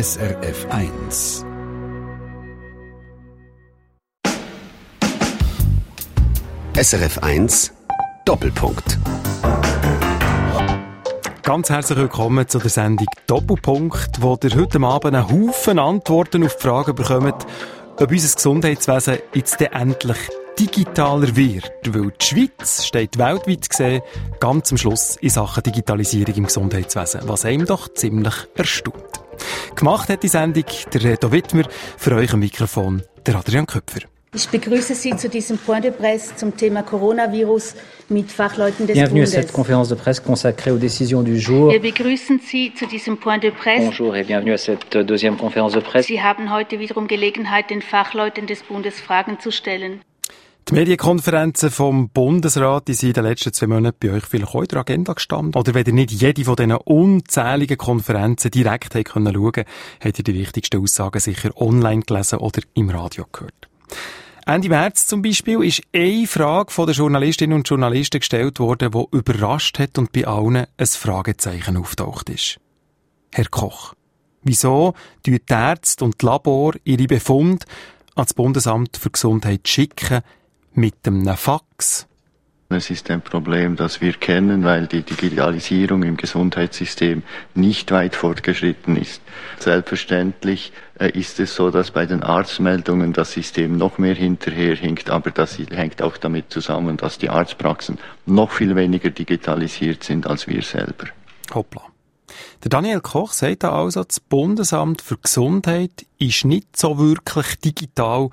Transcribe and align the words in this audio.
SRF 0.00 0.66
1. 0.70 1.44
SRF 6.76 7.18
1 7.18 7.72
Doppelpunkt. 8.24 8.96
Ganz 11.42 11.70
herzlich 11.70 11.98
willkommen 11.98 12.46
zu 12.46 12.60
der 12.60 12.70
Sendung 12.70 13.08
Doppelpunkt, 13.26 14.22
wo 14.22 14.38
ihr 14.40 14.54
heute 14.54 14.80
Abend 14.82 15.16
einen 15.16 15.28
Haufen 15.28 15.80
Antworten 15.80 16.44
auf 16.44 16.54
die 16.54 16.62
Frage 16.62 16.94
bekommt, 16.94 17.44
ob 17.96 18.08
unser 18.08 18.36
Gesundheitswesen 18.36 19.18
jetzt 19.34 19.60
endlich 19.60 20.18
digitaler 20.60 21.34
wird, 21.34 21.72
weil 21.88 22.12
die 22.12 22.24
Schweiz 22.24 22.84
steht 22.84 23.18
weltweit 23.18 23.68
gesehen 23.68 24.02
ganz 24.38 24.70
am 24.70 24.78
Schluss 24.78 25.16
in 25.16 25.30
Sachen 25.30 25.64
Digitalisierung 25.64 26.36
im 26.36 26.44
Gesundheitswesen, 26.44 27.22
was 27.24 27.44
einem 27.44 27.66
doch 27.66 27.92
ziemlich 27.92 28.34
erstaunt. 28.54 29.27
Gemacht 29.74 30.08
hat 30.08 30.22
die 30.22 30.28
Sendung 30.28 30.64
der 30.92 31.04
Reto 31.04 31.30
Wittmer, 31.32 31.64
für 31.96 32.14
euch 32.16 32.32
am 32.32 32.40
Mikrofon 32.40 33.02
der 33.26 33.36
Adrian 33.36 33.66
Köpfer. 33.66 34.00
Ich 34.34 34.46
begrüße 34.50 34.94
Sie 34.94 35.16
zu 35.16 35.30
diesem 35.30 35.56
Point 35.56 35.84
de 35.84 35.90
Presse 35.90 36.36
zum 36.36 36.54
Thema 36.54 36.82
Coronavirus 36.82 37.74
mit 38.10 38.30
Fachleuten 38.30 38.86
des 38.86 38.94
Bienvenue 38.94 39.22
Bundes. 39.22 39.34
à 39.34 39.40
cette 39.40 39.52
conférence 39.52 39.88
de 39.88 39.94
presse 39.94 40.20
consacrée 40.20 40.70
aux 40.70 40.76
décisions 40.76 41.22
du 41.22 41.40
jour. 41.40 41.70
Wir 41.72 41.80
begrüßen 41.80 42.38
Sie 42.38 42.74
zu 42.74 42.86
diesem 42.86 43.16
Point 43.16 43.42
de 43.42 43.50
Presse. 43.50 43.86
Bonjour 43.86 44.14
et 44.16 44.24
bienvenue 44.24 44.52
à 44.52 44.58
cette 44.58 44.98
deuxième 44.98 45.38
conférence 45.38 45.72
de 45.72 45.80
presse. 45.80 46.06
Sie 46.06 46.22
haben 46.22 46.52
heute 46.54 46.78
wiederum 46.78 47.08
Gelegenheit, 47.08 47.70
den 47.70 47.80
Fachleuten 47.80 48.46
des 48.46 48.62
Bundes 48.62 49.00
Fragen 49.00 49.40
zu 49.40 49.50
stellen. 49.50 50.00
Die 50.68 50.74
Medienkonferenzen 50.74 51.70
vom 51.70 52.10
Bundesrat 52.10 52.88
die 52.88 52.92
sind 52.92 53.08
in 53.08 53.14
den 53.14 53.24
letzten 53.24 53.54
zwei 53.54 53.68
Monaten 53.68 53.96
bei 54.00 54.12
euch 54.12 54.26
vielleicht 54.26 54.54
auch 54.54 54.60
in 54.60 54.68
der 54.68 54.80
Agenda 54.80 55.14
gestanden. 55.14 55.58
Oder 55.58 55.72
wenn 55.72 55.86
ihr 55.86 55.94
nicht 55.94 56.10
jede 56.10 56.44
von 56.44 56.56
diesen 56.56 56.72
unzähligen 56.72 57.78
Konferenzen 57.78 58.50
direkt 58.50 58.94
habt 58.94 59.06
können 59.06 59.32
schauen, 59.32 59.64
habt 60.04 60.18
ihr 60.18 60.24
die 60.24 60.34
wichtigsten 60.34 60.82
Aussagen 60.82 61.20
sicher 61.20 61.56
online 61.56 62.02
gelesen 62.02 62.40
oder 62.40 62.60
im 62.74 62.90
Radio 62.90 63.24
gehört. 63.32 63.70
Ende 64.44 64.68
März 64.68 65.06
zum 65.06 65.22
Beispiel 65.22 65.64
ist 65.64 65.80
eine 65.94 66.26
Frage 66.26 66.70
von 66.70 66.86
den 66.86 66.96
Journalistinnen 66.96 67.56
und 67.56 67.66
Journalisten 67.66 68.20
gestellt 68.20 68.60
worden, 68.60 68.90
die 68.90 69.16
überrascht 69.16 69.78
hat 69.78 69.96
und 69.96 70.12
bei 70.12 70.26
allen 70.26 70.66
ein 70.76 70.86
Fragezeichen 70.86 71.78
auftaucht 71.78 72.28
ist. 72.28 72.58
Herr 73.32 73.46
Koch, 73.46 73.94
wieso 74.42 74.92
tun 75.24 75.38
die 75.48 75.52
Ärzte 75.52 76.04
und 76.04 76.20
die 76.20 76.26
Labor 76.26 76.74
ihre 76.84 77.06
Befunde 77.06 77.64
ans 78.16 78.34
Bundesamt 78.34 78.98
für 78.98 79.10
Gesundheit 79.10 79.66
schicken 79.66 80.20
mit 80.78 80.94
einem 81.06 81.36
Fax? 81.36 82.06
Es 82.68 82.90
ist 82.90 83.10
ein 83.10 83.22
Problem, 83.22 83.76
das 83.76 84.00
wir 84.00 84.12
kennen, 84.12 84.62
weil 84.62 84.86
die 84.86 85.02
Digitalisierung 85.02 86.02
im 86.04 86.16
Gesundheitssystem 86.16 87.22
nicht 87.54 87.90
weit 87.90 88.14
fortgeschritten 88.14 88.96
ist. 88.96 89.22
Selbstverständlich 89.58 90.72
äh, 91.00 91.10
ist 91.18 91.40
es 91.40 91.54
so, 91.54 91.70
dass 91.70 91.90
bei 91.90 92.06
den 92.06 92.22
Arztmeldungen 92.22 93.12
das 93.12 93.32
System 93.32 93.76
noch 93.76 93.98
mehr 93.98 94.14
hinterherhinkt, 94.14 95.10
aber 95.10 95.30
das 95.30 95.58
hängt 95.58 96.00
auch 96.02 96.16
damit 96.18 96.52
zusammen, 96.52 96.96
dass 96.96 97.18
die 97.18 97.30
Arztpraxen 97.30 97.98
noch 98.26 98.52
viel 98.52 98.76
weniger 98.76 99.10
digitalisiert 99.10 100.04
sind 100.04 100.26
als 100.26 100.46
wir 100.46 100.62
selber. 100.62 101.06
Hoppla. 101.52 101.82
Der 102.62 102.68
Daniel 102.68 103.00
Koch 103.00 103.32
sagt 103.32 103.64
also, 103.64 104.04
das 104.04 104.20
Bundesamt 104.20 105.02
für 105.02 105.16
Gesundheit 105.16 106.06
ist 106.18 106.44
nicht 106.44 106.76
so 106.76 106.98
wirklich 106.98 107.58
digital 107.58 108.28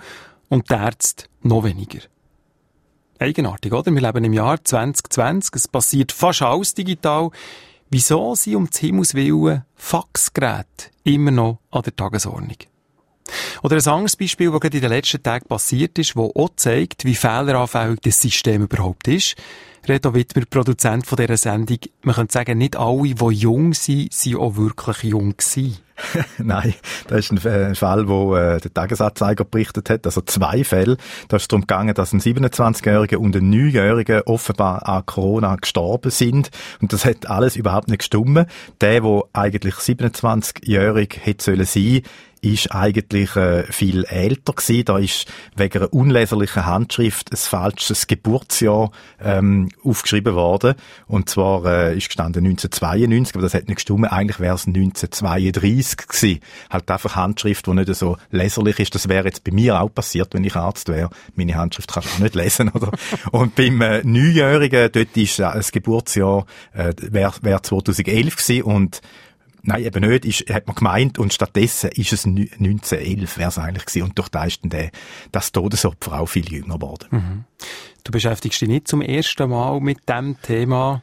und 0.49 0.69
die 0.69 0.73
Ärzte 0.73 1.25
noch 1.41 1.63
weniger. 1.63 2.01
Eigenartig, 3.17 3.71
oder? 3.71 3.93
Wir 3.93 4.01
leben 4.01 4.25
im 4.25 4.33
Jahr 4.33 4.61
2020, 4.61 5.55
es 5.55 5.67
passiert 5.69 6.11
fast 6.11 6.41
alles 6.41 6.73
digital. 6.73 7.29
Wieso 7.89 8.35
sind 8.35 8.55
um 8.55 8.69
des 8.69 8.79
Himmels 8.79 9.13
Willen 9.13 9.63
Faxgeräte 9.75 10.89
immer 11.03 11.31
noch 11.31 11.59
an 11.71 11.83
der 11.83 11.95
Tagesordnung? 11.95 12.57
Oder 13.63 13.77
ein 13.77 13.87
anderes 13.87 14.15
Beispiel, 14.15 14.51
das 14.51 14.59
gerade 14.59 14.77
in 14.77 14.81
den 14.81 14.91
letzten 14.91 15.23
Tagen 15.23 15.47
passiert 15.47 15.97
ist, 15.97 16.15
das 16.15 16.23
auch 16.23 16.49
zeigt, 16.55 17.05
wie 17.05 17.15
fehleranfällig 17.15 17.99
das 18.01 18.21
System 18.21 18.63
überhaupt 18.63 19.07
ist. 19.07 19.35
Reto 19.87 20.13
Wittmer, 20.15 20.43
Produzent 20.49 21.05
von 21.05 21.15
dieser 21.17 21.37
Sendung. 21.37 21.77
Man 22.01 22.15
könnte 22.15 22.33
sagen, 22.33 22.57
nicht 22.57 22.75
alle, 22.75 23.13
die 23.13 23.35
jung 23.35 23.73
sind, 23.73 24.11
sind 24.11 24.35
auch 24.37 24.55
wirklich 24.55 25.03
jung 25.03 25.37
gewesen. 25.37 25.77
Nein, 26.37 26.73
das 27.07 27.19
ist 27.19 27.31
ein 27.31 27.37
äh, 27.37 27.75
Fall, 27.75 28.07
wo 28.07 28.35
äh, 28.35 28.59
der 28.59 28.73
Tagesanzeiger 28.73 29.45
berichtet 29.45 29.89
hat. 29.89 30.05
Also 30.05 30.21
zwei 30.21 30.63
Fälle. 30.63 30.97
Da 31.27 31.37
ist 31.37 31.43
es 31.43 31.47
darum 31.47 31.61
gegangen, 31.61 31.93
dass 31.93 32.13
ein 32.13 32.19
27-Jähriger 32.19 33.17
und 33.17 33.35
ein 33.35 33.53
9-Jähriger 33.53 34.23
offenbar 34.25 34.87
an 34.87 35.05
Corona 35.05 35.55
gestorben 35.55 36.11
sind. 36.11 36.49
Und 36.81 36.91
das 36.91 37.05
hat 37.05 37.29
alles 37.29 37.55
überhaupt 37.55 37.87
nicht 37.87 37.99
gestummen. 37.99 38.47
Der, 38.81 39.01
der 39.01 39.23
eigentlich 39.33 39.75
27-jährig 39.75 41.19
hätte 41.21 41.43
sollen 41.43 41.65
ist 42.45 42.71
eigentlich 42.71 43.35
äh, 43.35 43.63
viel 43.71 44.05
älter 44.05 44.53
gewesen. 44.53 44.85
Da 44.85 44.97
ist 44.97 45.25
wegen 45.55 45.79
einer 45.79 45.93
unleserlichen 45.93 46.65
Handschrift 46.65 47.31
ein 47.31 47.37
falsches 47.37 48.07
Geburtsjahr 48.07 48.91
ähm, 49.19 49.69
aufgeschrieben 49.83 50.35
worden. 50.35 50.75
Und 51.07 51.29
zwar 51.29 51.65
äh, 51.65 51.97
ist 51.97 52.07
gestanden 52.07 52.45
1992, 52.45 53.35
aber 53.35 53.41
das 53.41 53.53
hat 53.53 53.67
nicht 53.67 53.75
gestimmt. 53.75 54.11
Eigentlich 54.11 54.39
wäre 54.39 54.55
es 54.55 54.67
1932 54.67 56.07
gewesen. 56.07 56.39
Halt 56.69 56.89
einfach 56.91 57.15
Handschrift, 57.15 57.65
die 57.65 57.73
nicht 57.73 57.95
so 57.95 58.17
leserlich 58.31 58.79
ist. 58.79 58.95
Das 58.95 59.09
wäre 59.09 59.25
jetzt 59.25 59.43
bei 59.43 59.51
mir 59.51 59.81
auch 59.81 59.93
passiert, 59.93 60.33
wenn 60.33 60.43
ich 60.43 60.55
Arzt 60.55 60.87
wäre. 60.89 61.09
Meine 61.35 61.55
Handschrift 61.55 61.91
kannst 61.91 62.09
du 62.09 62.15
auch 62.15 62.19
nicht 62.19 62.35
lesen, 62.35 62.69
oder? 62.73 62.91
Und 63.31 63.55
beim 63.55 63.81
äh, 63.81 64.01
Neunjährigen, 64.03 64.89
dort 64.91 65.17
ist 65.17 65.39
äh, 65.39 65.43
das 65.43 65.71
Geburtsjahr, 65.71 66.45
äh, 66.73 66.93
wäre 66.97 67.33
wär 67.41 67.63
2011 67.63 68.35
gewesen 68.35 68.63
und 68.63 69.01
Nein, 69.67 69.83
eben 69.83 70.07
nicht, 70.07 70.25
ist, 70.25 70.53
hat 70.53 70.67
man 70.67 70.75
gemeint, 70.75 71.17
und 71.17 71.33
stattdessen 71.33 71.89
ist 71.91 72.13
es 72.13 72.25
1911, 72.25 73.37
wäre 73.37 73.49
es 73.49 73.57
eigentlich 73.57 73.85
gewesen, 73.85 74.03
und 74.03 74.17
durch 74.17 74.29
das 74.29 74.47
ist 74.47 74.63
dann 74.63 74.69
der, 74.69 74.91
das 75.31 75.51
Todesopfer 75.51 76.19
auch 76.19 76.27
viel 76.27 76.47
jünger 76.51 76.75
geworden. 76.75 77.07
Mhm. 77.11 77.43
Du 78.03 78.11
beschäftigst 78.11 78.61
dich 78.61 78.69
nicht 78.69 78.87
zum 78.87 79.01
ersten 79.01 79.49
Mal 79.49 79.79
mit 79.79 80.07
dem 80.07 80.39
Thema. 80.41 81.01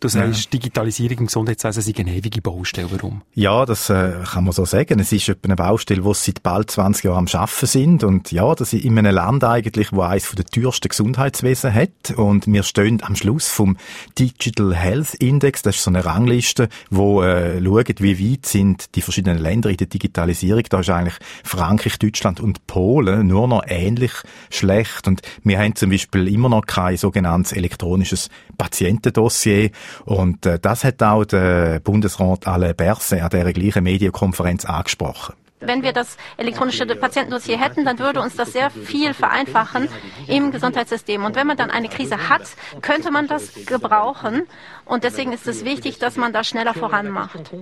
Du 0.00 0.08
sagst, 0.08 0.44
ja. 0.44 0.50
Digitalisierung 0.58 1.18
im 1.18 1.26
Gesundheitswesen 1.26 1.82
sei 1.82 1.92
eine 1.98 2.14
ewige 2.14 2.40
Baustelle. 2.40 2.90
Warum? 2.90 3.20
Ja, 3.34 3.66
das 3.66 3.90
äh, 3.90 4.14
kann 4.32 4.44
man 4.44 4.54
so 4.54 4.64
sagen. 4.64 4.98
Es 4.98 5.12
ist 5.12 5.30
eine 5.42 5.56
Baustelle, 5.56 6.02
wo 6.04 6.14
sie 6.14 6.30
seit 6.30 6.42
bald 6.42 6.70
20 6.70 7.04
Jahren 7.04 7.18
am 7.18 7.28
Schaffen 7.28 7.66
sind. 7.68 8.02
Und 8.02 8.32
ja, 8.32 8.54
das 8.54 8.72
ist 8.72 8.82
in 8.82 8.98
einem 8.98 9.14
Land 9.14 9.44
eigentlich, 9.44 9.92
wo 9.92 10.00
eines 10.00 10.30
der 10.30 10.46
teuersten 10.46 10.88
Gesundheitswesen 10.88 11.74
hat. 11.74 12.12
Und 12.16 12.46
wir 12.46 12.62
stehen 12.62 13.02
am 13.02 13.14
Schluss 13.14 13.48
vom 13.48 13.76
Digital 14.18 14.74
Health 14.74 15.12
Index. 15.16 15.60
Das 15.60 15.76
ist 15.76 15.84
so 15.84 15.90
eine 15.90 16.02
Rangliste, 16.02 16.70
wo 16.88 17.22
äh, 17.22 17.62
schaut, 17.62 18.00
wie 18.00 18.32
weit 18.32 18.46
sind 18.46 18.94
die 18.94 19.02
verschiedenen 19.02 19.38
Länder 19.38 19.68
in 19.68 19.76
der 19.76 19.88
Digitalisierung. 19.88 20.62
Da 20.70 20.80
ist 20.80 20.88
eigentlich 20.88 21.18
Frankreich, 21.44 21.98
Deutschland 21.98 22.40
und 22.40 22.66
Polen 22.66 23.26
nur 23.26 23.46
noch 23.48 23.64
ähnlich 23.66 24.12
schlecht. 24.48 25.06
Und 25.08 25.20
wir 25.44 25.58
haben 25.58 25.76
zum 25.76 25.90
Beispiel 25.90 26.26
immer 26.28 26.48
noch 26.48 26.64
kein 26.64 26.96
sogenanntes 26.96 27.52
elektronisches 27.52 28.30
Patientendossier. 28.56 29.70
Und 30.04 30.46
äh, 30.46 30.58
das 30.58 30.84
hat 30.84 31.02
auch 31.02 31.24
der 31.24 31.80
Bundesrat 31.80 32.46
Alain 32.46 32.74
Berset 32.74 33.22
an 33.22 33.30
dieser 33.30 33.52
gleichen 33.52 33.84
Medienkonferenz 33.84 34.64
angesprochen. 34.64 35.34
Wenn 35.60 35.82
wir 35.82 35.92
das 35.92 36.16
elektronische 36.38 36.86
Patientendossier 36.86 37.58
hätten, 37.60 37.84
dann 37.84 37.98
würde 37.98 38.20
uns 38.20 38.34
das 38.34 38.52
sehr 38.52 38.70
viel 38.70 39.12
vereinfachen 39.12 39.88
im 40.26 40.50
Gesundheitssystem. 40.50 41.24
Und 41.24 41.36
wenn 41.36 41.46
man 41.46 41.56
dann 41.56 41.70
eine 41.70 41.88
Krise 41.88 42.28
hat, 42.28 42.42
könnte 42.80 43.10
man 43.10 43.28
das 43.28 43.66
gebrauchen. 43.66 44.42
Und 44.86 45.04
deswegen 45.04 45.32
ist 45.32 45.46
es 45.46 45.64
wichtig, 45.64 45.98
dass 45.98 46.16
man 46.16 46.32
da 46.32 46.44
schneller 46.44 46.74
voran 46.74 47.10
macht. 47.10 47.52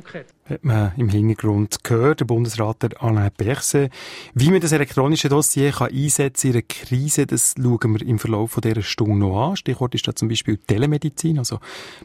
Hat 0.49 0.65
man 0.65 0.93
im 0.97 1.09
Hintergrund 1.09 1.83
gehört, 1.83 2.21
der 2.21 2.25
Bundesrat 2.25 2.83
der 2.83 3.03
Alain 3.03 3.31
Berset. 3.37 3.93
Wie 4.33 4.51
man 4.51 4.61
das 4.61 4.73
elektronische 4.73 5.29
Dossier 5.29 5.73
kann 5.73 5.93
einsetzen 5.93 6.49
in 6.49 6.53
einer 6.55 6.63
Krise, 6.63 7.27
das 7.27 7.55
schauen 7.61 7.99
wir 7.99 8.07
im 8.07 8.19
Verlauf 8.19 8.53
von 8.53 8.61
dieser 8.61 8.83
Stunde 8.83 9.19
noch 9.19 9.51
an. 9.51 9.57
Stichwort 9.57 9.95
ist 9.95 10.07
da 10.07 10.15
zum 10.15 10.29
Beispiel 10.29 10.57
Telemedizin, 10.57 11.39
also 11.39 11.59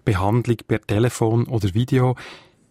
Behandlung 0.04 0.58
per 0.68 0.82
Telefon 0.82 1.46
oder 1.46 1.74
Video 1.74 2.16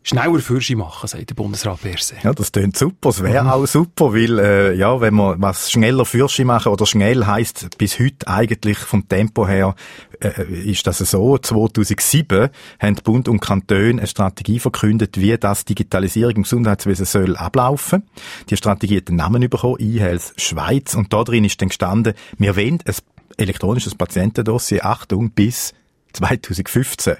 schneller 0.02 0.40
Fürsche 0.40 0.76
machen, 0.76 1.06
sagt 1.06 1.30
der 1.30 1.34
Bundesrat 1.34 1.80
Berse. 1.82 2.14
Ja, 2.22 2.32
das 2.32 2.52
klingt 2.52 2.76
super. 2.76 3.10
Es 3.10 3.22
wäre 3.22 3.44
mhm. 3.44 3.50
auch 3.50 3.66
super, 3.66 4.12
weil, 4.12 4.38
äh, 4.38 4.74
ja, 4.74 5.00
wenn 5.00 5.14
man 5.14 5.40
was 5.40 5.70
schneller 5.70 6.04
Fürsche 6.04 6.44
machen, 6.44 6.72
oder 6.72 6.86
schnell 6.86 7.26
heisst 7.26 7.78
bis 7.78 7.98
heute 7.98 8.26
eigentlich 8.26 8.78
vom 8.78 9.08
Tempo 9.08 9.46
her, 9.46 9.74
äh, 10.20 10.42
ist 10.42 10.86
das 10.86 10.98
so. 10.98 11.38
2007 11.38 12.48
haben 12.80 12.94
Bund 13.04 13.28
und 13.28 13.40
Kantone 13.40 13.90
eine 13.90 14.06
Strategie 14.06 14.58
verkündet, 14.58 15.20
wie 15.20 15.36
das 15.36 15.64
Digitalisierung 15.64 16.36
im 16.36 16.42
Gesundheitswesen 16.42 17.06
soll 17.06 17.36
ablaufen. 17.36 18.04
Die 18.50 18.56
Strategie 18.56 18.98
hat 18.98 19.08
den 19.08 19.16
Namen 19.16 19.48
bekommen, 19.48 19.76
eHealth 19.78 20.34
Schweiz, 20.36 20.94
und 20.94 21.12
da 21.12 21.24
drin 21.24 21.44
ist 21.44 21.60
dann 21.60 21.68
gestanden, 21.68 22.14
wir 22.38 22.56
wollen 22.56 22.78
ein 22.84 22.94
elektronisches 23.36 23.94
Patientendossier, 23.94 24.84
Achtung, 24.84 25.30
bis 25.30 25.74
2015 26.12 27.16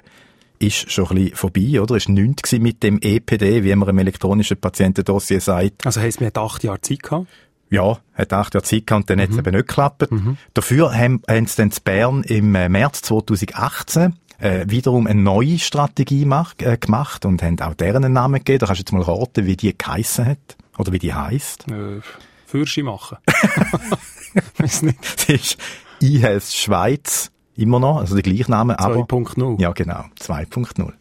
ist 0.65 0.91
schon 0.91 1.07
ein 1.07 1.15
bisschen 1.15 1.35
vorbei, 1.35 1.81
oder? 1.81 1.95
Ist 1.95 2.09
nichts 2.09 2.51
mit 2.53 2.83
dem 2.83 2.99
EPD, 3.01 3.63
wie 3.63 3.75
man 3.75 3.89
im 3.89 3.97
elektronischen 3.97 4.57
Patientendossier 4.57 5.41
sagt. 5.41 5.85
Also 5.85 6.01
heisst, 6.01 6.19
wir 6.19 6.27
hatten 6.27 6.39
acht 6.39 6.63
Jahre 6.63 6.81
Zeit 6.81 7.03
gehabt? 7.03 7.27
Ja, 7.69 7.99
hat 8.13 8.33
acht 8.33 8.53
Jahre 8.53 8.63
Zeit 8.63 8.87
gehabt 8.87 9.03
und 9.03 9.09
dann 9.09 9.17
mhm. 9.17 9.21
hat 9.23 9.29
es 9.31 9.37
eben 9.37 9.55
nicht 9.55 9.67
geklappt. 9.67 10.11
Mhm. 10.11 10.37
Dafür 10.53 10.93
haben, 10.93 11.21
haben 11.27 11.47
sie 11.47 11.57
dann 11.57 11.69
in 11.69 11.77
Bern 11.83 12.23
im 12.23 12.55
äh, 12.55 12.69
März 12.69 13.01
2018 13.01 14.13
äh, 14.39 14.65
wiederum 14.67 15.07
eine 15.07 15.21
neue 15.21 15.57
Strategie 15.59 16.25
mach, 16.25 16.53
äh, 16.59 16.77
gemacht 16.77 17.25
und 17.25 17.41
haben 17.41 17.59
auch 17.61 17.73
deren 17.73 18.03
einen 18.03 18.13
Namen 18.13 18.39
gegeben. 18.39 18.59
Da 18.59 18.65
kannst 18.67 18.79
du 18.79 18.83
jetzt 18.83 18.91
mal 18.91 19.01
raten, 19.01 19.45
wie 19.45 19.55
die 19.55 19.77
geheissen 19.77 20.25
hat. 20.25 20.57
Oder 20.77 20.91
wie 20.91 20.99
die 20.99 21.13
heisst. 21.13 21.67
Äh, 21.69 22.01
Fürschi 22.45 22.83
machen. 22.83 23.17
Weiß 24.57 24.81
nicht. 24.81 24.99
Das 25.01 25.29
ist 25.29 25.57
eHealth 26.01 26.51
Schweiz. 26.51 27.32
Immer 27.55 27.79
noch, 27.79 27.97
also 27.97 28.15
der 28.15 28.23
Gleichname, 28.23 28.79
aber... 28.79 29.01
2.0. 29.01 29.61
Ja, 29.61 29.71
genau. 29.71 30.05
2.0. 30.19 30.93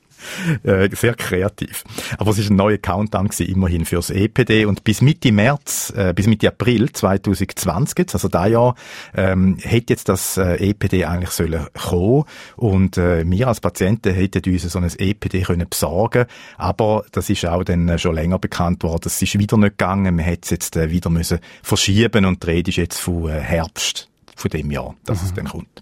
Äh, 0.63 0.89
sehr 0.95 1.15
kreativ. 1.15 1.85
Aber 2.19 2.31
es 2.31 2.39
ist 2.39 2.51
ein 2.51 2.57
neuer 2.57 2.79
Countdown 2.79 3.29
gewesen, 3.29 3.53
immerhin 3.53 3.85
fürs 3.85 4.11
EPD 4.11 4.67
und 4.67 4.85
bis 4.85 5.01
Mitte 5.01 5.33
März, 5.33 5.93
äh, 5.97 6.13
bis 6.15 6.27
Mitte 6.27 6.49
April 6.49 6.91
2020, 6.91 8.13
also 8.13 8.29
da 8.29 8.47
Jahr, 8.47 8.75
ähm, 9.15 9.57
hätte 9.61 9.93
jetzt 9.93 10.09
das 10.09 10.37
äh, 10.37 10.71
EPD 10.71 11.05
eigentlich 11.05 11.31
sollen 11.31 11.67
kommen 11.75 12.25
und 12.57 12.99
äh, 12.99 13.29
wir 13.29 13.49
als 13.49 13.61
Patienten 13.61 14.15
hätten 14.15 14.51
uns 14.51 14.63
so 14.63 14.79
ein 14.79 14.91
EPD 14.97 15.43
können 15.43 15.69
besorgen, 15.69 16.27
aber 16.57 17.05
das 17.13 17.31
ist 17.31 17.45
auch 17.47 17.65
dann 17.65 17.89
äh, 17.89 17.99
schon 17.99 18.15
länger 18.15 18.39
bekannt 18.39 18.83
worden, 18.83 19.05
es 19.07 19.21
ist 19.21 19.39
wieder 19.39 19.57
nicht 19.57 19.79
gegangen, 19.79 20.17
man 20.17 20.25
hätte 20.25 20.43
es 20.45 20.51
jetzt 20.51 20.77
äh, 20.77 20.91
wieder 20.91 21.11
müssen 21.11 21.39
verschieben 21.63 22.25
und 22.25 22.43
die 22.43 22.47
Rede 22.51 22.71
ist 22.71 22.77
jetzt 22.77 23.01
von 23.01 23.29
äh, 23.29 23.41
Herbst 23.41 24.09
von 24.37 24.51
dem 24.51 24.71
Jahr, 24.71 24.95
dass 25.05 25.21
mhm. 25.23 25.29
es 25.29 25.35
dann 25.35 25.49
kommt. 25.49 25.82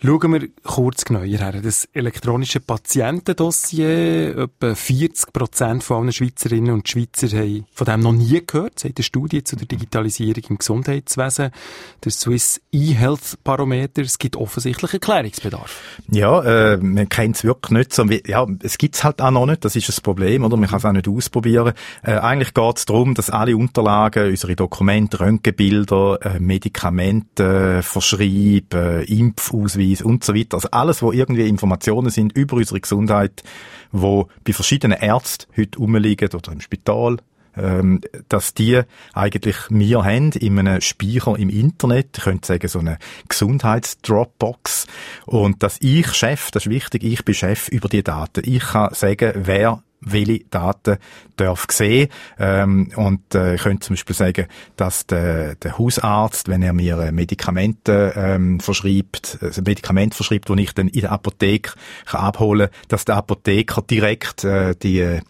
Schauen 0.00 0.32
wir 0.32 0.48
kurz 0.62 1.04
genauer 1.04 1.24
her. 1.24 1.60
Das 1.60 1.88
elektronische 1.92 2.60
Patientendossier, 2.60 4.38
etwa 4.38 4.72
40 4.76 5.32
Prozent 5.32 5.82
von 5.82 6.02
allen 6.02 6.12
Schweizerinnen 6.12 6.72
und 6.72 6.88
Schweizer 6.88 7.26
haben 7.36 7.66
von 7.72 7.84
dem 7.84 8.00
noch 8.02 8.12
nie 8.12 8.40
gehört. 8.46 8.78
Seit 8.78 8.96
der 8.96 9.02
Studie 9.02 9.42
zu 9.42 9.56
der 9.56 9.66
Digitalisierung 9.66 10.44
im 10.50 10.58
Gesundheitswesen, 10.58 11.50
der 12.04 12.12
Swiss 12.12 12.60
E-Health 12.70 13.38
Barometer. 13.42 14.02
Es 14.02 14.18
gibt 14.18 14.36
offensichtlich 14.36 14.92
Erklärungsbedarf. 14.92 15.98
Ja, 16.12 16.42
äh, 16.44 16.76
man 16.76 17.08
kennt 17.08 17.34
es 17.34 17.42
wirklich 17.42 17.72
nicht 17.72 17.92
so. 17.92 18.04
Ja, 18.04 18.46
es 18.62 18.78
gibt 18.78 18.94
es 18.94 19.02
halt 19.02 19.20
auch 19.20 19.32
noch 19.32 19.46
nicht. 19.46 19.64
Das 19.64 19.74
ist 19.74 19.88
das 19.88 20.00
Problem, 20.00 20.44
oder? 20.44 20.56
Man 20.56 20.68
kann 20.68 20.78
es 20.78 20.84
auch 20.84 20.92
nicht 20.92 21.08
ausprobieren. 21.08 21.72
Äh, 22.04 22.12
eigentlich 22.12 22.54
geht 22.54 22.78
es 22.78 22.86
darum, 22.86 23.14
dass 23.14 23.30
alle 23.30 23.56
Unterlagen, 23.56 24.30
unsere 24.30 24.54
Dokumente, 24.54 25.18
Röntgenbilder, 25.18 26.20
äh, 26.22 26.38
Medikamente, 26.38 27.82
Verschreib, 27.82 28.74
äh, 28.74 29.02
Impfausweis, 29.02 29.87
Ausweis 29.88 30.02
und 30.02 30.24
so 30.24 30.34
weiter. 30.34 30.56
Also 30.56 30.70
alles, 30.70 31.02
wo 31.02 31.12
irgendwie 31.12 31.48
Informationen 31.48 32.10
sind 32.10 32.36
über 32.36 32.56
unsere 32.56 32.80
Gesundheit, 32.80 33.42
wo 33.92 34.28
bei 34.44 34.52
verschiedenen 34.52 34.98
Ärzten 34.98 35.46
heute 35.56 35.78
rumliegen 35.78 36.30
oder 36.32 36.52
im 36.52 36.60
Spital, 36.60 37.18
ähm, 37.56 38.00
dass 38.28 38.54
die 38.54 38.82
eigentlich 39.14 39.56
wir 39.68 40.04
haben 40.04 40.32
in 40.32 40.58
einem 40.58 40.80
Speicher 40.80 41.36
im 41.38 41.48
Internet, 41.48 42.18
ich 42.18 42.24
könnte 42.24 42.46
sagen 42.46 42.68
so 42.68 42.78
eine 42.78 42.98
Gesundheitsdropbox 43.28 44.86
und 45.26 45.62
dass 45.62 45.78
ich 45.80 46.12
Chef, 46.12 46.50
das 46.50 46.66
ist 46.66 46.70
wichtig, 46.70 47.02
ich 47.04 47.24
bin 47.24 47.34
Chef 47.34 47.68
über 47.68 47.88
die 47.88 48.04
Daten. 48.04 48.42
Ich 48.44 48.62
kann 48.62 48.94
sagen, 48.94 49.32
wer 49.34 49.82
welche 50.00 50.44
Daten 50.50 50.98
darf 51.36 51.66
sehen. 51.70 52.08
Ähm, 52.38 52.92
und 52.96 53.34
äh, 53.34 53.54
ich 53.54 53.62
könnte 53.62 53.86
zum 53.86 53.94
Beispiel 53.94 54.16
sagen, 54.16 54.46
dass 54.76 55.06
der, 55.06 55.56
der 55.56 55.78
Hausarzt, 55.78 56.48
wenn 56.48 56.62
er 56.62 56.72
mir 56.72 57.10
Medikamente 57.12 58.12
ähm, 58.16 58.60
verschreibt, 58.60 59.38
also 59.40 59.62
Medikament 59.62 60.14
verschreibt, 60.14 60.48
das 60.48 60.58
ich 60.58 60.74
dann 60.74 60.88
in 60.88 61.00
der 61.02 61.12
Apotheke 61.12 61.72
kann 62.06 62.20
abholen 62.20 62.68
dass 62.88 63.04
der 63.04 63.16
Apotheker 63.16 63.82
direkt 63.82 64.44
äh, 64.44 64.74
die 64.74 65.20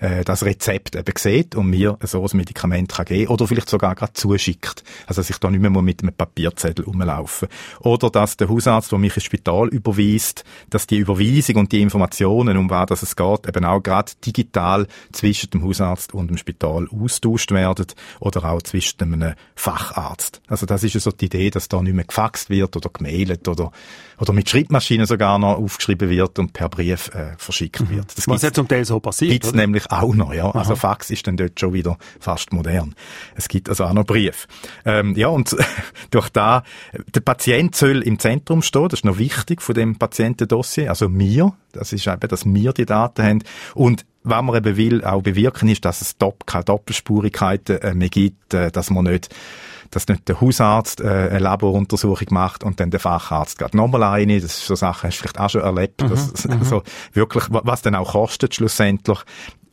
äh, 0.00 0.24
das 0.24 0.44
Rezept 0.44 0.96
eben 0.96 1.12
sieht 1.16 1.54
und 1.54 1.70
mir 1.70 1.98
so 2.02 2.24
ein 2.24 2.36
Medikament 2.36 2.90
kann 2.92 3.06
geben 3.06 3.30
oder 3.30 3.46
vielleicht 3.46 3.68
sogar 3.68 3.94
gerade 3.94 4.12
zuschickt. 4.12 4.84
Also 5.06 5.20
dass 5.20 5.30
ich 5.30 5.38
da 5.38 5.50
nicht 5.50 5.60
mehr 5.60 5.70
mit 5.70 6.02
einem 6.02 6.14
Papierzettel 6.14 6.84
rumlaufen 6.84 7.48
Oder 7.80 8.10
dass 8.10 8.36
der 8.36 8.48
Hausarzt, 8.48 8.92
der 8.92 8.98
mich 8.98 9.14
ins 9.14 9.24
Spital 9.24 9.68
überweist, 9.68 10.44
dass 10.70 10.86
die 10.86 10.98
Überweisung 10.98 11.56
und 11.56 11.72
die 11.72 11.82
Informationen, 11.82 12.56
um 12.56 12.70
was 12.70 13.02
es 13.02 13.16
geht, 13.16 13.48
eben 13.48 13.64
auch 13.64 13.82
gerade 13.82 14.12
digital 14.24 14.86
zwischen 15.12 15.50
dem 15.50 15.64
Hausarzt 15.64 16.14
und 16.14 16.28
dem 16.28 16.36
Spital 16.36 16.88
austauscht 16.88 17.50
werden 17.50 17.86
oder 18.20 18.44
auch 18.44 18.62
zwischen 18.62 19.02
einem 19.02 19.34
Facharzt. 19.54 20.40
Also 20.46 20.66
das 20.66 20.84
ist 20.84 20.98
so 21.00 21.10
die 21.10 21.26
Idee, 21.26 21.50
dass 21.50 21.68
da 21.68 21.82
nicht 21.82 21.94
mehr 21.94 22.04
gefaxt 22.04 22.50
wird 22.50 22.76
oder 22.76 22.90
gemailt 22.90 23.48
oder, 23.48 23.72
oder 24.18 24.32
mit 24.32 24.48
Schreibmaschinen 24.48 25.06
sogar 25.06 25.38
noch 25.38 25.56
aufgeschrieben 25.56 26.10
wird 26.10 26.38
und 26.38 26.52
per 26.52 26.68
Brief 26.68 27.08
äh, 27.14 27.34
verschickt 27.36 27.80
mhm. 27.80 27.90
wird. 27.90 28.16
Das 28.16 28.28
Was 28.28 28.42
jetzt 28.42 28.56
zum 28.56 28.68
Teil 28.68 28.84
so 28.84 29.00
passiert, 29.00 29.54
nämlich 29.54 29.90
auch 29.90 30.14
noch, 30.14 30.32
ja. 30.32 30.50
Also 30.50 30.76
Fax 30.76 31.10
ist 31.10 31.26
dann 31.26 31.36
dort 31.36 31.58
schon 31.58 31.72
wieder 31.72 31.96
fast 32.20 32.52
modern. 32.52 32.94
Es 33.34 33.48
gibt 33.48 33.68
also 33.68 33.84
auch 33.84 33.92
noch 33.92 34.04
Brief. 34.04 34.46
Ähm, 34.84 35.14
ja, 35.16 35.28
und 35.28 35.56
durch 36.10 36.28
da, 36.30 36.62
der 37.14 37.20
Patient 37.20 37.74
soll 37.74 38.02
im 38.02 38.18
Zentrum 38.18 38.62
stehen, 38.62 38.88
das 38.88 39.00
ist 39.00 39.04
noch 39.04 39.18
wichtig 39.18 39.62
von 39.62 39.74
dem 39.74 39.96
Patientendossier, 39.96 40.88
also 40.88 41.08
mir, 41.08 41.52
das 41.72 41.92
ist 41.92 42.06
eben, 42.06 42.28
dass 42.28 42.44
wir 42.44 42.72
die 42.72 42.86
Daten 42.86 43.22
haben 43.22 43.44
und 43.74 44.04
was 44.24 44.42
man 44.42 44.56
eben 44.56 44.76
will, 44.76 45.04
auch 45.04 45.22
bewirken 45.22 45.68
ist, 45.68 45.84
dass 45.84 46.00
es 46.00 46.16
keine 46.44 46.64
Doppelspurigkeiten 46.64 47.80
äh, 47.80 47.94
mehr 47.94 48.08
gibt, 48.08 48.52
äh, 48.52 48.70
dass 48.70 48.90
man 48.90 49.04
nicht 49.04 49.34
dass 49.90 50.08
nicht 50.08 50.28
der 50.28 50.40
Hausarzt 50.40 51.00
äh, 51.00 51.06
eine 51.06 51.38
Laboruntersuchung 51.38 52.28
macht 52.30 52.64
und 52.64 52.80
dann 52.80 52.90
der 52.90 53.00
Facharzt 53.00 53.58
geht 53.58 53.74
nochmal 53.74 54.02
eine. 54.02 54.40
Das 54.40 54.58
ist 54.58 54.66
so 54.66 54.74
Sachen, 54.74 55.08
hast 55.08 55.18
du 55.18 55.22
vielleicht 55.22 55.40
auch 55.40 55.50
schon 55.50 55.62
erlebt. 55.62 56.02
Mhm, 56.02 56.08
dass, 56.10 56.46
also 56.46 56.82
wirklich, 57.12 57.44
was 57.48 57.82
dann 57.82 57.94
auch 57.94 58.12
kostet 58.12 58.54
schlussendlich 58.54 59.24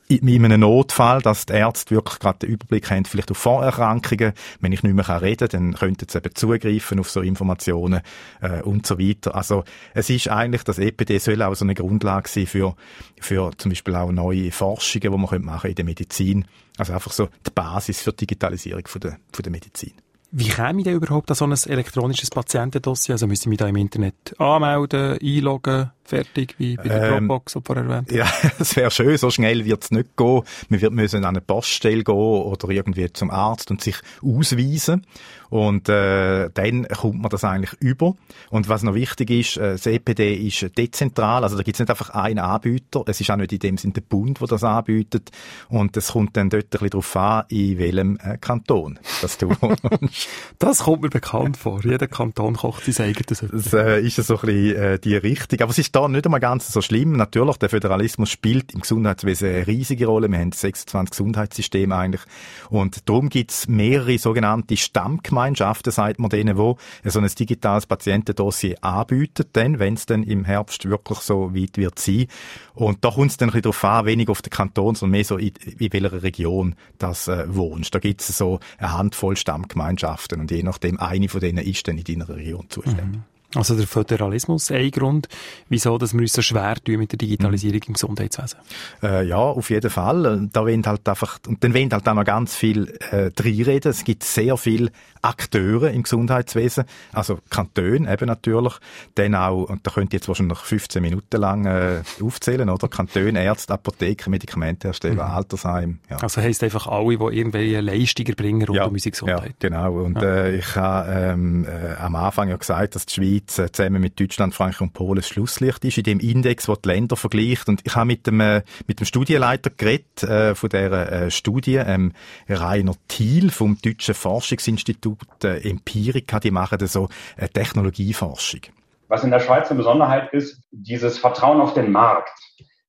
in 0.07 0.45
einem 0.45 0.59
Notfall, 0.59 1.21
dass 1.21 1.47
die 1.47 1.53
Ärzte 1.53 1.95
wirklich 1.95 2.19
gerade 2.19 2.39
den 2.39 2.51
Überblick 2.51 2.91
haben, 2.91 3.06
vielleicht 3.06 3.31
auf 3.31 3.38
Vorerkrankungen. 3.38 4.33
Wenn 4.59 4.71
ich 4.71 4.83
nicht 4.83 4.94
mehr 4.94 5.21
reden 5.21 5.50
kann, 5.50 5.71
dann 5.71 5.79
könnten 5.79 6.07
sie 6.07 6.17
eben 6.17 6.35
zugreifen 6.35 7.00
auf 7.00 7.09
so 7.09 7.21
Informationen 7.21 8.01
äh, 8.41 8.62
und 8.62 8.85
so 8.85 9.00
weiter. 9.00 9.33
Also 9.33 9.63
es 9.94 10.09
ist 10.09 10.29
eigentlich, 10.29 10.63
das 10.63 10.77
EPD 10.77 11.17
soll 11.17 11.41
auch 11.41 11.56
so 11.56 11.65
eine 11.65 11.73
Grundlage 11.73 12.29
sein 12.29 12.45
für, 12.45 12.75
für 13.19 13.51
zum 13.57 13.69
Beispiel 13.69 13.95
auch 13.95 14.12
neue 14.12 14.51
Forschungen, 14.51 15.12
die 15.12 15.17
man 15.17 15.41
machen 15.44 15.71
in 15.71 15.75
der 15.75 15.85
Medizin. 15.85 16.45
Also 16.77 16.94
einfach 16.94 17.12
so 17.12 17.29
die 17.45 17.51
Basis 17.51 18.01
für 18.01 18.12
die 18.12 18.27
Digitalisierung 18.27 18.88
von 18.88 19.01
der, 19.01 19.17
von 19.31 19.44
der 19.44 19.51
Medizin. 19.51 19.94
Wie 20.31 20.50
käme 20.50 20.80
ich 20.80 20.83
denn 20.86 20.95
überhaupt 20.95 21.30
an 21.30 21.36
so 21.36 21.45
ein 21.45 21.51
elektronisches 21.51 22.30
Patientendossier? 22.30 23.16
Also 23.16 23.27
müssen 23.27 23.45
wir 23.45 23.50
mich 23.51 23.60
da 23.60 23.68
im 23.68 23.75
Internet 23.75 24.36
anmelden, 24.39 25.18
einloggen, 25.22 25.92
fertig, 26.06 26.56
wie 26.57 26.75
bei 26.75 26.84
der 26.84 27.04
ähm, 27.04 27.28
Dropbox, 27.28 27.54
die 27.54 27.60
vorher 27.63 27.86
erwähnt 27.86 28.12
Ja, 28.12 28.28
es 28.60 28.75
wäre 28.75 28.92
schön, 28.92 29.18
so 29.18 29.30
schnell 29.30 29.66
wird 29.66 29.84
es 29.84 29.92
nicht 29.92 30.16
gehen. 30.16 30.42
Man 30.69 30.81
wird 30.81 30.94
müssen 30.94 31.25
an 31.25 31.36
eine 31.36 31.42
Poststelle 31.42 32.04
gehen 32.04 32.16
oder 32.16 32.69
irgendwie 32.69 33.12
zum 33.12 33.31
Arzt 33.31 33.72
und 33.72 33.81
sich 33.81 33.98
ausweisen. 34.22 35.06
Und 35.50 35.90
äh, 35.90 36.50
dann 36.54 36.88
kommt 36.88 37.22
man 37.22 37.30
das 37.30 37.44
eigentlich 37.44 37.74
über. 37.80 38.16
Und 38.50 38.68
was 38.68 38.84
noch 38.84 38.96
wichtig 38.96 39.30
ist, 39.30 39.57
äh, 39.57 39.74
das 39.74 39.86
EPD 39.86 40.34
ist 40.34 40.78
dezentral, 40.78 41.44
also 41.44 41.56
da 41.56 41.63
gibt 41.63 41.75
es 41.75 41.80
nicht 41.80 41.90
einfach 41.90 42.10
einen 42.10 42.40
Anbieter, 42.40 43.04
es 43.08 43.22
ist 43.22 43.30
auch 43.30 43.36
nicht 43.38 43.54
in 43.54 43.60
dem 43.60 43.78
Sinne 43.78 43.94
der 43.94 44.01
Bund, 44.01 44.42
der 44.42 44.48
das 44.48 44.63
anbietet. 44.63 45.31
Und 45.69 45.96
es 45.98 46.12
kommt 46.12 46.36
dann 46.36 46.50
dort 46.50 46.66
ein 46.66 46.69
bisschen 46.69 46.90
darauf 46.90 47.16
an, 47.16 47.46
in 47.50 47.77
welchem 47.77 48.18
äh, 48.22 48.38
Kanton 48.38 49.00
das 49.22 49.38
du 49.38 49.50
Das 50.60 50.84
kommt 50.84 51.03
mir 51.03 51.10
bekannt 51.10 51.58
vor. 51.58 51.82
Jeder 51.84 52.08
Kanton 52.08 52.56
kocht 52.56 52.86
sein 52.86 53.10
eigenes. 53.10 53.46
Das 53.51 53.74
äh, 53.74 54.01
ist 54.01 54.15
so 54.15 54.36
ein 54.36 54.41
bisschen 54.41 54.75
äh, 54.75 55.00
die 55.00 55.15
Richtung. 55.15 55.62
Aber 55.62 55.72
es 55.72 55.77
ist 55.77 55.95
da 55.96 56.08
nicht 56.10 56.25
einmal 56.25 56.42
ganz 56.42 56.68
so 56.68 56.82
schlimm. 56.82 57.14
Natürlich, 57.14 57.56
der 57.58 57.70
Föderalismus 57.70 58.30
spielt 58.30 58.74
im 58.74 58.82
Gesundheitswesen 58.82 59.50
eine 59.50 59.68
riesige 59.68 60.08
Rolle. 60.08 60.30
Wir 60.30 60.40
haben 60.40 60.52
26 60.52 61.12
Gesundheitssysteme 61.12 61.96
eigentlich. 61.96 62.22
Und 62.70 63.08
darum 63.08 63.30
gibt 63.30 63.52
es 63.52 63.68
mehrere 63.70 64.18
sogenannte 64.18 64.75
Stammgemeinschaften, 64.75 65.94
sagt 65.94 66.20
man 66.20 66.30
denen, 66.30 66.58
wo 66.58 66.78
so 67.06 67.20
ein 67.20 67.28
digitales 67.28 67.86
Patientendossier 67.86 68.84
anbieten, 68.84 69.46
dann, 69.54 69.80
wenn 69.80 69.94
es 69.94 70.06
dann 70.06 70.24
im 70.24 70.44
Herbst 70.44 70.90
wirklich 70.90 71.20
so 71.20 71.56
weit 71.56 71.78
wird 71.78 71.98
sein. 71.98 72.28
Und 72.74 73.06
da 73.06 73.12
kommt 73.12 73.32
es 73.32 73.38
dann 73.38 73.50
ein 73.50 73.54
bisschen 73.54 73.64
darauf 73.64 73.84
an, 73.86 74.06
weniger 74.06 74.32
auf 74.32 74.42
den 74.42 74.50
Kanton, 74.50 74.96
sondern 74.96 75.12
mehr 75.12 75.24
so 75.24 75.38
in, 75.38 75.54
in 75.80 75.94
welcher 75.94 76.24
Region 76.24 76.75
das 76.98 77.30
äh, 77.30 77.46
wohnst. 77.48 77.96
Da 77.96 78.00
gibt 78.00 78.20
es 78.20 78.38
so 78.38 78.60
eine 78.78 78.92
Handvoll 78.92 79.38
Stammgemeinschaften 79.38 80.42
und 80.42 80.52
je 80.52 80.62
nachdem, 80.64 81.00
eine 81.00 81.30
von 81.30 81.40
denen 81.40 81.66
ist 81.66 81.88
dann 81.88 81.98
in 81.98 82.04
deiner 82.04 82.28
Region 82.28 82.66
zuständig. 82.70 83.06
Mhm. 83.06 83.35
Also 83.55 83.75
der 83.75 83.88
Föderalismus 83.88 84.71
ein 84.71 84.91
Grund, 84.91 85.27
wieso 85.69 85.97
dass 85.97 86.13
wir 86.13 86.21
uns 86.21 86.33
so 86.33 86.41
schwer 86.41 86.75
tun 86.75 86.97
mit 86.97 87.12
der 87.12 87.17
Digitalisierung 87.17 87.81
im 87.88 87.93
Gesundheitswesen. 87.93 88.59
Äh, 89.01 89.27
ja, 89.27 89.38
auf 89.38 89.69
jeden 89.69 89.89
Fall. 89.89 90.47
Da 90.51 90.62
wollen 90.62 90.85
halt 90.85 91.07
einfach, 91.07 91.39
und 91.47 91.63
dann 91.63 91.74
wollen 91.74 91.91
halt 91.91 92.07
auch 92.07 92.13
noch 92.13 92.25
ganz 92.25 92.55
viel 92.55 92.97
äh, 93.12 93.31
reinreden. 93.39 93.91
Es 93.91 94.03
gibt 94.03 94.24
sehr 94.24 94.57
viele 94.57 94.91
Akteure 95.21 95.91
im 95.91 96.03
Gesundheitswesen, 96.03 96.85
also 97.12 97.39
Kantone 97.50 98.12
eben 98.12 98.27
natürlich, 98.27 98.74
dann 99.15 99.33
auch, 99.33 99.63
und 99.63 99.85
da 99.85 99.91
könnt 99.91 100.13
ihr 100.13 100.17
jetzt 100.17 100.27
wahrscheinlich 100.27 100.59
15 100.59 101.01
Minuten 101.01 101.38
lang 101.38 101.65
äh, 101.65 102.03
aufzählen, 102.21 102.69
oder? 102.69 102.88
Kantone, 102.88 103.43
Ärzte, 103.43 103.74
Apotheken, 103.74 104.29
Medikamentehersteller, 104.29 105.25
mhm. 105.27 105.35
Altersheim. 105.35 106.00
Ja. 106.09 106.17
Also 106.17 106.41
heisst 106.41 106.63
einfach 106.63 106.85
alle, 106.88 107.17
die 107.17 107.38
irgendwelche 107.38 107.81
Leistungen 107.81 108.35
bringen 108.35 108.67
rund 108.67 108.77
ja, 108.77 108.85
um 108.85 108.93
unsere 108.93 109.12
Gesundheit. 109.12 109.55
Ja, 109.62 109.69
genau. 109.69 109.93
Und 110.03 110.21
ja. 110.21 110.45
Äh, 110.45 110.57
ich 110.57 110.75
habe 110.75 111.12
ähm, 111.12 111.65
äh, 111.65 111.95
am 111.95 112.15
Anfang 112.15 112.50
ja 112.50 112.57
gesagt, 112.57 112.95
dass 112.95 113.07
die 113.07 113.15
Schweiz 113.15 113.45
äh, 113.58 113.72
zusammen 113.72 114.02
mit 114.02 114.20
Deutschland, 114.20 114.54
Frankreich 114.54 114.82
und 114.82 114.94
Polen 114.94 115.18
das 115.18 115.28
Schlusslicht 115.28 115.84
ist 115.86 115.98
in 115.98 116.04
dem 116.04 116.20
Index, 116.20 116.68
wo 116.68 116.75
die 116.75 116.90
Länder 116.90 117.16
vergleicht. 117.16 117.70
Und 117.70 117.82
ich 117.84 117.96
habe 117.96 118.06
mit 118.06 118.28
dem, 118.28 118.40
äh, 118.40 118.64
mit 118.88 119.00
dem 119.00 119.06
Studienleiter 119.06 119.70
geredet 119.70 120.24
äh, 120.24 120.56
von 120.56 120.70
dieser 120.70 121.12
äh, 121.12 121.32
Studie, 121.32 121.75
ähm, 121.75 122.14
Rainer 122.50 122.96
Thiel 123.08 123.52
vom 123.52 123.78
Deutschen 123.82 124.16
Forschungsinstitut 124.16 125.44
äh, 125.44 125.70
Empirica, 125.70 126.40
die 126.40 126.52
machen 126.52 126.78
da 126.78 126.88
so 126.88 127.10
äh, 127.38 127.48
Technologieforschung. 127.48 128.62
Was 129.08 129.24
in 129.24 129.32
der 129.32 129.40
Schweiz 129.40 129.70
eine 129.70 129.78
Besonderheit 129.78 130.34
ist, 130.34 130.62
dieses 130.72 131.18
Vertrauen 131.18 131.62
auf 131.62 131.74
den 131.74 131.92
Markt. 131.92 132.38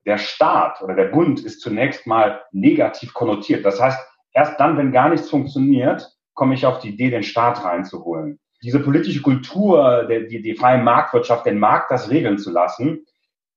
Der 0.06 0.18
Staat 0.18 0.80
oder 0.82 0.94
der 0.94 1.06
Bund 1.06 1.40
ist 1.40 1.60
zunächst 1.60 2.06
mal 2.06 2.40
negativ 2.52 3.12
konnotiert. 3.12 3.64
Das 3.64 3.80
heißt, 3.80 3.98
erst 4.32 4.58
dann, 4.60 4.78
wenn 4.78 4.92
gar 4.92 5.08
nichts 5.08 5.28
funktioniert, 5.28 6.08
komme 6.34 6.54
ich 6.54 6.64
auf 6.64 6.78
die 6.78 6.90
Idee, 6.90 7.10
den 7.10 7.22
Staat 7.22 7.64
reinzuholen. 7.64 8.38
Diese 8.66 8.80
politische 8.80 9.22
Kultur, 9.22 10.08
die, 10.08 10.42
die 10.42 10.56
freie 10.56 10.82
Marktwirtschaft, 10.82 11.46
den 11.46 11.60
Markt 11.60 11.92
das 11.92 12.10
regeln 12.10 12.36
zu 12.36 12.50
lassen, 12.50 13.06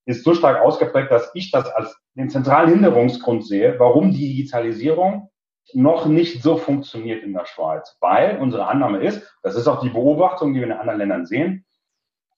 ist 0.05 0.23
so 0.23 0.35
stark 0.35 0.61
ausgeprägt, 0.61 1.11
dass 1.11 1.31
ich 1.33 1.49
das 1.49 1.65
als 1.65 1.99
den 2.13 2.29
zentralen 2.29 2.69
Hinderungsgrund 2.69 3.43
sehe, 3.43 3.79
warum 3.79 4.11
die 4.11 4.35
Digitalisierung 4.35 5.31
noch 5.73 6.05
nicht 6.05 6.43
so 6.43 6.57
funktioniert 6.57 7.23
in 7.23 7.33
der 7.33 7.47
Schweiz. 7.47 7.97
Weil 8.01 8.37
unsere 8.37 8.67
Annahme 8.67 8.99
ist, 8.99 9.35
das 9.41 9.55
ist 9.55 9.67
auch 9.67 9.81
die 9.81 9.89
Beobachtung, 9.89 10.53
die 10.53 10.59
wir 10.59 10.67
in 10.67 10.73
anderen 10.73 10.99
Ländern 10.99 11.25
sehen, 11.25 11.65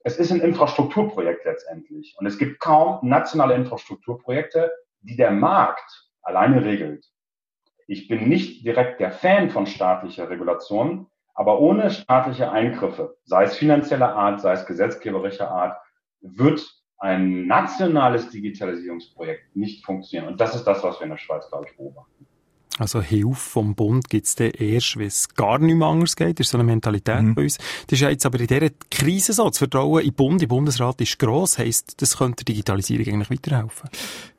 es 0.06 0.16
ist 0.16 0.32
ein 0.32 0.40
Infrastrukturprojekt 0.40 1.44
letztendlich. 1.44 2.16
Und 2.20 2.26
es 2.26 2.38
gibt 2.38 2.62
kaum 2.62 3.00
nationale 3.02 3.56
Infrastrukturprojekte, 3.56 4.72
die 5.02 5.18
der 5.18 5.32
Markt 5.32 6.10
alleine 6.22 6.64
regelt. 6.64 7.06
Ich 7.88 8.08
bin 8.08 8.30
nicht 8.30 8.66
direkt 8.66 9.02
der 9.02 9.12
Fan 9.12 9.50
von 9.50 9.68
staatlicher 9.68 10.30
Regulation, 10.30 11.08
aber 11.34 11.60
ohne 11.60 11.90
staatliche 11.90 12.52
Eingriffe, 12.52 13.18
sei 13.24 13.44
es 13.44 13.58
finanzieller 13.58 14.16
Art, 14.16 14.42
sei 14.42 14.54
es 14.54 14.66
gesetzgeberischer 14.66 15.50
Art, 15.50 15.78
wird 16.22 16.64
ein 16.98 17.48
nationales 17.48 18.30
Digitalisierungsprojekt 18.30 19.56
nicht 19.56 19.86
funktionieren. 19.86 20.32
Und 20.32 20.40
das 20.40 20.56
ist 20.56 20.66
das, 20.66 20.84
was 20.84 21.00
wir 21.00 21.06
in 21.06 21.10
der 21.12 21.18
Schweiz, 21.18 21.50
glaube 21.50 21.66
ich, 21.68 21.76
beobachten. 21.76 22.28
Also 22.82 23.00
Hilfe 23.00 23.36
vom 23.36 23.76
Bund 23.76 24.10
gibt 24.10 24.26
es 24.26 24.34
dann 24.34 24.50
erst, 24.50 24.98
wenn 24.98 25.06
es 25.06 25.30
gar 25.36 25.60
nicht 25.60 25.76
mehr 25.76 25.88
anders 25.88 26.16
geht. 26.16 26.40
Das 26.40 26.48
ist 26.48 26.52
so 26.52 26.58
eine 26.58 26.64
Mentalität 26.64 27.22
mhm. 27.22 27.36
bei 27.36 27.44
uns. 27.44 27.58
Das 27.58 27.92
ist 27.92 28.00
ja 28.00 28.10
jetzt 28.10 28.26
aber 28.26 28.40
in 28.40 28.48
dieser 28.48 28.70
Krise 28.90 29.34
so. 29.34 29.48
Das 29.48 29.60
Vertrauen 29.60 30.04
im 30.04 30.14
Bund, 30.14 30.42
im 30.42 30.50
Bundesrat 30.50 31.00
ist 31.00 31.20
gross. 31.20 31.60
Heisst, 31.60 32.02
das 32.02 32.18
könnte 32.18 32.44
der 32.44 32.56
Digitalisierung 32.56 33.14
eigentlich 33.14 33.30
weiterhelfen? 33.30 33.88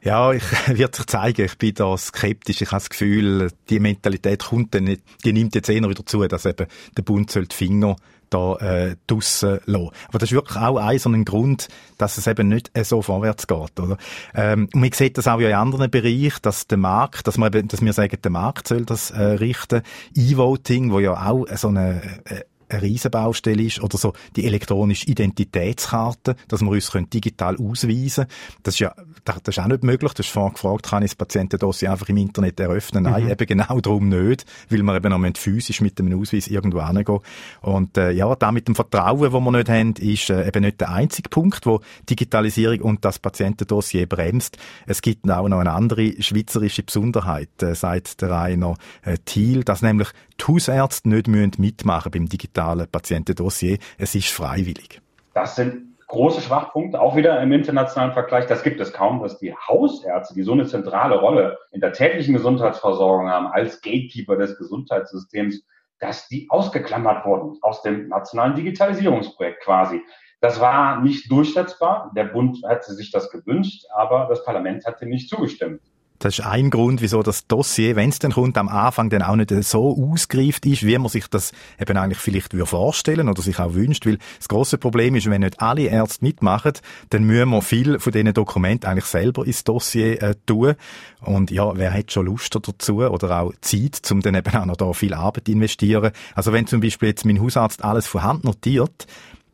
Ja, 0.03 0.33
ich 0.33 0.43
werde 0.67 0.97
sich 0.97 1.07
zeigen. 1.07 1.47
Ich 1.47 1.57
bin 1.57 1.75
da 1.75 1.97
skeptisch. 1.97 2.63
Ich 2.63 2.73
habe 2.73 2.81
das 2.81 2.91
Gefühl, 2.91 3.53
die 3.71 3.79
Mentalität 3.79 4.43
kommt 4.43 4.75
dann 4.75 4.85
nicht, 4.85 5.03
die 5.25 5.33
nimmt 5.33 5.55
jetzt 5.55 5.69
eher 5.69 5.89
wieder 5.89 6.05
zu, 6.05 6.27
dass 6.27 6.45
eben 6.45 6.67
der 6.97 7.03
Bund 7.03 7.31
soll 7.31 7.47
die 7.47 7.55
Finger 7.55 7.95
da 8.33 8.57
äh, 8.57 8.97
draussen 9.07 9.61
lassen. 9.67 9.91
Aber 10.09 10.19
das 10.19 10.31
ist 10.31 10.33
wirklich 10.33 10.59
auch 10.59 10.77
ein 10.77 10.99
so 10.99 11.11
ein 11.11 11.25
Grund, 11.25 11.69
dass 11.99 12.19
es 12.19 12.27
eben 12.27 12.49
nicht 12.49 12.71
äh, 12.75 12.85
so 12.85 13.03
vorwärts 13.03 13.47
geht, 13.47 13.81
oder? 13.81 13.97
Ähm, 14.35 14.69
und 14.73 14.81
man 14.81 14.93
sieht 14.93 15.19
das 15.19 15.29
auch 15.29 15.39
in 15.39 15.53
anderen 15.53 15.91
Bereichen, 15.91 16.39
dass 16.43 16.67
der 16.67 16.79
Markt, 16.79 17.27
dass, 17.27 17.39
man 17.39 17.53
eben, 17.53 17.69
dass 17.69 17.83
wir 17.83 17.93
sagen, 17.93 18.19
der 18.23 18.31
Markt 18.31 18.69
soll 18.69 18.85
das 18.85 19.11
äh, 19.11 19.23
richten. 19.23 19.83
E-Voting, 20.17 20.93
wo 20.93 21.01
ja 21.01 21.29
auch 21.29 21.47
so 21.57 21.69
eine 21.69 22.03
äh, 22.25 22.41
eine 22.73 22.83
Riesenbaustelle 22.83 23.63
ist, 23.63 23.83
oder 23.83 23.99
so 23.99 24.13
die 24.37 24.47
elektronische 24.47 25.07
Identitätskarte, 25.07 26.37
dass 26.49 26.63
wir 26.63 26.71
uns 26.71 26.91
digital 27.13 27.57
ausweisen 27.57 28.25
können. 28.25 28.61
Das 28.63 28.75
ist 28.75 28.81
ja, 28.81 28.95
das 29.25 29.41
ist 29.47 29.59
auch 29.59 29.67
nicht 29.67 29.85
möglich. 29.85 30.13
Du 30.15 30.23
hast 30.23 30.31
vorhin 30.31 30.55
gefragt, 30.55 30.85
kann 30.85 31.03
ich 31.03 31.11
das 31.11 31.17
Patientendossier 31.17 31.93
einfach 31.93 32.09
im 32.09 32.17
Internet 32.17 32.59
eröffnen? 32.61 33.05
Nein, 33.05 33.25
mhm. 33.25 33.31
eben 33.31 33.47
genau 33.47 33.81
darum 33.81 34.09
nicht, 34.09 34.45
weil 34.69 34.83
wir 34.83 34.97
eben 34.97 35.11
noch 35.11 35.37
physisch 35.37 35.81
mit 35.81 35.99
dem 35.99 36.21
Ausweis 36.21 36.49
irgendwo 36.49 36.87
hingehen. 36.87 37.21
Und 37.61 37.97
äh, 37.97 38.11
ja, 38.11 38.35
da 38.35 38.53
mit 38.53 38.69
dem 38.69 38.75
Vertrauen, 38.75 39.33
wo 39.33 39.41
wir 39.41 39.53
nicht 39.53 39.69
haben, 39.69 39.95
ist 39.95 40.31
äh, 40.31 40.47
eben 40.47 40.63
nicht 40.65 40.81
der 40.81 40.91
einzige 40.91 41.29
Punkt, 41.29 41.67
wo 41.67 41.81
Digitalisierung 42.09 42.81
und 42.81 43.05
das 43.05 43.19
Patientendossier 43.19 44.07
bremst. 44.07 44.59
Es 44.87 45.03
gibt 45.03 45.31
auch 45.31 45.49
noch 45.49 45.61
eine 45.61 45.73
andere 45.73 46.21
schweizerische 46.21 46.83
Besonderheit, 46.83 47.63
äh, 47.63 47.75
sagt 47.75 48.21
der 48.23 48.31
Rainer 48.31 48.77
äh, 49.03 49.19
Thiel, 49.25 49.63
dass 49.63 49.83
nämlich 49.83 50.09
die 50.41 50.45
Hausärzte 50.45 51.09
nicht 51.09 51.29
mitmachen 51.29 52.11
beim 52.11 52.29
digitalen 52.29 52.89
Patientendossier. 52.89 53.79
Es 53.99 54.15
ist 54.15 54.29
freiwillig. 54.29 55.01
Das 55.35 55.57
sind 55.57 55.92
große 56.13 56.43
Schwachpunkte, 56.43 57.01
auch 57.01 57.17
wieder 57.17 57.41
im 57.41 57.53
internationalen 57.53 58.13
Vergleich. 58.13 58.47
Das 58.47 58.63
gibt 58.63 58.79
es 58.81 58.93
kaum, 58.93 59.23
dass 59.23 59.39
die 59.39 59.55
Hausärzte, 59.55 60.35
die 60.35 60.43
so 60.43 60.53
eine 60.53 60.67
zentrale 60.67 61.19
Rolle 61.19 61.59
in 61.71 61.81
der 61.81 61.95
täglichen 61.95 62.35
Gesundheitsversorgung 62.35 63.31
haben, 63.31 63.47
als 63.47 63.81
Gatekeeper 63.81 64.37
des 64.37 64.59
Gesundheitssystems, 64.59 65.65
dass 66.01 66.29
die 66.29 66.49
ausgeklammert 66.51 67.25
wurden 67.25 67.57
aus 67.63 67.81
dem 67.81 68.09
nationalen 68.09 68.55
Digitalisierungsprojekt 68.55 69.63
quasi. 69.63 70.03
Das 70.43 70.61
war 70.61 71.01
nicht 71.01 71.31
durchsetzbar. 71.31 72.13
Der 72.15 72.25
Bund 72.25 72.59
hatte 72.63 72.93
sich 72.93 73.11
das 73.11 73.31
gewünscht, 73.31 73.87
aber 73.95 74.27
das 74.29 74.45
Parlament 74.45 74.85
hatte 74.85 75.07
nicht 75.07 75.31
zugestimmt. 75.31 75.81
Das 76.23 76.39
ist 76.39 76.47
ein 76.47 76.71
Grund, 76.71 77.03
wieso 77.03 77.21
das 77.25 77.49
Dossier, 77.49 77.97
wenn 77.97 78.11
es 78.11 78.21
dann 78.21 78.31
kommt, 78.31 78.57
am 78.57 78.69
Anfang 78.69 79.11
dann 79.11 79.23
auch 79.23 79.35
nicht 79.35 79.51
so 79.65 80.09
ausgereift 80.13 80.65
ist, 80.67 80.87
wie 80.87 80.97
man 80.97 81.09
sich 81.09 81.27
das 81.27 81.51
eben 81.81 81.97
eigentlich 81.97 82.21
vielleicht 82.21 82.53
vorstellen 82.53 83.29
oder 83.29 83.43
sich 83.43 83.59
auch 83.59 83.75
wünscht. 83.75 84.07
Weil 84.07 84.19
das 84.39 84.47
große 84.47 84.79
Problem 84.79 85.17
ist, 85.17 85.29
wenn 85.29 85.41
nicht 85.41 85.61
alle 85.61 85.89
Ärzte 85.89 86.25
mitmachen, 86.25 86.75
dann 87.11 87.25
müssen 87.25 87.51
wir 87.51 87.61
viel 87.61 87.99
von 87.99 88.13
diesen 88.13 88.33
Dokumenten 88.35 88.89
eigentlich 88.89 89.07
selber 89.07 89.45
ins 89.45 89.65
Dossier 89.65 90.23
äh, 90.23 90.37
tun. 90.47 90.77
Und 91.23 91.51
ja, 91.51 91.77
wer 91.77 91.93
hat 91.93 92.13
schon 92.13 92.27
Lust 92.27 92.55
dazu 92.55 92.99
oder 92.99 93.41
auch 93.41 93.53
Zeit, 93.61 94.09
um 94.13 94.21
dann 94.21 94.37
eben 94.37 94.55
auch 94.55 94.65
noch 94.65 94.77
da 94.77 94.93
viel 94.93 95.15
Arbeit 95.15 95.49
investieren. 95.49 96.13
Also 96.37 96.53
wenn 96.53 96.69
zum 96.69 96.81
Beispiel 96.81 97.09
jetzt 97.09 97.25
mein 97.25 97.43
Hausarzt 97.43 97.83
alles 97.83 98.07
von 98.07 98.23
Hand 98.23 98.45
notiert, 98.45 99.09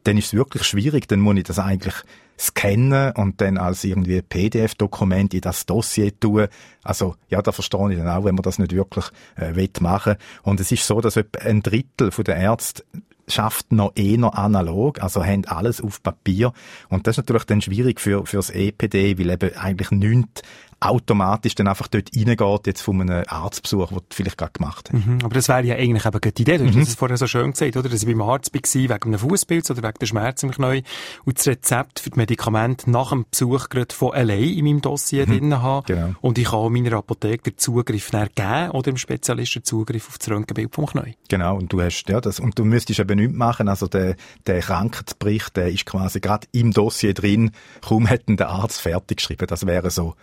dann 0.05 0.19
ist 0.19 0.27
es 0.27 0.35
wirklich 0.35 0.65
schwierig, 0.65 1.09
dann 1.09 1.21
muss 1.21 1.39
ich 1.39 1.45
das 1.45 1.59
eigentlich 1.59 1.95
scannen 2.39 3.13
und 3.13 3.41
dann 3.41 3.59
als 3.59 3.85
irgendwie 3.85 4.23
PDF-Dokument 4.23 5.35
in 5.35 5.41
das 5.41 5.67
Dossier 5.67 6.19
tun. 6.19 6.47
Also, 6.83 7.17
ja, 7.29 7.43
da 7.43 7.53
verstehe 7.53 7.93
ich 7.93 7.99
dann 7.99 8.09
auch, 8.09 8.25
wenn 8.25 8.35
man 8.35 8.43
das 8.43 8.59
nicht 8.59 8.75
wirklich 8.75 9.07
äh, 9.37 9.69
machen 9.81 10.17
Und 10.43 10.61
es 10.61 10.73
ist 10.73 10.87
so, 10.87 11.01
dass 11.01 11.17
etwa 11.17 11.41
ein 11.41 11.63
Drittel 11.63 12.11
der 12.11 12.37
Ärzte 12.37 12.85
schafft 13.31 13.73
noch 13.73 13.93
eher 13.95 14.37
analog, 14.39 15.03
also 15.03 15.25
haben 15.25 15.45
alles 15.47 15.81
auf 15.81 16.03
Papier. 16.03 16.53
Und 16.89 17.07
das 17.07 17.15
ist 17.15 17.19
natürlich 17.19 17.45
dann 17.45 17.61
schwierig 17.61 18.01
für, 18.01 18.27
fürs 18.27 18.51
EPD, 18.51 19.19
weil 19.19 19.31
eben 19.31 19.57
eigentlich 19.57 19.91
nichts 19.91 20.43
automatisch 20.81 21.55
dann 21.57 21.67
einfach 21.67 21.89
dort 21.89 22.11
reingeht, 22.15 22.67
jetzt 22.67 22.83
von 22.83 23.01
einem 23.01 23.25
Arztbesuch, 23.27 23.89
den 23.89 23.99
du 23.99 24.05
vielleicht 24.11 24.39
gerade 24.39 24.53
gemacht 24.53 24.91
hast. 24.93 25.07
Mhm, 25.07 25.19
aber 25.25 25.35
das 25.35 25.49
wäre 25.49 25.65
ja 25.65 25.75
eigentlich 25.75 26.07
eben 26.07 26.21
die 26.21 26.43
Idee. 26.43 26.59
Du 26.59 26.67
hast 26.67 26.75
mhm. 26.75 26.83
es 26.83 26.95
vorher 26.95 27.17
so 27.17 27.27
schön 27.27 27.51
gesagt, 27.51 27.77
oder? 27.77 27.89
Dass 27.89 28.03
ich 28.03 28.09
beim 28.09 28.23
Arzt 28.23 28.55
war, 28.55 28.63
wegen 28.75 28.91
einem 28.91 29.19
Fußpilz 29.19 29.71
oder 29.71 29.83
wegen 29.83 29.99
der 30.01 30.07
Schmerzen 30.07 30.47
im 30.47 30.53
Knie 30.53 30.85
und 31.25 31.39
das 31.39 31.49
Rezept 31.49 32.01
für 32.01 32.11
die 32.11 32.19
Medikamente 32.19 32.91
nach 32.91 33.11
dem 33.11 33.27
Besuch 33.29 33.69
gerade 33.69 33.93
von 33.93 34.13
allein 34.13 34.43
in 34.43 34.65
meinem 34.65 34.81
Dossier 34.81 35.27
mhm. 35.27 35.31
drin 35.39 35.63
habe. 35.63 35.93
Genau. 35.93 36.15
Und 36.21 36.39
ich 36.39 36.45
kann 36.45 36.55
auch 36.55 36.71
meiner 36.71 36.93
Apotheke 36.93 37.51
den 37.51 37.59
Zugriff 37.59 38.11
geben 38.11 38.71
oder 38.71 38.83
dem 38.83 38.97
Spezialisten 38.97 39.65
Zugriff 39.65 40.09
auf 40.09 40.19
das 40.19 40.31
Röntgenbild 40.31 40.75
vom 40.75 40.87
Knie. 40.87 41.17
Genau. 41.29 41.57
Und 41.57 41.73
du 41.73 41.81
hast, 41.81 42.09
ja, 42.09 42.21
das, 42.21 42.39
und 42.39 42.57
du 42.59 42.65
müsstest 42.65 43.01
eben 43.01 43.19
nichts 43.19 43.37
machen. 43.37 43.69
Also 43.69 43.89
der, 43.89 44.15
der 44.47 44.61
Krankheitsbericht, 44.61 45.57
der 45.57 45.69
ist 45.71 45.87
quasi 45.87 46.21
gerade 46.21 46.47
im 46.53 46.73
Dossier 46.73 47.15
drin. 47.15 47.51
Kaum 47.81 48.07
hätten 48.07 48.37
der 48.37 48.51
Arzt 48.51 48.81
fertig 48.81 49.19
geschrieben. 49.19 49.47
Das 49.49 49.67
wäre 49.67 49.91
so 49.91 50.15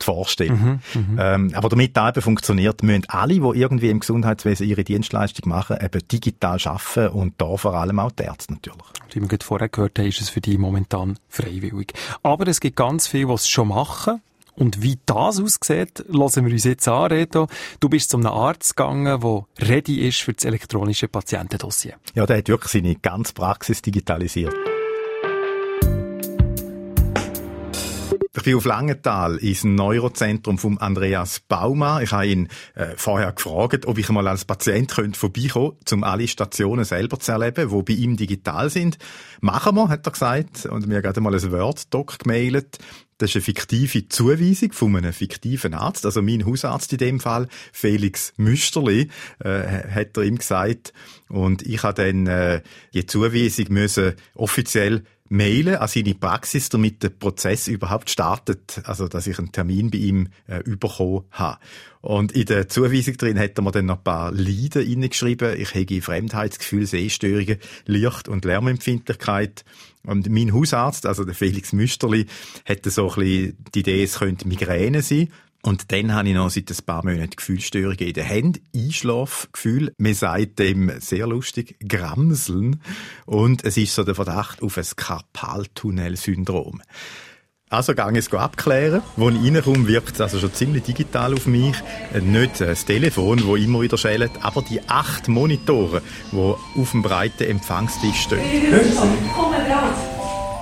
die 0.00 0.04
Vorstellung. 0.04 0.80
Mhm, 0.94 1.00
mhm, 1.00 1.18
ähm, 1.20 1.52
aber 1.54 1.68
damit 1.68 1.96
das 1.96 2.10
eben 2.10 2.22
funktioniert, 2.22 2.82
müssen 2.82 3.04
alle, 3.08 3.34
die 3.34 3.60
irgendwie 3.60 3.90
im 3.90 4.00
Gesundheitswesen 4.00 4.68
ihre 4.68 4.84
Dienstleistung 4.84 5.48
machen, 5.48 5.76
eben 5.82 6.06
digital 6.08 6.58
arbeiten 6.64 7.14
und 7.14 7.34
da 7.38 7.56
vor 7.56 7.74
allem 7.74 7.98
auch 7.98 8.12
die 8.12 8.24
Ärzte 8.24 8.52
natürlich. 8.52 8.82
Wie 9.12 9.20
wir 9.20 9.28
gerade 9.28 9.44
vorher 9.44 9.68
gehört 9.68 9.98
haben, 9.98 10.06
ist 10.06 10.20
es 10.20 10.30
für 10.30 10.40
die 10.40 10.58
momentan 10.58 11.18
freiwillig. 11.28 11.92
Aber 12.22 12.46
es 12.48 12.60
gibt 12.60 12.76
ganz 12.76 13.06
viele, 13.06 13.26
die 13.26 13.32
es 13.34 13.48
schon 13.48 13.68
machen. 13.68 14.20
Und 14.56 14.82
wie 14.82 14.98
das 15.04 15.40
aussieht, 15.40 16.04
lassen 16.08 16.46
wir 16.46 16.52
uns 16.52 16.64
jetzt 16.64 16.86
an, 16.86 17.06
Reto. 17.06 17.48
Du 17.80 17.88
bist 17.88 18.10
zu 18.10 18.16
einem 18.16 18.28
Arzt 18.28 18.76
gegangen, 18.76 19.20
der 19.20 19.68
ready 19.68 20.06
ist 20.06 20.20
für 20.20 20.32
das 20.32 20.44
elektronische 20.44 21.08
Patientendossier. 21.08 21.94
Ja, 22.14 22.24
der 22.24 22.38
hat 22.38 22.48
wirklich 22.48 22.70
seine 22.70 22.94
ganze 22.94 23.34
Praxis 23.34 23.82
digitalisiert. 23.82 24.54
Bin 28.44 28.56
auf 28.56 28.64
Langenthal 28.64 29.36
ins 29.38 29.64
Neurozentrum 29.64 30.58
von 30.58 30.78
Andreas 30.78 31.40
Bauma. 31.40 32.02
Ich 32.02 32.12
habe 32.12 32.26
ihn 32.26 32.48
äh, 32.74 32.88
vorher 32.96 33.32
gefragt, 33.32 33.86
ob 33.86 33.98
ich 33.98 34.08
mal 34.10 34.28
als 34.28 34.44
Patient 34.44 34.90
könnte 34.90 35.18
vorbeikommen 35.18 35.72
könnte, 35.72 35.94
um 35.94 36.04
alle 36.04 36.28
Stationen 36.28 36.84
selber 36.84 37.18
zu 37.18 37.32
erleben, 37.32 37.70
die 37.70 37.82
bei 37.82 38.00
ihm 38.00 38.16
digital 38.16 38.70
sind. 38.70 38.98
Machen 39.40 39.74
wir, 39.74 39.88
hat 39.88 40.06
er 40.06 40.12
gesagt. 40.12 40.66
Und 40.66 40.86
mir 40.86 41.02
gerade 41.02 41.20
mal 41.20 41.34
ein 41.34 41.52
Word-Doc 41.52 42.18
gemailt. 42.20 42.78
Das 43.18 43.30
ist 43.30 43.36
eine 43.36 43.42
fiktive 43.42 44.08
Zuweisung 44.08 44.72
von 44.72 44.96
einem 44.96 45.12
fiktiven 45.12 45.72
Arzt. 45.72 46.04
Also 46.04 46.20
mein 46.20 46.44
Hausarzt 46.44 46.92
in 46.92 46.98
dem 46.98 47.20
Fall, 47.20 47.48
Felix 47.72 48.32
Müsterli, 48.36 49.08
äh, 49.38 49.88
hat 49.88 50.16
er 50.16 50.24
ihm 50.24 50.36
gesagt. 50.36 50.92
Und 51.28 51.62
ich 51.62 51.82
habe 51.82 52.02
dann 52.02 52.26
äh, 52.26 52.62
die 52.92 53.06
Zuweisung 53.06 53.66
müssen 53.70 54.14
offiziell 54.34 55.04
mailen 55.28 55.76
an 55.76 55.88
seine 55.88 56.14
Praxis, 56.14 56.68
damit 56.68 57.02
der 57.02 57.08
Prozess 57.08 57.66
überhaupt 57.68 58.10
startet, 58.10 58.82
also 58.84 59.08
dass 59.08 59.26
ich 59.26 59.38
einen 59.38 59.52
Termin 59.52 59.90
bei 59.90 59.98
ihm 59.98 60.28
äh, 60.46 60.62
bekommen 60.62 61.24
habe. 61.30 61.58
Und 62.02 62.32
in 62.32 62.44
der 62.44 62.68
Zuweisung 62.68 63.16
drin 63.16 63.38
hat 63.38 63.56
er 63.56 63.62
mir 63.62 63.70
dann 63.70 63.86
noch 63.86 63.96
ein 63.96 64.04
paar 64.04 64.32
Lieder 64.32 64.80
reingeschrieben. 64.80 65.58
Ich 65.58 65.74
hege 65.74 66.02
Fremdheitsgefühl, 66.02 66.86
Sehstörungen, 66.86 67.56
Licht- 67.86 68.28
und 68.28 68.44
Lärmempfindlichkeit. 68.44 69.64
Und 70.04 70.28
mein 70.28 70.52
Hausarzt, 70.52 71.06
also 71.06 71.24
der 71.24 71.34
Felix 71.34 71.72
Müsterli, 71.72 72.26
hatte 72.66 72.90
so 72.90 73.08
ein 73.08 73.14
bisschen 73.14 73.56
die 73.74 73.80
Idee, 73.80 74.02
es 74.02 74.18
könnte 74.18 74.46
Migräne 74.46 75.00
sein. 75.00 75.30
Und 75.64 75.92
dann 75.92 76.12
habe 76.12 76.28
ich 76.28 76.34
noch 76.34 76.50
seit 76.50 76.70
ein 76.70 76.84
paar 76.84 77.04
Monaten 77.04 77.36
Gefühlsstörungen 77.36 77.98
in 77.98 78.12
den 78.12 78.24
Händen, 78.24 78.60
Einschlafgefühl. 78.76 79.94
Man 79.96 80.12
sagt 80.12 80.58
dem 80.58 80.92
sehr 81.00 81.26
lustig 81.26 81.76
Gramseln. 81.88 82.82
Und 83.24 83.64
es 83.64 83.78
ist 83.78 83.94
so 83.94 84.04
der 84.04 84.14
Verdacht 84.14 84.62
auf 84.62 84.76
ein 84.76 84.84
Karpaltunnel-Syndrom. 84.94 86.82
Also 87.70 87.94
gehe 87.94 88.18
es 88.18 88.32
abklären. 88.32 89.02
Als 89.16 89.34
ich 89.34 89.54
reinkomme, 89.54 89.88
wirkt 89.88 90.14
es 90.14 90.20
also 90.20 90.38
schon 90.38 90.52
ziemlich 90.52 90.84
digital 90.84 91.32
auf 91.32 91.46
mich. 91.46 91.74
Nicht 92.20 92.60
das 92.60 92.84
Telefon, 92.84 93.38
das 93.38 93.58
immer 93.58 93.80
wieder 93.80 93.96
schellt, 93.96 94.32
aber 94.42 94.60
die 94.60 94.86
acht 94.86 95.28
Monitore, 95.28 96.02
die 96.30 96.36
auf 96.36 96.90
dem 96.90 97.02
breiten 97.02 97.44
Empfangstisch 97.44 98.20
stehen. 98.20 98.42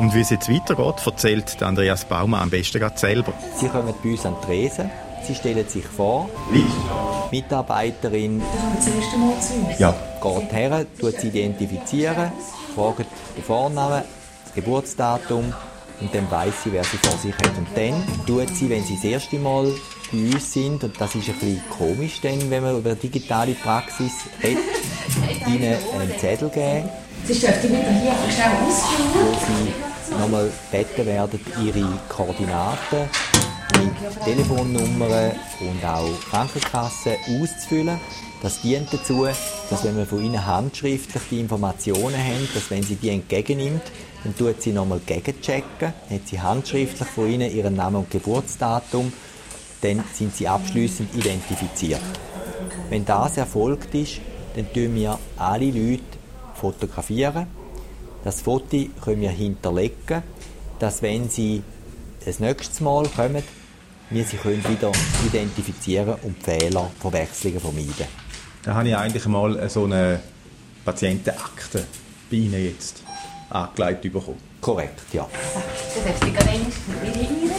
Und 0.02 0.12
wie 0.14 0.20
es 0.20 0.30
jetzt 0.30 0.48
weitergeht, 0.48 1.06
erzählt 1.06 1.62
Andreas 1.62 2.04
Baumann 2.04 2.42
am 2.42 2.50
besten 2.50 2.80
gerade 2.80 2.98
selber. 2.98 3.32
Sie 3.56 3.68
kommen 3.68 3.94
bei 4.02 4.10
uns 4.10 4.26
an 4.26 4.34
die 4.42 4.46
Tresen, 4.46 4.90
sie 5.24 5.32
stellen 5.32 5.68
sich 5.68 5.84
vor. 5.84 6.28
Wie? 6.50 6.66
Mitarbeiterin 7.30 8.38
Mal 8.38 9.76
ja. 9.78 9.94
geht 10.20 10.52
her, 10.52 10.86
tut 10.98 11.20
sie 11.20 11.28
identifizieren, 11.28 12.32
fragt 12.74 13.06
den 13.36 13.44
Vornamen, 13.44 14.02
das 14.44 14.54
Geburtsdatum 14.56 15.54
und 16.00 16.12
dann 16.12 16.28
weiß 16.28 16.64
sie, 16.64 16.72
wer 16.72 16.82
sie 16.82 16.96
vor 16.96 17.16
sich 17.18 17.34
hat. 17.36 17.56
Und 17.56 17.68
dann 17.76 18.02
tut 18.26 18.48
sie, 18.56 18.68
wenn 18.70 18.82
sie 18.82 18.96
das 18.96 19.04
erste 19.04 19.38
Mal 19.38 19.72
bei 20.10 20.18
uns 20.18 20.52
sind, 20.52 20.82
und 20.82 21.00
das 21.00 21.14
ist 21.14 21.28
ein 21.28 21.36
bisschen 21.36 21.62
komisch, 21.78 22.20
dann, 22.20 22.50
wenn 22.50 22.64
man 22.64 22.76
über 22.76 22.96
digitale 22.96 23.52
Praxis 23.52 24.14
redet, 24.42 24.64
ihnen 25.46 25.76
einen 25.94 26.18
Zettel 26.18 26.48
geben. 26.48 26.88
Sie 27.24 27.38
dürfen 27.38 27.70
wieder 27.70 27.90
hier 27.90 28.14
schnell 28.32 28.52
ausführen. 28.66 29.74
Sie 30.08 30.14
nochmal 30.14 30.50
gebeten 30.70 31.06
werden, 31.06 31.40
ihre 31.64 31.98
Koordinaten 32.08 33.08
mit 33.78 34.24
Telefonnummern 34.24 35.32
und 35.60 35.84
auch 35.84 36.20
Krankenkassen 36.30 37.12
auszufüllen. 37.40 38.00
Das 38.42 38.60
dient 38.60 38.92
dazu, 38.92 39.26
dass 39.70 39.84
wenn 39.84 39.96
wir 39.96 40.06
von 40.06 40.22
ihnen 40.22 40.44
handschriftlich 40.44 41.22
die 41.30 41.40
Informationen 41.40 42.16
haben, 42.16 42.48
dass 42.54 42.70
wenn 42.70 42.82
sie 42.82 42.96
die 42.96 43.10
entgegennimmt, 43.10 43.82
dann 44.24 44.36
tut 44.36 44.60
sie 44.60 44.72
nochmal 44.72 45.00
gegenchecken, 45.06 45.92
hat 46.10 46.26
sie 46.26 46.40
handschriftlich 46.40 47.08
von 47.08 47.30
ihnen 47.30 47.54
ihren 47.54 47.76
Namen 47.76 47.96
und 47.96 48.10
Geburtsdatum, 48.10 49.12
dann 49.80 50.02
sind 50.12 50.34
sie 50.34 50.48
abschließend 50.48 51.14
identifiziert. 51.14 52.02
Wenn 52.90 53.04
das 53.04 53.36
erfolgt 53.36 53.94
ist, 53.94 54.20
dann 54.56 54.72
tun 54.72 54.94
wir 54.96 55.18
alle 55.36 55.66
Leute 55.66 56.21
fotografieren. 56.54 57.46
Das 58.24 58.40
Foto 58.42 58.86
können 59.02 59.20
wir 59.20 59.30
hinterlegen, 59.30 60.22
dass 60.78 61.02
wenn 61.02 61.28
sie 61.28 61.62
das 62.24 62.38
nächste 62.40 62.84
Mal 62.84 63.08
kommen, 63.08 63.42
wir 64.10 64.24
sie 64.24 64.36
können 64.36 64.62
wieder 64.68 64.92
identifizieren 65.26 66.16
und 66.22 66.42
Fehler, 66.42 66.90
Verwechslungen 67.00 67.60
vermeiden. 67.60 68.06
Da 68.62 68.74
habe 68.74 68.88
ich 68.88 68.96
eigentlich 68.96 69.26
mal 69.26 69.68
so 69.68 69.84
eine 69.84 70.20
Patientenakte 70.84 71.84
bei 72.30 72.36
Ihnen 72.36 72.64
jetzt 72.64 73.02
angelegt 73.50 74.02
bekommen. 74.02 74.38
Korrekt, 74.60 75.02
ja. 75.12 75.26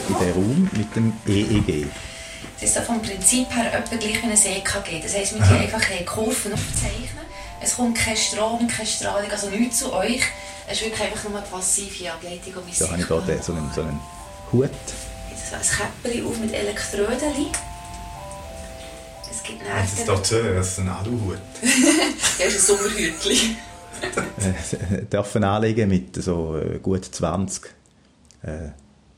In 0.08 0.18
der 0.18 0.34
Raum 0.34 0.70
mit 0.72 0.96
dem 0.96 1.12
EEG. 1.26 1.86
Es 2.56 2.62
ist 2.62 2.74
so 2.74 2.80
vom 2.80 3.02
Prinzip 3.02 3.54
her 3.54 3.74
etwa 3.74 3.96
gleich 3.96 4.22
wie 4.22 4.26
ein 4.26 4.32
EKG. 4.32 5.02
Das 5.02 5.14
heisst, 5.14 5.34
wir 5.34 5.42
können 5.42 5.60
einfach 5.60 5.82
Kurven 6.06 6.52
aufzeichnen. 6.52 7.23
Es 7.64 7.76
kommt 7.76 7.96
kein 7.96 8.14
Strom, 8.14 8.68
keine 8.68 8.86
Strahlung, 8.86 9.30
also 9.30 9.48
nichts 9.48 9.78
zu 9.78 9.90
euch. 9.90 10.20
Es 10.68 10.74
ist 10.74 10.84
wirklich 10.84 11.00
einfach 11.00 11.30
nur 11.30 11.38
eine 11.38 11.46
passive 11.46 12.12
Ableitung. 12.12 12.52
Um 12.56 12.62
da 12.78 12.88
habe 12.88 13.00
ich 13.00 13.06
hier 13.06 13.42
so 13.42 13.52
einen, 13.54 13.70
so 13.74 13.80
einen 13.80 14.00
Hut. 14.52 14.68
So 15.50 15.56
ein 15.56 15.62
Käppchen 16.02 16.26
auf 16.26 16.38
mit 16.40 16.52
Elektroden. 16.52 17.46
Es 19.30 19.42
gibt 19.42 19.62
Nerven. 19.62 19.80
Das 19.80 19.98
ist 19.98 20.08
dazu, 20.08 20.34
das 20.54 20.68
ist 20.68 20.78
ein 20.80 20.88
Aluhut. 20.90 21.38
ja, 22.38 22.44
ist 22.44 22.70
ein 22.70 22.76
Sommerhütchen. 22.76 23.56
dürfen 25.10 25.44
anlegen 25.44 25.88
mit 25.88 26.22
so 26.22 26.58
äh, 26.58 26.78
gut 26.80 27.06
20 27.06 27.64
äh, 28.42 28.50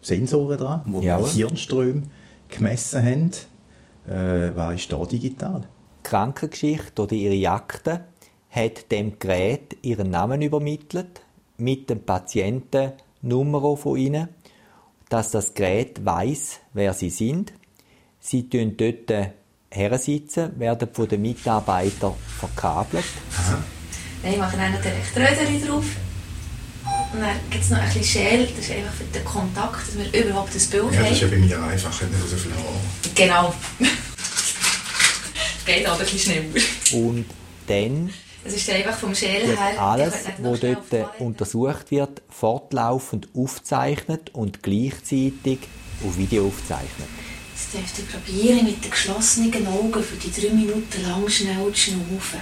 Sensoren 0.02 0.58
dran, 0.58 0.82
die 0.86 1.06
ja. 1.06 1.18
Hirnströme 1.18 2.04
gemessen 2.48 3.04
haben. 3.04 3.30
Äh, 4.08 4.56
was 4.56 4.76
ist 4.76 4.92
da 4.92 5.04
digital? 5.04 5.62
Krankengeschichte 6.04 7.02
oder 7.02 7.12
ihre 7.12 7.50
Akte 7.50 8.04
hat 8.56 8.90
dem 8.90 9.18
Gerät 9.18 9.76
ihren 9.82 10.10
Namen 10.10 10.40
übermittelt 10.40 11.20
mit 11.58 11.90
dem 11.90 12.00
Patientennummer 12.00 13.76
von 13.76 13.98
ihnen, 13.98 14.28
dass 15.10 15.30
das 15.30 15.52
Gerät 15.52 16.04
weiß, 16.04 16.60
wer 16.72 16.94
sie 16.94 17.10
sind. 17.10 17.52
Sie 18.18 18.48
tun 18.48 18.76
dort 18.78 19.12
hersitzen, 19.70 20.58
werden 20.58 20.88
von 20.90 21.06
den 21.06 21.20
Mitarbeitern 21.22 22.14
verkabelt. 22.38 23.04
Aha. 23.38 23.62
Ich 24.28 24.38
mache 24.38 24.56
dann 24.56 24.72
noch 24.72 24.80
die 24.80 24.88
Elektroden 24.88 25.68
drauf. 25.68 25.84
Und 27.12 27.20
dann 27.20 27.36
gibt 27.50 27.62
es 27.62 27.70
noch 27.70 27.78
ein 27.78 27.86
bisschen 27.88 28.04
Schäl, 28.04 28.46
das 28.46 28.64
ist 28.64 28.70
einfach 28.70 28.92
für 28.94 29.04
den 29.04 29.24
Kontakt, 29.24 29.86
dass 29.86 29.98
wir 29.98 30.24
überhaupt 30.24 30.54
das 30.54 30.66
Bild 30.66 30.84
haben. 30.84 30.94
Ja, 30.94 31.02
das 31.02 31.12
ist 31.12 31.20
ja 31.22 31.28
bei 31.28 31.36
mir 31.36 31.62
einfach, 31.62 32.02
ich 32.02 32.08
nicht 32.08 32.28
so 32.28 32.36
viel 32.36 32.52
Haare. 32.52 33.14
Genau. 33.14 33.54
Geht 35.66 35.86
aber 35.86 36.00
ein 36.00 36.06
bisschen 36.06 36.18
schneller. 36.18 37.04
Und 37.04 37.26
dann 37.66 38.10
das 38.46 38.54
ist 38.54 38.70
einfach 38.70 38.96
vom 38.96 39.14
Schäl 39.14 39.46
her. 39.46 39.80
Alles, 39.80 40.14
was 40.38 40.60
dort 40.60 41.20
untersucht 41.20 41.90
wird, 41.90 42.22
fortlaufend 42.28 43.28
aufzeichnet 43.34 44.30
und 44.32 44.62
gleichzeitig 44.62 45.58
auf 46.04 46.16
Video 46.16 46.46
aufzeichnet. 46.46 47.08
Jetzt 47.54 47.74
dürft 47.74 47.98
ihr 47.98 48.04
probieren, 48.04 48.64
mit 48.64 48.84
den 48.84 48.90
geschlossenen 48.90 49.66
Augen 49.66 50.02
für 50.02 50.16
die 50.16 50.30
drei 50.30 50.54
Minuten 50.54 51.02
lang 51.02 51.28
schnell 51.28 51.72
zu 51.72 51.76
schnaufen. 51.76 52.40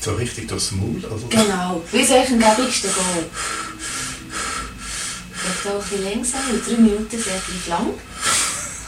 So 0.00 0.14
richtig 0.14 0.48
durchs 0.48 0.72
Maul? 0.72 1.02
Also. 1.10 1.26
Genau, 1.28 1.82
wie 1.90 2.00
es 2.00 2.10
euch 2.10 2.28
am 2.32 2.38
gäbigsten 2.38 2.90
geht. 2.90 3.30
Vielleicht 5.32 5.66
auch 5.66 5.82
ein 5.82 5.88
bisschen 5.88 6.04
langsam, 6.04 6.40
weil 6.48 6.60
drei 6.60 6.82
Minuten 6.82 7.10
sind 7.10 7.26
relativ 7.26 7.68
lang. 7.68 7.86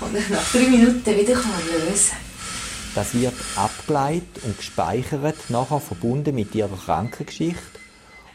Und 0.01 0.31
nach 0.31 0.51
drei 0.53 0.69
Minuten 0.69 1.07
wieder 1.07 1.35
lösen 1.35 2.24
Das 2.95 3.13
wird 3.15 3.35
abgeleitet 3.57 4.45
und 4.45 4.57
gespeichert, 4.57 5.51
nachher 5.51 5.81
verbunden 5.81 6.35
mit 6.35 6.55
ihrer 6.55 6.77
Krankengeschichte. 6.77 7.59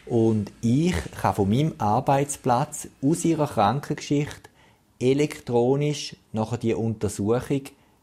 Und 0.04 0.52
ich 0.60 0.94
kann 1.20 1.34
von 1.34 1.48
meinem 1.48 1.74
Arbeitsplatz 1.78 2.88
aus 3.02 3.24
ihrer 3.24 3.46
Krankengeschichte 3.46 4.50
elektronisch 4.98 6.16
nachher 6.32 6.58
die 6.58 6.74
Untersuchung 6.74 7.62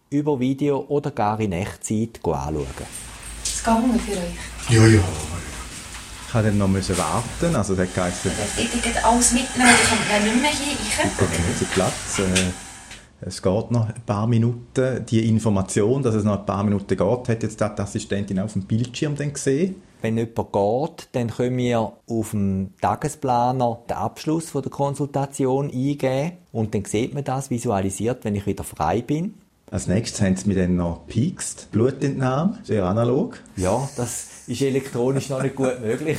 über 0.10 0.40
Video 0.40 0.86
oder 0.88 1.12
gar 1.12 1.40
in 1.40 1.52
Echtzeit 1.52 2.20
anschauen. 2.24 2.66
Das 3.44 3.64
geht 3.64 4.02
für 4.02 4.12
euch. 4.14 4.76
Ja, 4.76 4.88
ja. 4.88 5.00
Ich 6.30 6.34
musste 6.34 6.50
dann 6.50 6.58
noch 6.58 6.98
warten, 6.98 7.56
also 7.56 7.76
das 7.76 7.88
heisst... 7.96 8.26
Ich 8.58 8.82
geht 8.82 9.04
alles 9.04 9.32
mitnehmen, 9.32 9.70
ich 9.72 9.90
komme 9.90 10.02
ja 10.12 10.20
nicht 10.20 10.42
mehr 10.42 10.52
hier 10.52 11.04
rein. 11.04 11.12
Okay, 11.18 11.42
jetzt 11.48 11.72
Platz. 11.72 12.20
Äh, 12.20 12.67
es 13.22 13.42
geht 13.42 13.72
noch 13.72 13.88
ein 13.88 14.02
paar 14.06 14.28
Minuten. 14.28 15.06
Die 15.06 15.28
Information, 15.28 16.04
dass 16.04 16.16
es 16.16 16.24
noch 16.24 16.40
ein 16.40 16.46
paar 16.46 16.64
Minuten 16.64 16.88
geht, 16.96 17.00
hat 17.00 17.44
jetzt 17.44 17.60
die 17.60 17.64
Assistentin 17.64 18.40
auf 18.40 18.54
dem 18.54 18.64
Bildschirm 18.64 19.16
dann 19.16 19.34
gesehen. 19.34 19.82
Wenn 20.02 20.18
jemand 20.18 20.54
geht, 20.54 21.10
dann 21.14 21.30
können 21.30 21.58
wir 21.58 21.94
auf 22.08 22.32
dem 22.32 22.74
Tagesplaner 22.80 23.80
den 23.90 23.98
Abschluss 23.98 24.52
der 24.52 24.62
Konsultation 24.64 25.72
eingeben 25.72 26.34
und 26.52 26.76
dann 26.76 26.86
sieht 26.86 27.16
man 27.16 27.24
das 27.24 27.50
visualisiert, 27.50 28.24
wenn 28.24 28.36
ich 28.36 28.46
wieder 28.46 28.64
frei 28.64 29.02
bin. 29.02 29.34
Als 29.70 29.88
nächstes 29.88 30.22
haben 30.22 30.38
sie 30.38 30.48
mir 30.48 30.56
dann 30.56 30.78
noch 30.78 31.06
Peaks, 31.08 31.68
Blutentnahme, 31.72 32.58
sehr 32.64 32.86
analog. 32.86 33.38
Ja, 33.58 33.90
das 33.98 34.28
ist 34.48 34.62
elektronisch 34.62 35.28
noch 35.28 35.44
nicht 35.44 35.56
gut 35.56 35.80
möglich. 35.82 36.18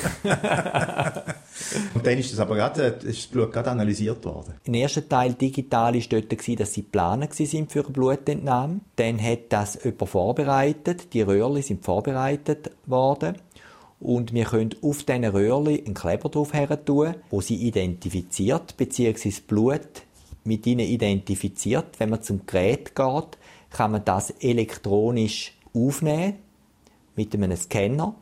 Und 1.95 2.07
dann 2.07 2.19
ist 2.19 2.31
das 2.31 2.41
aber 2.41 2.57
gerade, 2.57 2.83
ist 2.83 3.25
das 3.25 3.27
Blut 3.29 3.51
gerade 3.51 3.71
analysiert 3.71 4.23
worden. 4.27 4.53
Im 4.65 4.75
ersten 4.75 5.09
Teil 5.09 5.33
digital 5.33 5.95
war 5.95 6.03
dort, 6.11 6.61
dass 6.61 6.75
sie 6.75 6.83
planen 6.83 7.29
sind 7.33 7.73
für 7.73 7.85
eine 7.85 7.89
Blutentnahme. 7.91 8.81
Dann 8.97 9.23
hat 9.23 9.45
das 9.49 9.83
jemand 9.83 10.11
vorbereitet, 10.11 11.15
die 11.15 11.23
Röhrchen 11.23 11.63
sind 11.63 11.85
vorbereitet 11.87 12.71
worden. 12.85 13.37
Und 13.99 14.35
wir 14.35 14.45
können 14.45 14.75
auf 14.83 15.05
diesen 15.05 15.25
Röhrchen 15.25 15.87
einen 15.87 15.95
Kleber 15.95 16.29
drauf 16.29 16.53
tun, 16.85 17.15
wo 17.31 17.41
sie 17.41 17.57
identifiziert, 17.57 18.77
beziehungsweise 18.77 19.41
Blut 19.41 20.03
mit 20.49 20.67
ihnen 20.67 20.87
identifiziert. 20.87 21.99
Wenn 22.01 22.11
man 22.11 22.23
zum 22.23 22.47
Gerät 22.47 22.95
geht, 22.97 23.39
kann 23.71 23.93
man 23.93 24.05
das 24.05 24.31
elektronisch 24.41 25.53
aufnehmen 25.75 26.35
mit 27.15 27.35
einem 27.35 27.57
Scanner 27.57 28.15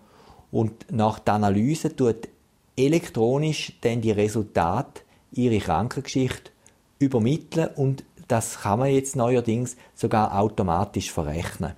und 0.50 0.90
nach 0.90 1.18
der 1.18 1.34
Analyse 1.34 1.94
tut 1.94 2.28
elektronisch 2.76 3.72
dann 3.80 4.00
die 4.00 4.10
Resultate 4.10 5.02
ihre 5.32 5.58
Krankengeschichte 5.58 6.50
übermitteln 6.98 7.68
und 7.76 8.04
das 8.28 8.60
kann 8.62 8.80
man 8.80 8.90
jetzt 8.90 9.16
neuerdings 9.16 9.76
sogar 9.94 10.38
automatisch 10.38 11.12
verrechnen. 11.12 11.72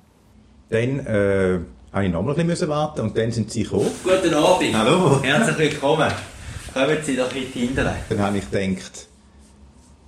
Dann 0.70 1.00
äh, 1.00 1.58
habe 1.92 2.06
ich 2.06 2.12
noch 2.12 2.38
ein 2.38 2.46
bisschen 2.46 2.68
warten 2.68 3.00
und 3.02 3.16
dann 3.16 3.32
sind 3.32 3.50
Sie 3.50 3.64
gekommen. 3.64 3.90
Guten 4.02 4.34
Abend. 4.34 4.74
Hallo. 4.74 5.22
Herzlich 5.22 5.58
willkommen. 5.58 6.10
Kommen 6.72 6.98
Sie 7.02 7.16
doch 7.16 7.34
in 7.34 7.52
die 7.52 7.66
Hinterlein. 7.66 7.96
Dann 8.08 8.18
habe 8.20 8.38
ich 8.38 8.50
gedacht, 8.50 9.08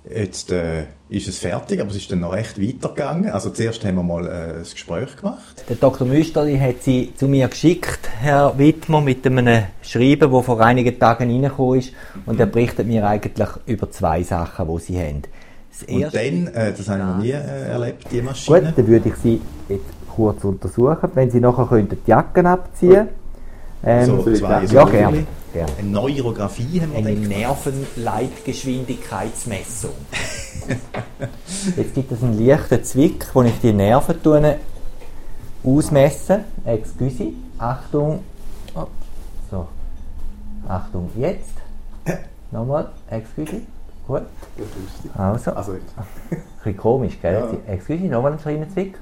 Jetzt 0.09 0.51
äh, 0.51 0.85
ist 1.09 1.27
es 1.27 1.37
fertig, 1.37 1.79
aber 1.79 1.91
es 1.91 1.97
ist 1.97 2.11
dann 2.11 2.21
noch 2.21 2.33
recht 2.33 2.59
weitergegangen. 2.59 3.29
Also 3.29 3.51
zuerst 3.51 3.85
haben 3.85 3.95
wir 3.95 4.03
mal 4.03 4.25
äh, 4.25 4.57
ein 4.57 4.63
Gespräch 4.63 5.15
gemacht. 5.15 5.63
Der 5.69 5.75
Dr. 5.75 6.07
Müsterli 6.07 6.57
hat 6.57 6.81
sie 6.81 7.13
zu 7.15 7.27
mir 7.27 7.47
geschickt, 7.47 8.09
Herr 8.19 8.57
Wittmer, 8.57 9.01
mit 9.01 9.25
einem 9.27 9.65
Schreiben, 9.83 10.31
das 10.31 10.45
vor 10.45 10.59
einigen 10.59 10.97
Tagen 10.97 11.29
reingekommen 11.29 11.79
ist. 11.79 11.93
Und 12.25 12.39
er 12.39 12.47
berichtet 12.47 12.87
mir 12.87 13.07
eigentlich 13.07 13.49
über 13.67 13.91
zwei 13.91 14.23
Sachen, 14.23 14.67
die 14.75 14.81
sie 14.81 14.99
haben. 14.99 15.21
Das 15.69 15.87
und 15.87 16.13
dann, 16.13 16.47
äh, 16.47 16.73
das 16.75 16.89
habe 16.89 16.99
ich 16.99 17.05
noch 17.05 17.17
nie 17.17 17.31
äh, 17.31 17.69
erlebt, 17.69 18.07
die 18.11 18.21
Maschine. 18.21 18.61
Gut, 18.61 18.73
dann 18.77 18.87
würde 18.87 19.09
ich 19.09 19.15
sie 19.15 19.41
jetzt 19.69 19.85
kurz 20.09 20.43
untersuchen. 20.43 21.11
Wenn 21.13 21.29
Sie 21.29 21.39
nachher 21.39 21.67
könnten 21.67 21.97
die 22.05 22.09
Jacken 22.09 22.45
abziehen 22.47 23.07
ähm, 23.83 24.05
so, 24.05 24.33
zwei 24.33 24.63
ja, 24.65 24.83
gerne. 24.85 25.25
Ja. 25.53 25.65
Eine 25.77 25.89
Neurographie 25.89 26.81
haben 26.81 26.93
wir 26.93 26.99
Eine 26.99 27.13
Nervenleitgeschwindigkeitsmessung. 27.13 29.91
Jetzt 31.77 31.93
gibt 31.93 32.11
es 32.11 32.23
einen 32.23 32.43
leichten 32.45 32.83
Zwick, 32.83 33.27
wo 33.33 33.43
ich 33.43 33.59
die 33.61 33.71
Nerven 33.73 34.23
tue, 34.23 34.57
ausmesse. 35.63 36.45
Excuse. 36.65 37.33
Achtung. 37.57 38.23
So. 39.49 39.67
Achtung, 40.67 41.09
jetzt. 41.17 41.53
Nochmal. 42.51 42.89
Excuse. 43.09 43.61
Gut. 44.07 44.23
Also. 45.17 45.51
also 45.51 45.71
ein 45.73 45.81
bisschen 46.57 46.77
komisch, 46.77 47.17
gell? 47.21 47.59
Ja. 47.67 47.73
Excuse, 47.73 48.03
nochmal 48.05 48.31
einen 48.31 48.41
kleinen 48.41 48.71
Zwick. 48.71 48.97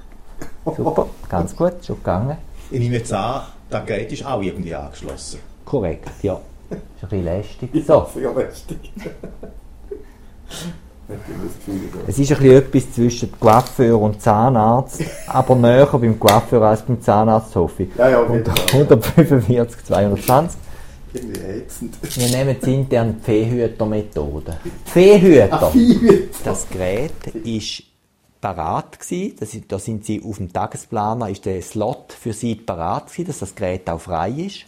Super, 0.66 1.08
ganz 1.30 1.56
gut, 1.56 1.86
schon 1.86 1.98
gegangen. 1.98 2.38
Ich 2.72 2.80
nehme 2.80 2.96
jetzt 2.96 3.14
an, 3.14 3.44
das 3.70 3.86
Gerät 3.86 4.12
ist 4.12 4.26
auch 4.26 4.42
irgendwie 4.42 4.74
angeschlossen. 4.76 5.40
Korrekt, 5.70 6.24
ja. 6.24 6.42
Ist 6.72 6.80
ein 7.04 7.10
bisschen 7.10 7.26
lästig. 7.26 7.70
So. 7.86 8.08
Ja, 8.20 8.32
lästig. 8.32 8.92
Es 12.08 12.18
ist 12.18 12.32
ein 12.32 12.38
bisschen 12.38 12.58
etwas 12.58 12.92
zwischen 12.94 13.40
Coiffeur 13.40 14.02
und 14.02 14.20
Zahnarzt, 14.20 15.04
aber 15.28 15.56
näher 15.56 15.86
beim 15.86 16.20
Coiffeur 16.20 16.64
als 16.64 16.82
beim 16.82 17.00
Zahnarzt, 17.00 17.56
hoffe 17.56 17.84
ich. 17.84 17.90
Ja, 17.96 18.10
ja, 18.10 18.22
145, 18.24 19.86
220. 19.86 20.60
Irgendwie 21.14 21.40
ätzend. 21.40 21.98
Wir 22.18 22.28
nehmen 22.30 22.50
jetzt 22.50 22.68
intern 22.68 23.16
die 23.20 23.26
Viehhüter-Methode. 23.26 24.58
Viehhüter! 24.86 25.72
Das 26.44 26.68
Gerät 26.68 27.28
ist 27.44 27.84
parat 28.42 29.00
gewesen. 29.00 29.36
Das, 29.40 29.56
da 29.68 29.78
sind 29.78 30.06
sie 30.06 30.24
auf 30.24 30.38
dem 30.38 30.52
Tagesplaner, 30.52 31.30
ist 31.30 31.46
der 31.46 31.62
Slot 31.62 32.14
für 32.14 32.34
sie 32.34 32.56
parat 32.56 33.08
gewesen, 33.08 33.28
dass 33.28 33.40
das 33.40 33.54
Gerät 33.54 33.88
auch 33.88 34.02
frei 34.02 34.32
ist. 34.32 34.66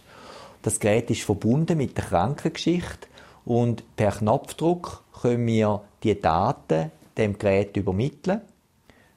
Das 0.62 0.78
Gerät 0.78 1.10
ist 1.10 1.22
verbunden 1.22 1.76
mit 1.76 1.96
der 1.96 2.04
Krankengeschichte 2.04 3.08
und 3.44 3.96
per 3.96 4.12
Knopfdruck 4.12 5.02
können 5.20 5.46
wir 5.46 5.82
die 6.04 6.20
Daten 6.20 6.92
dem 7.18 7.36
Gerät 7.36 7.76
übermitteln, 7.76 8.40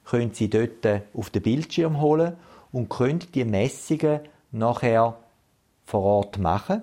können 0.04 0.34
sie 0.34 0.50
dort 0.50 1.02
auf 1.14 1.30
den 1.30 1.42
Bildschirm 1.42 2.00
holen 2.00 2.36
und 2.72 2.90
können 2.90 3.20
die 3.32 3.44
Messungen 3.44 4.20
nachher 4.50 5.16
vor 5.84 6.02
Ort 6.02 6.38
machen 6.38 6.82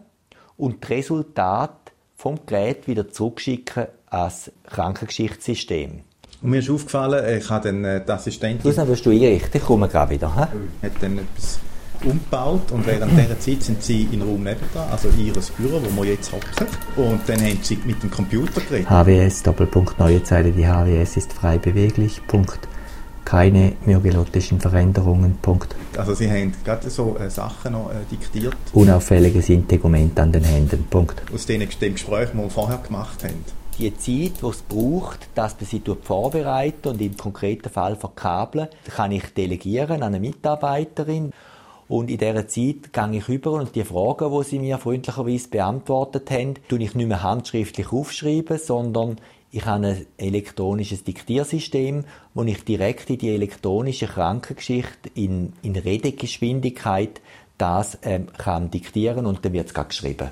und 0.58 0.82
das 0.82 0.92
Resultat 0.92 1.92
vom 2.16 2.40
Gerät 2.46 2.88
wieder 2.88 3.10
zurückschicken 3.10 3.88
ans 4.10 4.50
Krankengeschichtssystem. 4.64 6.02
Und 6.42 6.50
mir 6.50 6.60
ist 6.60 6.70
aufgefallen, 6.70 7.38
ich 7.38 7.50
habe 7.50 7.68
dann 7.70 7.84
äh, 7.84 8.04
die 8.04 8.12
Assistentin... 8.12 8.72
Du 8.72 8.88
wirst 8.88 9.06
du 9.06 9.12
einrichten, 9.12 9.62
ich 9.62 9.64
komme 9.64 9.88
gerade 9.88 10.12
wieder. 10.12 10.34
He? 10.36 10.88
Hat 10.88 10.94
dann 11.02 11.20
etwas 11.20 11.60
umgebaut 12.06 12.72
und 12.72 12.86
während 12.86 13.12
dieser 13.18 13.40
Zeit 13.40 13.64
sind 13.64 13.84
sie 13.84 14.08
in 14.12 14.22
Raum 14.22 14.44
nebenan, 14.44 14.90
also 14.92 15.10
in 15.10 15.28
ihr 15.28 15.34
Büro, 15.34 15.82
wo 15.82 16.04
wir 16.04 16.12
jetzt 16.12 16.32
hocken. 16.32 16.68
Und 16.96 17.22
dann 17.28 17.42
haben 17.42 17.60
sie 17.62 17.80
mit 17.86 18.02
dem 18.04 18.12
Computer 18.12 18.62
geredet. 18.62 18.90
HWS, 18.90 19.44
Doppelpunkt, 19.44 20.00
neue 20.00 20.24
Zeile, 20.24 20.52
die 20.52 20.68
HWS 20.68 21.18
ist 21.18 21.34
frei 21.34 21.58
beweglich, 21.58 22.22
Punkt. 22.28 22.68
Keine 23.26 23.74
myogelotischen 23.86 24.60
Veränderungen, 24.60 25.38
Punkt. 25.42 25.76
Also 25.98 26.14
sie 26.14 26.30
haben 26.30 26.54
gerade 26.66 26.90
so 26.90 27.18
äh, 27.18 27.30
Sachen 27.30 27.72
noch 27.72 27.90
äh, 27.90 27.94
diktiert. 28.12 28.56
Unauffälliges 28.74 29.48
Integument 29.48 30.20
an 30.20 30.32
den 30.34 30.44
Händen, 30.44 30.86
Punkt. 30.90 31.22
Aus 31.34 31.46
dem, 31.46 31.62
dem 31.62 31.94
Gespräch, 31.94 32.30
das 32.30 32.36
wir 32.36 32.50
vorher 32.50 32.80
gemacht 32.80 33.24
haben 33.24 33.46
die 33.78 33.96
Zeit, 33.96 34.42
die 34.42 34.46
es 34.46 34.62
braucht, 34.62 35.28
dass 35.36 35.56
man 35.60 35.66
sie 35.66 35.82
vorbereiten 36.02 36.90
und 36.90 37.02
im 37.02 37.18
konkreten 37.18 37.70
Fall 37.70 37.96
verkabeln, 37.96 38.68
kann 38.96 39.12
ich 39.12 39.34
delegieren 39.34 40.04
an 40.04 40.16
eine 40.16 40.20
Mitarbeiterin. 40.20 41.32
Und 41.94 42.10
in 42.10 42.18
dieser 42.18 42.48
Zeit 42.48 42.92
gehe 42.92 43.18
ich 43.20 43.30
über 43.30 43.52
und 43.52 43.76
die 43.76 43.84
Fragen, 43.84 44.36
die 44.36 44.44
sie 44.44 44.58
mir 44.58 44.80
freundlicherweise 44.80 45.48
beantwortet 45.48 46.32
haben, 46.32 46.56
tue 46.68 46.82
ich 46.82 46.96
nicht 46.96 47.08
mehr 47.08 47.22
handschriftlich 47.22 47.92
aufschreiben, 47.92 48.58
sondern 48.58 49.18
ich 49.52 49.64
habe 49.68 49.86
ein 49.86 50.06
elektronisches 50.18 51.04
Diktiersystem, 51.04 52.06
wo 52.34 52.42
ich 52.46 52.66
direkt 52.66 53.12
in 53.12 53.20
die 53.20 53.30
elektronische 53.30 54.08
Krankengeschichte 54.08 55.12
in, 55.14 55.54
in 55.62 55.76
Redegeschwindigkeit 55.76 57.22
das 57.60 58.00
ähm, 58.02 58.26
kann 58.40 58.72
diktieren 58.72 59.28
und 59.28 59.46
dann 59.46 59.54
wird 59.54 59.68
es 59.68 59.76
geschrieben. 59.76 60.30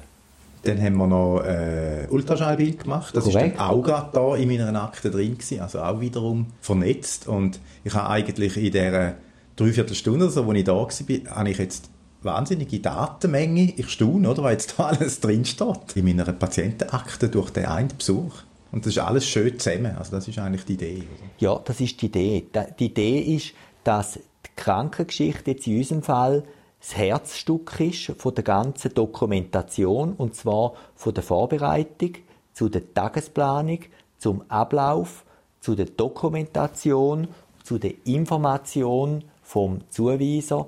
Dann 0.63 0.81
haben 0.81 0.97
wir 0.97 1.05
noch 1.05 1.43
äh, 1.43 2.07
Ultraschallbild 2.09 2.79
gemacht. 2.79 3.15
Das 3.15 3.25
Korrekt. 3.25 3.51
ist 3.51 3.59
dann 3.59 3.69
auch 3.69 3.83
gerade 3.83 4.09
da 4.13 4.35
in 4.35 4.47
meiner 4.47 4.81
Akte 4.81 5.11
drin 5.11 5.37
gewesen, 5.37 5.59
also 5.59 5.79
auch 5.81 6.01
wiederum 6.01 6.47
vernetzt. 6.59 7.27
Und 7.27 7.59
ich 7.83 7.93
habe 7.93 8.09
eigentlich 8.09 8.57
in 8.57 8.71
dieser 8.71 9.13
Dreiviertelstunde, 9.61 10.29
so, 10.29 10.45
wo 10.45 10.53
ich 10.53 10.63
da 10.63 10.75
war, 10.75 10.89
habe 10.89 11.49
ich 11.49 11.57
jetzt 11.57 11.89
wahnsinnige 12.23 12.79
Datenmenge. 12.79 13.73
Ich 13.77 13.89
staune, 13.89 14.29
oder, 14.29 14.43
weil 14.43 14.53
jetzt 14.53 14.75
da 14.77 14.85
alles 14.87 15.19
drinsteht. 15.19 15.95
In 15.95 16.05
meiner 16.05 16.31
Patientenakte 16.31 17.29
durch 17.29 17.51
den 17.51 17.65
einen 17.65 17.89
Besuch. 17.95 18.33
Und 18.71 18.85
das 18.85 18.93
ist 18.93 18.99
alles 18.99 19.27
schön 19.27 19.59
zusammen. 19.59 19.95
Also 19.97 20.11
das 20.11 20.27
ist 20.27 20.39
eigentlich 20.39 20.65
die 20.65 20.73
Idee. 20.73 20.97
Oder? 20.97 21.29
Ja, 21.39 21.61
das 21.63 21.79
ist 21.79 22.01
die 22.01 22.07
Idee. 22.07 22.47
Die 22.79 22.85
Idee 22.85 23.19
ist, 23.35 23.53
dass 23.83 24.13
die 24.13 24.49
Krankengeschichte 24.55 25.51
jetzt 25.51 25.67
in 25.67 25.77
unserem 25.77 26.03
Fall 26.03 26.43
das 26.79 26.97
Herzstück 26.97 27.79
ist 27.79 28.13
von 28.17 28.33
der 28.33 28.43
ganzen 28.43 28.93
Dokumentation 28.93 30.13
und 30.13 30.35
zwar 30.35 30.73
von 30.95 31.13
der 31.13 31.21
Vorbereitung 31.21 32.13
zu 32.53 32.69
der 32.69 32.93
Tagesplanung, 32.93 33.79
zum 34.17 34.43
Ablauf, 34.49 35.23
zu 35.59 35.75
der 35.75 35.85
Dokumentation, 35.85 37.27
zu 37.63 37.77
der 37.77 37.93
Information 38.05 39.23
vom 39.51 39.81
Zuweiser, 39.89 40.65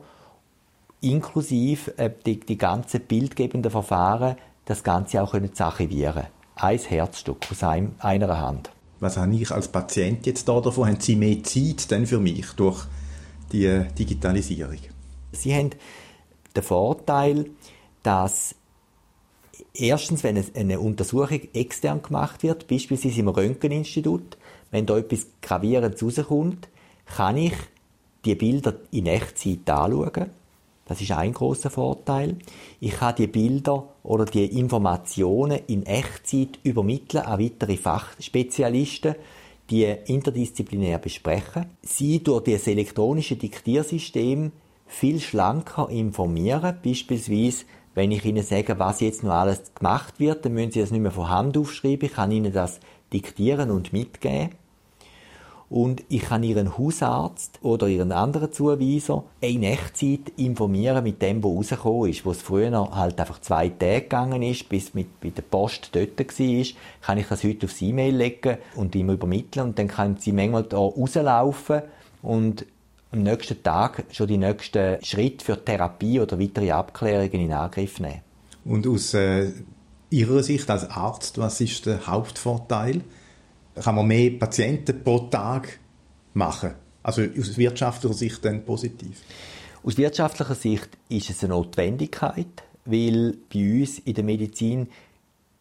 inklusive 1.00 1.98
äh, 1.98 2.12
die, 2.26 2.41
die 2.41 2.58
ganzen 2.58 3.00
bildgebenden 3.00 3.72
Verfahren, 3.72 4.36
das 4.65 4.84
Ganze 4.84 5.24
auch 5.24 5.32
können 5.32 5.54
zu 5.54 5.63
archivieren. 5.63 6.26
Ein 6.56 6.78
Herzstück 6.80 7.38
aus 7.50 7.63
einem, 7.63 7.96
einer 8.00 8.41
Hand. 8.41 8.72
Was 9.00 9.15
habe 9.15 9.34
ich 9.36 9.50
als 9.52 9.69
Patient 9.69 10.26
jetzt 10.26 10.50
da 10.50 10.60
davon? 10.60 10.89
Haben 10.89 11.00
Sie 11.00 11.15
mehr 11.15 11.41
Zeit 11.43 11.89
denn 11.91 12.06
für 12.06 12.19
mich 12.19 12.46
durch 12.58 12.86
die 13.54 13.67
äh, 13.67 13.86
Digitalisierung? 13.98 14.80
Sie 15.32 15.56
haben 15.56 15.69
den 16.54 16.63
Vorteil, 16.63 17.52
dass 18.04 18.54
erstens, 19.74 20.26
wenn 20.26 20.43
eine 20.56 20.82
Untersuchung 20.82 21.39
extern 21.54 22.02
gemacht 22.02 22.43
wird, 22.43 22.67
beispielsweise 22.67 23.22
im 23.22 23.30
Röntgeninstitut, 23.30 24.38
wenn 24.72 24.86
da 24.86 24.98
etwas 24.98 25.28
Gravierendes 25.41 26.04
rauskommt, 26.04 26.67
kann 27.06 27.38
ich 27.38 27.54
die 28.25 28.36
Bilder 28.36 28.75
in 28.91 29.07
Echtzeit 29.07 29.69
anschauen. 29.69 30.29
Das 30.86 30.99
ist 30.99 31.12
ein 31.12 31.33
großer 31.33 31.69
Vorteil. 31.69 32.38
Ich 32.79 32.97
kann 32.97 33.15
die 33.15 33.27
Bilder 33.27 33.88
oder 34.03 34.25
die 34.25 34.59
Informationen 34.59 35.59
in 35.67 35.86
Echtzeit 35.86 36.59
übermitteln 36.63 37.23
an 37.23 37.39
weitere 37.39 37.77
Fachspezialisten, 37.77 39.15
die 39.69 39.86
interdisziplinär 39.86 40.97
besprechen. 40.97 41.67
Sie 41.81 42.21
durch 42.21 42.43
das 42.43 42.67
elektronische 42.67 43.38
Diktiersystem 43.38 44.51
viel 44.86 45.19
schlanker 45.21 45.89
informieren. 45.89 46.77
Beispielsweise, 46.83 47.63
wenn 47.95 48.12
ich 48.12 48.25
Ihnen 48.25 48.43
sage, 48.43 48.77
was 48.77 48.99
jetzt 48.99 49.23
noch 49.23 49.33
alles 49.33 49.73
gemacht 49.73 50.19
wird, 50.19 50.43
dann 50.43 50.53
müssen 50.53 50.71
Sie 50.71 50.81
das 50.81 50.91
nicht 50.91 51.01
mehr 51.01 51.12
von 51.12 51.29
Hand 51.29 51.57
aufschreiben. 51.57 52.07
Ich 52.07 52.13
kann 52.13 52.31
Ihnen 52.31 52.51
das 52.51 52.79
diktieren 53.13 53.71
und 53.71 53.93
mitgeben. 53.93 54.49
Und 55.73 56.03
ich 56.07 56.21
kann 56.21 56.43
Ihren 56.43 56.77
Hausarzt 56.77 57.57
oder 57.63 57.88
Ihren 57.88 58.12
anderen 58.12 58.53
Zuweiser 58.53 59.23
in 59.41 59.63
Echtzeit 59.63 60.31
informieren 60.38 61.03
mit 61.03 61.19
dem, 61.19 61.43
was 61.43 61.49
rausgekommen 61.49 62.12
ist. 62.12 62.23
Wo 62.27 62.29
es 62.29 62.43
früher 62.43 62.91
halt 62.95 63.19
einfach 63.19 63.41
zwei 63.41 63.69
Tage 63.69 64.01
gegangen 64.01 64.43
ist, 64.43 64.69
bis 64.69 64.93
mit, 64.93 65.19
bei 65.19 65.31
der 65.31 65.41
Post 65.41 65.89
dort 65.93 66.19
war, 66.19 66.65
kann 67.01 67.17
ich 67.17 67.27
das 67.27 67.43
heute 67.43 67.65
aufs 67.65 67.81
E-Mail 67.81 68.15
legen 68.15 68.57
und 68.75 68.93
ihm 68.93 69.09
übermitteln. 69.09 69.69
Und 69.69 69.79
dann 69.79 69.88
können 69.88 70.17
Sie 70.19 70.31
manchmal 70.31 70.62
da 70.62 70.77
rauslaufen 70.77 71.81
und 72.21 72.67
am 73.12 73.23
nächsten 73.23 73.63
Tag 73.63 74.03
schon 74.12 74.27
die 74.27 74.38
nächsten 74.38 75.03
Schritte 75.03 75.43
für 75.43 75.65
Therapie 75.65 76.19
oder 76.19 76.39
weitere 76.39 76.69
Abklärungen 76.69 77.45
in 77.45 77.51
Angriff 77.51 77.99
nehmen. 77.99 78.21
Und 78.63 78.86
aus 78.86 79.15
äh, 79.15 79.51
Ihrer 80.12 80.43
Sicht 80.43 80.69
als 80.69 80.88
Arzt, 80.88 81.39
was 81.39 81.59
ist 81.62 81.88
der 81.88 82.05
Hauptvorteil? 82.05 83.01
Kann 83.75 83.95
man 83.95 84.07
mehr 84.07 84.31
Patienten 84.31 85.03
pro 85.03 85.19
Tag 85.19 85.79
machen? 86.33 86.75
Also 87.01 87.21
aus 87.21 87.57
wirtschaftlicher 87.57 88.13
Sicht 88.13 88.45
dann 88.45 88.63
positiv? 88.63 89.21
Aus 89.83 89.97
wirtschaftlicher 89.97 90.55
Sicht 90.55 90.89
ist 91.09 91.29
es 91.29 91.43
eine 91.43 91.53
Notwendigkeit, 91.53 92.63
weil 92.86 93.38
bei 93.53 93.81
uns 93.81 93.99
in 93.99 94.13
der 94.13 94.23
Medizin 94.23 94.88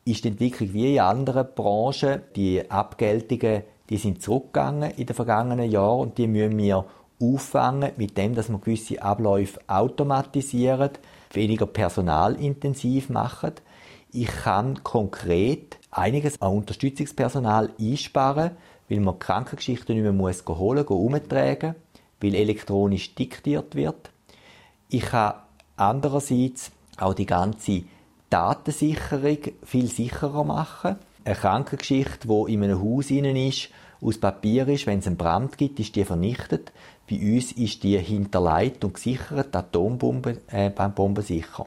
ist 0.05 0.25
die 0.25 0.29
Entwicklung 0.29 0.72
wie 0.72 0.94
in 0.94 1.01
anderen 1.01 1.46
Branchen. 1.55 2.20
Die 2.37 2.70
Abgeltungen, 2.70 3.62
die 3.88 3.96
sind 3.96 4.22
zurückgegangen 4.22 4.92
in 4.92 5.07
den 5.07 5.16
vergangenen 5.16 5.70
Jahren 5.70 6.01
und 6.01 6.18
die 6.18 6.27
müssen 6.27 6.59
wir 6.59 6.85
auffangen 7.20 7.92
mit 7.96 8.18
dem, 8.18 8.35
dass 8.35 8.48
wir 8.48 8.59
gewisse 8.59 9.01
Abläufe 9.03 9.61
automatisieren, 9.66 10.90
weniger 11.33 11.66
personalintensiv 11.66 13.09
machen. 13.11 13.53
Ich 14.12 14.27
kann 14.27 14.83
konkret 14.83 15.79
einiges 15.93 16.41
an 16.43 16.57
Unterstützungspersonal 16.57 17.71
einsparen, 17.79 18.53
weil 18.89 19.01
man 19.01 19.19
Krankengeschichten 19.19 19.95
nicht 19.95 20.03
mehr 20.03 20.13
muss 20.13 20.45
holen, 20.47 20.85
umtragen, 20.85 21.77
weil 22.21 22.35
elektronisch 22.35 23.15
diktiert 23.15 23.77
wird. 23.77 24.11
Ich 24.89 25.03
kann 25.03 25.35
andererseits 25.77 26.73
auch 26.99 27.15
die 27.15 27.27
ganze 27.27 27.85
Datensicherung 28.31 29.39
viel 29.65 29.87
sicherer 29.87 30.45
machen. 30.45 30.97
Eine 31.25 31.35
Krankengeschichte, 31.37 32.27
die 32.27 32.53
in 32.53 32.65
einem 32.65 32.83
Haus 32.83 33.11
ist, 33.11 33.69
aus 34.01 34.19
Papier 34.19 34.67
ist, 34.69 34.87
wenn 34.87 34.99
es 34.99 35.07
einen 35.07 35.17
Brand 35.17 35.57
gibt, 35.57 35.79
ist 35.79 35.95
die 35.95 36.05
vernichtet. 36.05 36.73
Bei 37.09 37.17
uns 37.17 37.53
ist 37.53 37.85
die 37.85 37.99
hinterlegt 37.99 38.85
und 38.85 38.95
gesichert, 38.95 39.55
Atombomben, 39.55 40.39
äh, 40.49 40.71
bombensicher. 40.71 41.67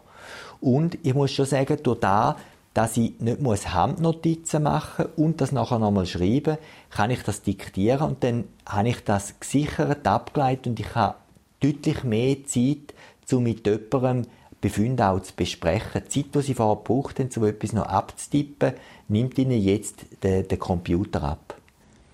Und 0.60 0.98
ich 1.04 1.14
muss 1.14 1.32
schon 1.32 1.46
sagen, 1.46 1.78
durch 1.82 2.00
das, 2.00 2.36
dass 2.76 2.98
ich 2.98 3.20
nicht 3.22 3.42
muss 3.42 3.74
Handnotizen 3.74 4.64
machen 4.64 5.06
und 5.16 5.40
das 5.40 5.54
nachher 5.54 5.80
nochmal 5.80 6.06
schreiben, 6.06 6.58
kann 6.90 7.10
ich 7.10 7.24
das 7.24 7.42
diktieren 7.42 8.10
und 8.10 8.24
dann 8.24 8.44
habe 8.66 8.90
ich 8.90 9.04
das 9.04 9.40
gesichert, 9.40 10.06
abgeleitet 10.06 10.68
und 10.68 10.80
ich 10.80 10.94
habe 10.94 11.16
deutlich 11.62 12.04
mehr 12.04 12.44
Zeit, 12.46 12.94
um 13.32 13.44
mit 13.44 13.66
jemandem 13.66 14.28
Befunde 14.60 15.08
auch 15.08 15.22
zu 15.22 15.34
besprechen. 15.36 16.02
Die 16.06 16.24
Zeit, 16.24 16.36
die 16.36 16.42
Sie 16.42 16.54
vorher 16.54 16.76
gebraucht 16.76 17.20
haben, 17.20 17.30
um 17.38 17.46
etwas 17.46 17.72
noch 17.72 17.86
abzutippen, 17.86 18.74
nimmt 19.08 19.38
Ihnen 19.38 19.62
jetzt 19.62 20.06
der, 20.22 20.44
der 20.44 20.58
Computer 20.58 21.24
ab. 21.24 21.56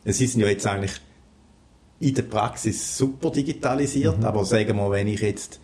Sie 0.05 0.27
sind 0.27 0.41
ja 0.41 0.47
jetzt 0.47 0.67
eigentlich 0.67 1.01
in 1.99 2.13
der 2.13 2.23
Praxis 2.23 2.97
super 2.97 3.31
digitalisiert, 3.31 4.19
mhm. 4.19 4.25
aber 4.25 4.45
sagen 4.45 4.77
wir, 4.77 4.91
wenn 4.91 5.07
ich 5.07 5.21
jetzt 5.21 5.59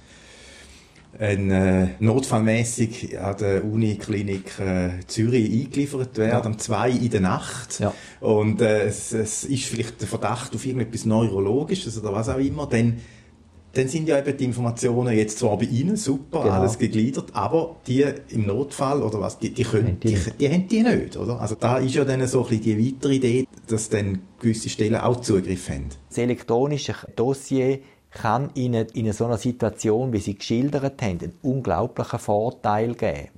ein, 1.19 1.51
äh, 1.51 1.87
notfallmäßig 1.99 3.19
an 3.19 3.37
der 3.37 3.65
Uniklinik 3.65 4.59
äh, 4.59 4.89
Zürich 5.07 5.51
eingeliefert 5.51 6.17
werde, 6.17 6.31
ja. 6.31 6.45
um 6.45 6.57
zwei 6.57 6.91
in 6.91 7.09
der 7.09 7.21
Nacht, 7.21 7.79
ja. 7.79 7.93
und 8.19 8.61
äh, 8.61 8.85
es, 8.85 9.13
es 9.13 9.43
ist 9.43 9.65
vielleicht 9.65 10.01
der 10.01 10.07
Verdacht 10.07 10.53
auf 10.55 10.65
irgendetwas 10.65 11.05
Neurologisches 11.05 11.97
oder 11.99 12.13
was 12.13 12.29
auch 12.29 12.37
immer, 12.37 12.67
dann 12.67 12.97
dann 13.77 13.87
sind 13.87 14.07
ja 14.07 14.17
eben 14.17 14.35
die 14.35 14.45
Informationen 14.45 15.15
jetzt 15.15 15.37
zwar 15.37 15.57
bei 15.57 15.65
Ihnen 15.65 15.97
super, 15.97 16.43
genau. 16.43 16.55
alles 16.55 16.79
gegliedert, 16.79 17.29
aber 17.33 17.75
die 17.85 18.05
im 18.29 18.47
Notfall 18.47 19.03
oder 19.03 19.19
was, 19.21 19.37
die, 19.37 19.51
die, 19.51 19.63
können, 19.63 19.99
die, 19.99 20.15
die, 20.15 20.31
die 20.39 20.49
haben 20.49 20.67
die 20.67 20.81
nicht, 20.81 21.15
oder? 21.15 21.39
Also 21.39 21.55
da 21.55 21.77
ist 21.77 21.93
ja 21.93 22.03
dann 22.03 22.25
so 22.27 22.43
ein 22.43 22.49
bisschen 22.49 22.77
die 22.77 22.93
weitere 22.93 23.15
Idee, 23.15 23.47
dass 23.67 23.89
dann 23.89 24.21
gewisse 24.39 24.69
Stellen 24.69 24.95
auch 24.95 25.21
Zugriff 25.21 25.69
haben. 25.69 25.89
Das 26.09 26.17
elektronische 26.17 26.95
Dossier 27.15 27.79
kann 28.11 28.51
Ihnen 28.55 28.87
in 28.93 29.11
so 29.13 29.25
einer 29.25 29.37
Situation, 29.37 30.13
wie 30.13 30.19
Sie 30.19 30.37
geschildert 30.37 31.01
haben, 31.01 31.19
einen 31.19 31.37
unglaublichen 31.41 32.19
Vorteil 32.19 32.95
geben. 32.95 33.29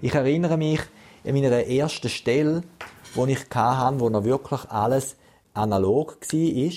Ich 0.00 0.14
erinnere 0.14 0.56
mich 0.56 0.80
an 1.24 1.34
meiner 1.34 1.66
ersten 1.66 2.08
Stelle, 2.08 2.62
wo 3.14 3.26
ich 3.26 3.44
hatte, 3.54 4.00
wo 4.00 4.08
noch 4.08 4.24
wirklich 4.24 4.64
alles 4.70 5.16
analog 5.54 6.18
war, 6.20 6.70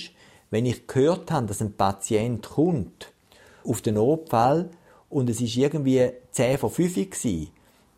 wenn 0.51 0.65
ich 0.65 0.88
gehört 0.88 1.31
habe, 1.31 1.47
dass 1.47 1.62
ein 1.62 1.73
Patient 1.73 2.47
kommt 2.47 3.12
auf 3.63 3.81
den 3.81 3.95
Notfall 3.95 4.69
und 5.10 5.29
es 5.29 5.41
ist 5.41 5.55
irgendwie 5.55 6.10
10 6.31 6.58
vor 6.58 6.69
5 6.69 6.97
Uhr, 6.97 7.47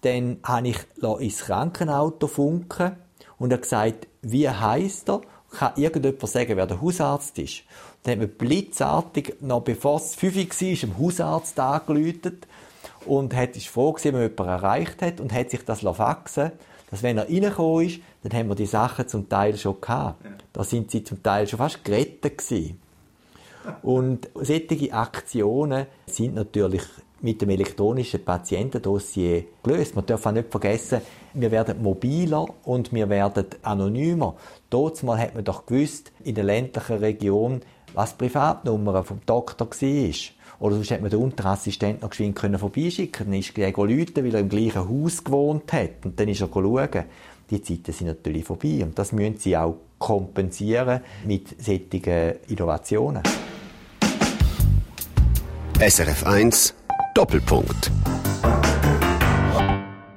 dann 0.01 0.37
habe 0.43 0.69
ich 0.69 0.77
ins 1.19 1.39
Krankenauto 1.39 2.27
funken 2.27 2.95
und 3.37 3.51
er 3.51 3.57
gesagt, 3.57 4.07
wie 4.21 4.49
heißt 4.49 5.09
er? 5.09 5.21
Kann 5.49 5.73
irgendjemand 5.77 6.27
sagen, 6.29 6.57
wer 6.57 6.67
der 6.67 6.81
Hausarzt 6.81 7.37
ist? 7.39 7.63
Dann 8.07 8.13
hat 8.13 8.19
man 8.19 8.37
blitzartig, 8.37 9.35
noch 9.41 9.63
bevor 9.63 9.97
es 9.97 10.15
5 10.15 10.37
Uhr 10.37 10.43
war, 10.43 10.75
dem 10.75 10.97
Hausarzt 10.97 11.59
angeläutet 11.59 12.47
und 13.05 13.35
hat 13.35 13.55
sich 13.55 13.69
froh 13.69 13.91
gewesen, 13.91 14.13
wenn 14.13 14.21
man 14.21 14.29
jemanden 14.29 14.63
erreicht 14.63 15.01
hat 15.01 15.19
und 15.19 15.33
hat 15.33 15.49
sich 15.49 15.65
das 15.65 15.81
faxen 15.81 16.53
dass 16.89 17.03
wenn 17.03 17.17
er 17.17 17.25
reingekommen 17.25 17.85
ist, 17.85 17.99
dann 18.23 18.31
haben 18.31 18.47
wir 18.47 18.55
die 18.55 18.65
Sachen 18.65 19.09
zum 19.09 19.27
Teil 19.27 19.57
schon 19.57 19.81
gehabt. 19.81 20.23
Da 20.53 20.63
sind 20.63 20.89
sie 20.89 21.03
zum 21.03 21.21
Teil 21.21 21.45
schon 21.45 21.57
fast 21.57 21.83
gerettet 21.83 22.37
gewesen. 22.37 22.79
Und 23.81 24.29
solche 24.35 24.93
Aktionen 24.93 25.87
sind 26.05 26.35
natürlich 26.35 26.83
mit 27.19 27.41
dem 27.41 27.49
elektronischen 27.49 28.23
Patientendossier 28.23 29.43
gelöst. 29.63 29.97
Man 29.97 30.05
darf 30.05 30.25
auch 30.25 30.31
nicht 30.31 30.49
vergessen, 30.49 31.01
wir 31.33 31.51
werden 31.51 31.83
mobiler 31.83 32.45
und 32.63 32.93
wir 32.93 33.09
werden 33.09 33.47
anonymer. 33.63 34.35
Dort 34.69 35.03
mal 35.03 35.19
hat 35.19 35.35
man 35.35 35.43
doch 35.43 35.65
gewusst, 35.65 36.13
in 36.23 36.35
der 36.35 36.45
ländlichen 36.45 36.99
Region, 36.99 37.61
was 37.93 38.15
die 38.15 38.25
Privatnummer 38.25 39.03
vom 39.03 39.19
Doktor 39.25 39.67
war. 39.69 40.13
Oder 40.59 40.75
sonst 40.75 40.89
hätte 40.89 41.01
man 41.01 41.11
den 41.11 41.19
Unterassistent 41.19 42.01
noch 42.01 42.09
geschwind 42.09 42.35
können 42.35 42.57
vorbeischicken. 42.57 43.27
Dann 43.27 43.39
ist 43.39 43.57
er 43.57 43.71
Leute, 43.71 44.23
weil 44.23 44.33
er 44.33 44.41
im 44.41 44.49
gleichen 44.49 44.89
Haus 44.89 45.23
gewohnt 45.23 45.71
hat. 45.71 46.03
Und 46.03 46.19
dann 46.19 46.27
ist 46.27 46.41
er 46.41 46.49
schauen. 46.51 47.03
Die 47.49 47.61
Zeiten 47.61 47.91
sind 47.91 48.07
natürlich 48.07 48.43
vorbei. 48.43 48.83
Und 48.83 48.97
das 48.97 49.11
müssen 49.11 49.37
sie 49.37 49.55
auch 49.55 49.77
kompensieren 49.99 51.01
mit 51.25 51.61
solchen 51.63 52.35
Innovationen. 52.47 53.23
SRF 55.79 56.25
1 56.25 56.73
Doppelpunkt. 57.13 57.91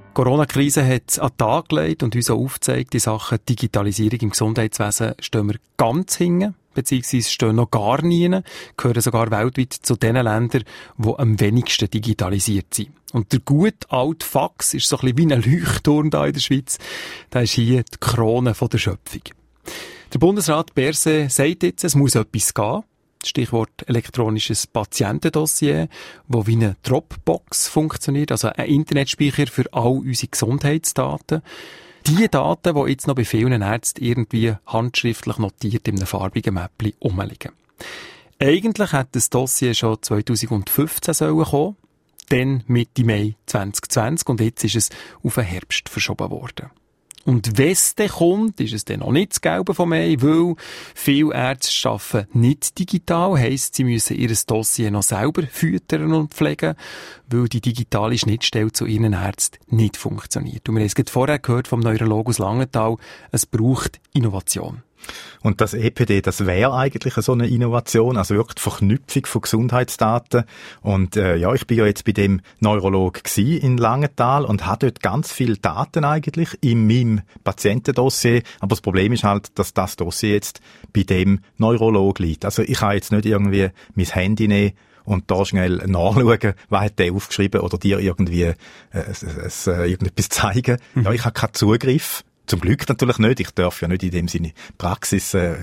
Die 0.08 0.14
Corona-Krise 0.14 0.86
hat 0.86 1.18
an 1.18 1.28
den 1.28 1.36
Tag 1.36 1.68
gelegt 1.68 2.02
und 2.02 2.16
uns 2.16 2.30
auch 2.30 2.38
aufgezeigt, 2.38 2.94
in 2.94 3.00
Sachen 3.00 3.38
Digitalisierung 3.48 4.20
im 4.20 4.30
Gesundheitswesen 4.30 5.14
stehen 5.18 5.48
wir 5.48 5.56
ganz 5.76 6.16
hinten 6.16 6.54
beziehungsweise 6.74 7.30
stehen 7.30 7.56
noch 7.56 7.70
gar 7.70 8.02
nie, 8.02 8.40
gehören 8.76 9.00
sogar 9.00 9.30
weltweit 9.30 9.72
zu 9.72 9.96
den 9.96 10.16
Ländern, 10.16 10.64
die 10.96 11.14
am 11.18 11.40
wenigsten 11.40 11.90
digitalisiert 11.90 12.74
sind. 12.74 12.90
Und 13.12 13.32
der 13.32 13.40
gute 13.40 13.90
alte 13.90 14.24
Fax 14.24 14.74
ist 14.74 14.88
so 14.88 14.98
ein 14.98 15.14
bisschen 15.14 15.18
wie 15.18 15.34
ein 15.34 15.42
Leuchtturm 15.42 16.10
da 16.10 16.26
in 16.26 16.32
der 16.32 16.40
Schweiz. 16.40 16.78
Da 17.30 17.40
ist 17.40 17.52
hier 17.52 17.82
die 17.82 17.98
Krone 17.98 18.52
der 18.52 18.78
Schöpfung. 18.78 19.22
Der 20.12 20.18
Bundesrat 20.18 20.74
Berse 20.74 21.28
sagt 21.28 21.62
jetzt, 21.62 21.84
es 21.84 21.94
muss 21.94 22.14
etwas 22.14 22.54
gehen. 22.54 22.82
Stichwort 23.24 23.86
elektronisches 23.86 24.66
Patientendossier, 24.66 25.88
wo 26.26 26.46
wie 26.46 26.56
eine 26.56 26.76
Dropbox 26.82 27.68
funktioniert, 27.68 28.32
also 28.32 28.48
ein 28.48 28.66
Internetspeicher 28.66 29.46
für 29.46 29.66
all 29.72 29.98
unsere 29.98 30.28
Gesundheitsdaten. 30.28 31.42
Die 32.06 32.28
Daten, 32.28 32.74
die 32.74 32.90
jetzt 32.90 33.06
noch 33.06 33.14
bei 33.14 33.24
vielen 33.24 33.62
Ärzten 33.62 34.02
irgendwie 34.02 34.54
handschriftlich 34.66 35.38
notiert 35.38 35.86
in 35.86 35.96
einem 35.96 36.06
farbigen 36.06 36.54
Mäppli 36.54 36.94
rumliegen. 37.02 37.52
Eigentlich 38.38 38.92
hätte 38.92 39.10
das 39.12 39.30
Dossier 39.30 39.74
schon 39.74 40.02
2015 40.02 41.14
sollen 41.14 41.44
kommen, 41.44 41.76
dann 42.30 42.64
Mitte 42.66 43.04
Mai 43.04 43.36
2020 43.46 44.28
und 44.28 44.40
jetzt 44.40 44.64
ist 44.64 44.76
es 44.76 44.88
auf 45.22 45.34
den 45.34 45.44
Herbst 45.44 45.88
verschoben 45.88 46.30
worden. 46.30 46.70
Und 47.24 47.58
wenn 47.58 47.70
es 47.70 47.94
dann 47.94 48.08
kommt, 48.08 48.60
ist 48.60 48.72
es 48.72 48.84
dann 48.84 49.00
noch 49.00 49.12
nicht 49.12 49.32
das 49.32 49.40
Gelbe 49.40 49.74
von 49.74 49.88
Mai, 49.88 50.16
weil 50.20 50.54
viele 50.94 51.34
Ärzte 51.34 51.88
arbeiten 51.88 52.38
nicht 52.38 52.78
digital, 52.78 53.38
heisst, 53.38 53.74
sie 53.74 53.84
müssen 53.84 54.16
ihr 54.16 54.34
Dossier 54.46 54.90
noch 54.90 55.02
selber 55.02 55.42
füttern 55.42 56.12
und 56.14 56.32
pflegen, 56.32 56.74
weil 57.28 57.48
die 57.48 57.60
digitale 57.60 58.16
Schnittstelle 58.16 58.72
zu 58.72 58.86
ihren 58.86 59.12
Ärzten 59.12 59.58
nicht 59.68 59.96
funktioniert. 59.96 60.68
Und 60.68 60.76
wir 60.76 60.82
haben 60.82 60.92
es 60.96 61.10
vorher 61.10 61.38
gehört 61.38 61.68
vom 61.68 61.80
Neurologus 61.80 62.38
Langenthal, 62.38 62.96
es 63.32 63.44
braucht 63.44 64.00
Innovation. 64.14 64.82
Und 65.42 65.60
das 65.60 65.74
EPD, 65.74 66.20
das 66.20 66.46
wäre 66.46 66.74
eigentlich 66.74 67.14
so 67.14 67.32
eine 67.32 67.48
Innovation, 67.48 68.16
also 68.16 68.34
wirklich 68.34 68.56
die 68.56 68.62
Verknüpfung 68.62 69.26
von 69.26 69.42
Gesundheitsdaten. 69.42 70.44
Und 70.82 71.16
äh, 71.16 71.36
ja, 71.36 71.54
ich 71.54 71.66
bin 71.66 71.78
ja 71.78 71.86
jetzt 71.86 72.04
bei 72.04 72.12
dem 72.12 72.40
Neurolog 72.60 73.22
in 73.36 73.78
Langenthal 73.78 74.44
und 74.44 74.66
habe 74.66 74.86
dort 74.86 75.02
ganz 75.02 75.32
viele 75.32 75.56
Daten 75.56 76.04
eigentlich 76.04 76.58
in 76.60 76.86
meinem 76.86 77.22
Patientendossier. 77.44 78.42
Aber 78.60 78.70
das 78.70 78.80
Problem 78.80 79.12
ist 79.12 79.24
halt, 79.24 79.58
dass 79.58 79.72
das 79.72 79.96
Dossier 79.96 80.34
jetzt 80.34 80.60
bei 80.92 81.02
dem 81.02 81.40
Neurolog 81.56 82.18
liegt. 82.18 82.44
Also 82.44 82.62
ich 82.62 82.80
habe 82.80 82.94
jetzt 82.94 83.12
nicht 83.12 83.24
irgendwie 83.24 83.70
mein 83.94 84.06
Handy 84.06 84.48
nehmen 84.48 84.72
und 85.04 85.30
da 85.30 85.44
schnell 85.44 85.76
nachschauen, 85.86 86.54
was 86.68 86.80
hat 86.80 86.98
der 86.98 87.12
aufgeschrieben 87.12 87.62
oder 87.62 87.78
dir 87.78 87.98
irgendwie 87.98 88.42
äh, 88.42 88.54
äh, 88.92 89.90
irgendetwas 89.90 90.28
zeigen. 90.28 90.78
Mhm. 90.94 91.02
Ja, 91.04 91.12
ich 91.12 91.24
habe 91.24 91.32
keinen 91.32 91.54
Zugriff 91.54 92.24
zum 92.50 92.60
Glück 92.60 92.88
natürlich 92.88 93.18
nicht. 93.18 93.38
Ich 93.38 93.50
darf 93.52 93.80
ja 93.80 93.86
nicht 93.86 94.02
in 94.02 94.10
dem 94.10 94.26
Sinne 94.26 94.52
Praxis 94.76 95.34
äh, 95.34 95.54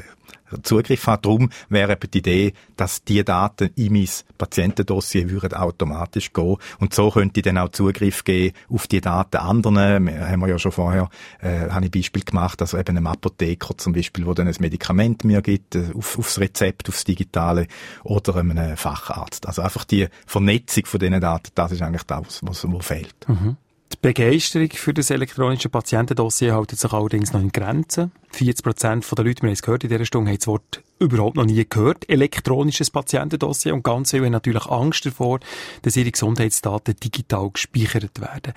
Zugriff 0.63 1.05
haben. 1.07 1.21
Darum 1.21 1.49
wäre 1.67 1.91
eben 1.91 2.09
die 2.09 2.19
Idee, 2.19 2.53
dass 2.77 3.03
die 3.03 3.25
Daten 3.25 3.71
in 3.75 3.91
mein 3.91 4.07
Patientendossier 4.37 5.29
würden 5.29 5.55
automatisch 5.55 6.31
gehen. 6.31 6.55
Und 6.79 6.93
so 6.93 7.11
könnte 7.11 7.41
ich 7.41 7.43
dann 7.43 7.57
auch 7.57 7.67
Zugriff 7.69 8.23
geben 8.23 8.55
auf 8.69 8.87
die 8.87 9.01
Daten 9.01 9.35
anderen. 9.35 10.05
Wir 10.05 10.29
haben 10.29 10.39
wir 10.39 10.47
ja 10.47 10.57
schon 10.57 10.71
vorher, 10.71 11.09
äh, 11.41 11.69
habe 11.69 11.87
ich 11.87 11.91
Beispiel 11.91 12.23
gemacht, 12.23 12.61
also 12.61 12.77
eben 12.77 12.95
einem 12.95 13.07
Apotheker 13.07 13.77
zum 13.77 13.91
Beispiel, 13.91 14.25
wo 14.25 14.33
dann 14.33 14.47
ein 14.47 14.55
Medikament 14.59 15.25
mir 15.25 15.41
gibt, 15.41 15.75
äh, 15.75 15.89
auf, 15.93 16.17
aufs 16.17 16.39
Rezept, 16.39 16.87
aufs 16.87 17.03
Digitale, 17.03 17.67
oder 18.05 18.37
einem 18.37 18.77
Facharzt. 18.77 19.45
Also 19.45 19.61
einfach 19.61 19.83
die 19.83 20.07
Vernetzung 20.25 20.85
von 20.85 21.01
diesen 21.01 21.19
Daten, 21.19 21.51
das 21.53 21.73
ist 21.73 21.81
eigentlich 21.81 22.03
das, 22.03 22.39
was, 22.43 22.65
was 22.65 22.85
fehlt. 22.85 23.27
Mhm. 23.27 23.57
Die 24.03 24.13
Begeisterung 24.13 24.69
für 24.69 24.93
das 24.93 25.09
elektronische 25.09 25.69
Patientendossier 25.69 26.55
hält 26.55 26.69
sich 26.69 26.93
allerdings 26.93 27.33
noch 27.33 27.41
in 27.41 27.51
Grenzen. 27.51 28.11
40 28.29 28.63
Prozent 28.63 29.17
der 29.17 29.25
Leute, 29.25 29.41
wir 29.41 29.47
haben 29.47 29.53
es 29.53 29.63
gehört 29.63 29.83
in 29.83 29.89
dieser 29.89 30.05
Stunde, 30.05 30.29
haben 30.29 30.37
das 30.37 30.45
Wort 30.45 30.83
überhaupt 30.99 31.35
noch 31.35 31.45
nie 31.45 31.65
gehört. 31.67 32.07
Elektronisches 32.07 32.91
Patientendossier. 32.91 33.73
Und 33.73 33.83
ganz 33.83 34.11
viele 34.11 34.25
haben 34.25 34.33
natürlich 34.33 34.67
Angst 34.67 35.07
davor, 35.07 35.39
dass 35.81 35.97
ihre 35.97 36.11
Gesundheitsdaten 36.11 36.95
digital 36.95 37.49
gespeichert 37.49 38.21
werden. 38.21 38.53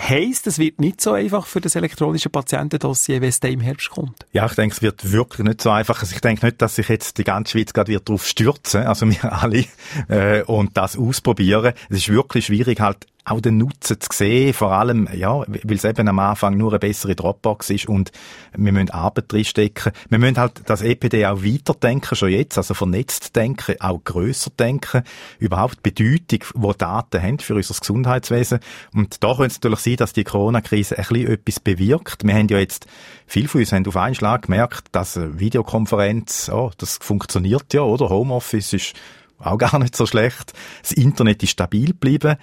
Heisst, 0.00 0.46
es 0.46 0.58
wird 0.58 0.80
nicht 0.80 1.00
so 1.00 1.12
einfach 1.12 1.46
für 1.46 1.60
das 1.60 1.74
elektronische 1.74 2.28
Patientendossier, 2.28 3.20
wenn 3.20 3.28
es 3.28 3.40
dann 3.40 3.52
im 3.52 3.60
Herbst 3.60 3.90
kommt? 3.90 4.26
Ja, 4.32 4.46
ich 4.46 4.54
denke, 4.54 4.74
es 4.74 4.82
wird 4.82 5.12
wirklich 5.12 5.46
nicht 5.46 5.60
so 5.60 5.70
einfach. 5.70 6.00
Also 6.00 6.14
ich 6.14 6.20
denke 6.20 6.46
nicht, 6.46 6.60
dass 6.62 6.76
sich 6.76 6.88
jetzt 6.88 7.18
die 7.18 7.24
ganze 7.24 7.52
Schweiz 7.52 7.72
gerade 7.72 7.90
wieder 7.90 8.00
darauf 8.00 8.26
stürzen, 8.26 8.84
also 8.84 9.08
wir 9.08 9.32
alle, 9.32 9.64
äh, 10.08 10.42
und 10.44 10.76
das 10.76 10.96
ausprobieren. 10.96 11.74
Es 11.90 11.98
ist 11.98 12.08
wirklich 12.10 12.46
schwierig, 12.46 12.80
halt 12.80 13.06
auch 13.30 13.40
den 13.40 13.58
Nutzen 13.58 14.00
zu 14.00 14.08
sehen, 14.12 14.52
vor 14.52 14.72
allem, 14.72 15.08
ja, 15.12 15.40
weil 15.46 15.76
es 15.76 15.84
eben 15.84 16.08
am 16.08 16.18
Anfang 16.18 16.56
nur 16.56 16.72
eine 16.72 16.78
bessere 16.78 17.14
Dropbox 17.14 17.70
ist 17.70 17.88
und 17.88 18.12
wir 18.56 18.72
müssen 18.72 18.90
Arbeit 18.90 19.30
drinstecken. 19.32 19.92
Wir 20.08 20.18
müssen 20.18 20.38
halt 20.38 20.62
das 20.66 20.82
EPD 20.82 21.26
auch 21.26 21.42
weiterdenken, 21.42 22.16
schon 22.16 22.30
jetzt, 22.30 22.56
also 22.56 22.74
vernetzt 22.74 23.36
denken, 23.36 23.76
auch 23.80 24.02
grösser 24.02 24.50
denken, 24.58 25.02
überhaupt 25.38 25.78
die 25.84 25.90
Bedeutung, 25.90 26.44
die 26.54 26.78
Daten 26.78 27.22
haben 27.22 27.38
für 27.38 27.54
unser 27.54 27.74
Gesundheitswesen. 27.78 28.60
Und 28.94 29.22
da 29.22 29.34
könnte 29.34 29.46
es 29.46 29.56
natürlich 29.56 29.80
sein, 29.80 29.96
dass 29.96 30.12
die 30.12 30.24
Corona-Krise 30.24 30.98
ein 30.98 31.04
bisschen 31.04 31.32
etwas 31.32 31.60
bewirkt. 31.60 32.24
Wir 32.24 32.34
haben 32.34 32.48
ja 32.48 32.58
jetzt, 32.58 32.86
viele 33.26 33.48
von 33.48 33.60
uns 33.60 33.72
haben 33.72 33.86
auf 33.86 33.96
einen 33.96 34.14
Schlag 34.14 34.42
gemerkt, 34.42 34.86
dass 34.92 35.18
Videokonferenz, 35.38 36.50
oh, 36.52 36.70
das 36.78 36.98
funktioniert 37.00 37.74
ja, 37.74 37.82
oder? 37.82 38.08
Homeoffice 38.08 38.72
ist 38.72 38.94
auch 39.38 39.58
gar 39.58 39.78
nicht 39.78 39.96
so 39.96 40.06
schlecht. 40.06 40.52
Das 40.82 40.92
Internet 40.92 41.42
ist 41.42 41.50
stabil 41.50 41.88
geblieben. 41.88 42.36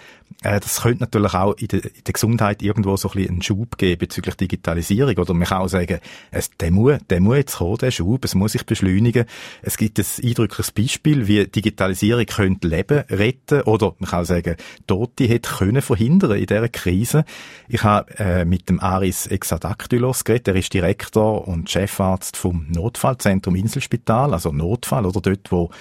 Äh, 0.44 0.60
das 0.60 0.82
könnte 0.82 1.04
natürlich 1.04 1.34
auch 1.34 1.54
in 1.54 1.68
der, 1.68 1.86
in 1.86 2.04
der, 2.06 2.14
Gesundheit 2.14 2.62
irgendwo 2.62 2.96
so 2.98 3.10
ein 3.10 3.14
bisschen 3.14 3.32
einen 3.32 3.42
Schub 3.42 3.78
geben 3.78 4.00
bezüglich 4.00 4.36
Digitalisierung. 4.36 5.18
Oder 5.18 5.34
man 5.34 5.48
kann 5.48 5.62
auch 5.62 5.68
sagen, 5.68 6.00
es, 6.32 6.52
der, 6.52 6.72
muss, 6.72 7.00
der 7.10 7.20
muss 7.20 7.38
jetzt 7.38 7.58
kommen, 7.58 7.78
der 7.78 7.92
Schub, 7.92 8.24
es 8.24 8.36
muss 8.36 8.54
sich 8.54 8.66
beschleunigen. 8.66 9.26
Es 9.62 9.78
gibt 9.78 10.00
ein 10.00 10.06
eindrückliches 10.24 10.72
Beispiel, 10.72 11.28
wie 11.28 11.48
Digitalisierung 11.48 12.26
könnte 12.26 12.68
Leben 12.68 13.04
retten 13.10 13.62
oder 13.64 13.94
man 14.00 14.10
kann 14.10 14.22
auch 14.22 14.26
sagen, 14.26 14.56
Tote 14.88 15.26
hätte 15.26 15.50
können 15.50 15.82
verhindern 15.82 16.38
in 16.38 16.46
dieser 16.46 16.70
Krise. 16.70 17.26
Ich 17.68 17.84
habe 17.84 18.18
äh, 18.20 18.46
mit 18.46 18.70
dem 18.70 18.80
Aris 18.80 19.28
Exadactylos 19.28 20.24
geredet, 20.24 20.50
er 20.50 20.56
ist 20.56 20.74
Direktor 20.74 21.48
und 21.48 21.70
Chefarzt 21.70 22.38
vom 22.38 22.68
Notfallzentrum 22.70 23.56
Inselspital, 23.56 24.34
also 24.34 24.52
Notfall, 24.52 25.06
oder 25.06 25.22
dort, 25.22 25.52
wo 25.52 25.72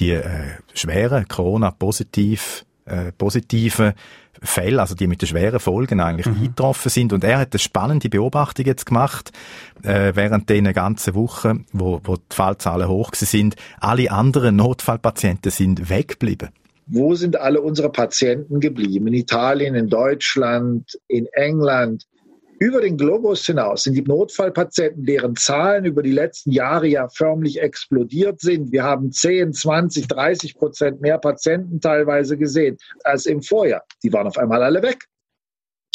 die 0.00 0.12
äh, 0.12 0.24
schweren 0.74 1.28
Corona-positiv 1.28 2.64
äh, 2.86 3.12
positiven 3.12 3.92
Fälle, 4.42 4.80
also 4.80 4.94
die 4.94 5.06
mit 5.06 5.20
den 5.22 5.28
schweren 5.28 5.60
Folgen 5.60 6.00
eigentlich 6.00 6.26
mhm. 6.26 6.42
eingetroffen 6.42 6.90
sind. 6.90 7.12
Und 7.12 7.22
er 7.22 7.38
hat 7.38 7.52
eine 7.52 7.58
spannende 7.58 8.08
Beobachtung 8.08 8.66
jetzt 8.66 8.86
gemacht, 8.86 9.32
äh, 9.82 10.12
während 10.14 10.48
den 10.48 10.72
ganzen 10.72 11.14
Wochen, 11.14 11.66
wo, 11.72 12.00
wo 12.02 12.16
die 12.16 12.34
Fallzahlen 12.34 12.88
hoch 12.88 13.10
sind. 13.14 13.56
Alle 13.80 14.10
anderen 14.10 14.56
Notfallpatienten 14.56 15.52
sind 15.52 15.90
weggeblieben. 15.90 16.48
Wo 16.86 17.14
sind 17.14 17.36
alle 17.36 17.60
unsere 17.60 17.92
Patienten 17.92 18.58
geblieben? 18.58 19.06
In 19.08 19.14
Italien, 19.14 19.76
in 19.76 19.88
Deutschland, 19.88 20.98
in 21.06 21.26
England, 21.26 22.06
über 22.60 22.82
den 22.82 22.98
Globus 22.98 23.46
hinaus 23.46 23.84
sind 23.84 23.94
die 23.94 24.02
Notfallpatienten, 24.02 25.06
deren 25.06 25.34
Zahlen 25.34 25.86
über 25.86 26.02
die 26.02 26.12
letzten 26.12 26.52
Jahre 26.52 26.86
ja 26.86 27.08
förmlich 27.08 27.58
explodiert 27.58 28.42
sind. 28.42 28.70
Wir 28.70 28.84
haben 28.84 29.12
10, 29.12 29.54
20, 29.54 30.08
30 30.08 30.56
Prozent 30.56 31.00
mehr 31.00 31.16
Patienten 31.16 31.80
teilweise 31.80 32.36
gesehen 32.36 32.76
als 33.02 33.24
im 33.24 33.40
Vorjahr. 33.40 33.82
Die 34.02 34.12
waren 34.12 34.26
auf 34.26 34.36
einmal 34.36 34.62
alle 34.62 34.82
weg. 34.82 35.06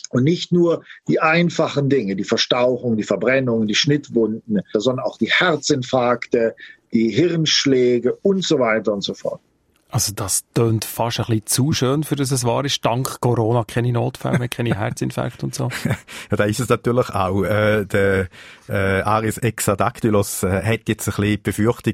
Und 0.10 0.23
nicht 0.23 0.51
nur 0.51 0.84
die 1.08 1.19
einfachen 1.19 1.88
Dinge, 1.88 2.15
die 2.15 2.23
Verstauchung, 2.23 2.97
die 2.97 3.04
Verbrennung, 3.04 3.67
die 3.67 3.75
Schnittwunden, 3.75 4.62
sondern 4.73 5.06
auch 5.06 5.19
die 5.19 5.30
Herzinfarkte, 5.30 6.56
die 6.93 7.10
Hirnschläge 7.10 8.15
und 8.23 8.43
so 8.43 8.58
weiter 8.58 8.91
und 8.91 9.01
so 9.01 9.13
fort. 9.13 9.41
Also 9.91 10.13
das 10.13 10.43
tönt 10.54 10.84
fast 10.84 11.19
ein 11.19 11.26
bisschen 11.28 11.45
zu 11.45 11.71
schön, 11.71 12.04
für 12.04 12.15
das 12.15 12.32
es 12.32 12.43
wahr 12.43 12.65
ist. 12.65 12.84
Dank 12.84 13.21
Corona 13.21 13.63
keine 13.63 13.93
Notfälle 13.93 14.50
keine 14.50 14.76
Herzinfarkte 14.78 15.45
und 15.45 15.56
so. 15.56 15.69
ja, 15.86 16.38
da 16.38 16.43
ist 16.45 16.60
es 16.60 16.69
natürlich 16.69 17.10
auch. 17.12 17.43
Äh, 17.43 17.86
der 17.86 18.28
äh, 18.67 19.02
Aris 19.02 19.38
Exadactylos 19.38 20.43
äh, 20.43 20.63
hat 20.63 20.89
jetzt 20.89 21.08
ein 21.08 21.15
bisschen 21.15 21.24
die 21.24 21.38
Befürchtung, 21.38 21.93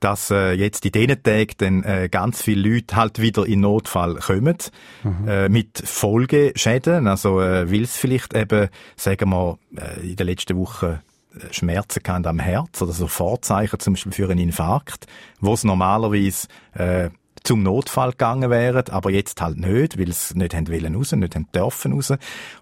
dass 0.00 0.30
äh, 0.30 0.52
jetzt 0.52 0.84
in 0.84 0.92
diesen 0.92 1.22
Tagen 1.22 1.54
dann 1.58 1.82
äh, 1.84 2.08
ganz 2.10 2.42
viele 2.42 2.68
Leute 2.68 2.96
halt 2.96 3.20
wieder 3.20 3.46
in 3.46 3.60
Notfall 3.60 4.16
kommen, 4.16 4.58
mhm. 5.04 5.28
äh, 5.28 5.48
mit 5.48 5.78
Folgeschäden. 5.82 7.06
Also 7.06 7.40
äh, 7.40 7.70
weil 7.70 7.82
es 7.82 7.96
vielleicht 7.96 8.34
eben, 8.34 8.68
sagen 8.96 9.30
wir, 9.30 9.58
äh, 9.76 10.10
in 10.10 10.16
den 10.16 10.26
letzten 10.26 10.58
Wochen 10.58 10.86
äh, 10.86 11.52
Schmerzen 11.52 12.02
am 12.26 12.40
Herz 12.40 12.82
oder 12.82 12.92
so 12.92 13.06
Vorzeichen 13.06 13.78
zum 13.78 13.94
Beispiel 13.94 14.12
für 14.12 14.28
einen 14.28 14.40
Infarkt, 14.40 15.06
wo 15.40 15.54
es 15.54 15.64
normalerweise 15.64 16.48
äh, 16.74 17.10
zum 17.44 17.62
Notfall 17.62 18.12
gegangen 18.12 18.50
wären, 18.50 18.88
aber 18.88 19.10
jetzt 19.10 19.40
halt 19.40 19.58
nicht, 19.58 19.98
weil 19.98 20.12
sie 20.12 20.38
nicht 20.38 20.54
haben 20.54 20.68
wollen 20.68 20.94
raus, 20.94 21.12
nicht 21.12 21.34
haben 21.34 21.48
dürfen 21.54 21.92
raus. 21.92 22.12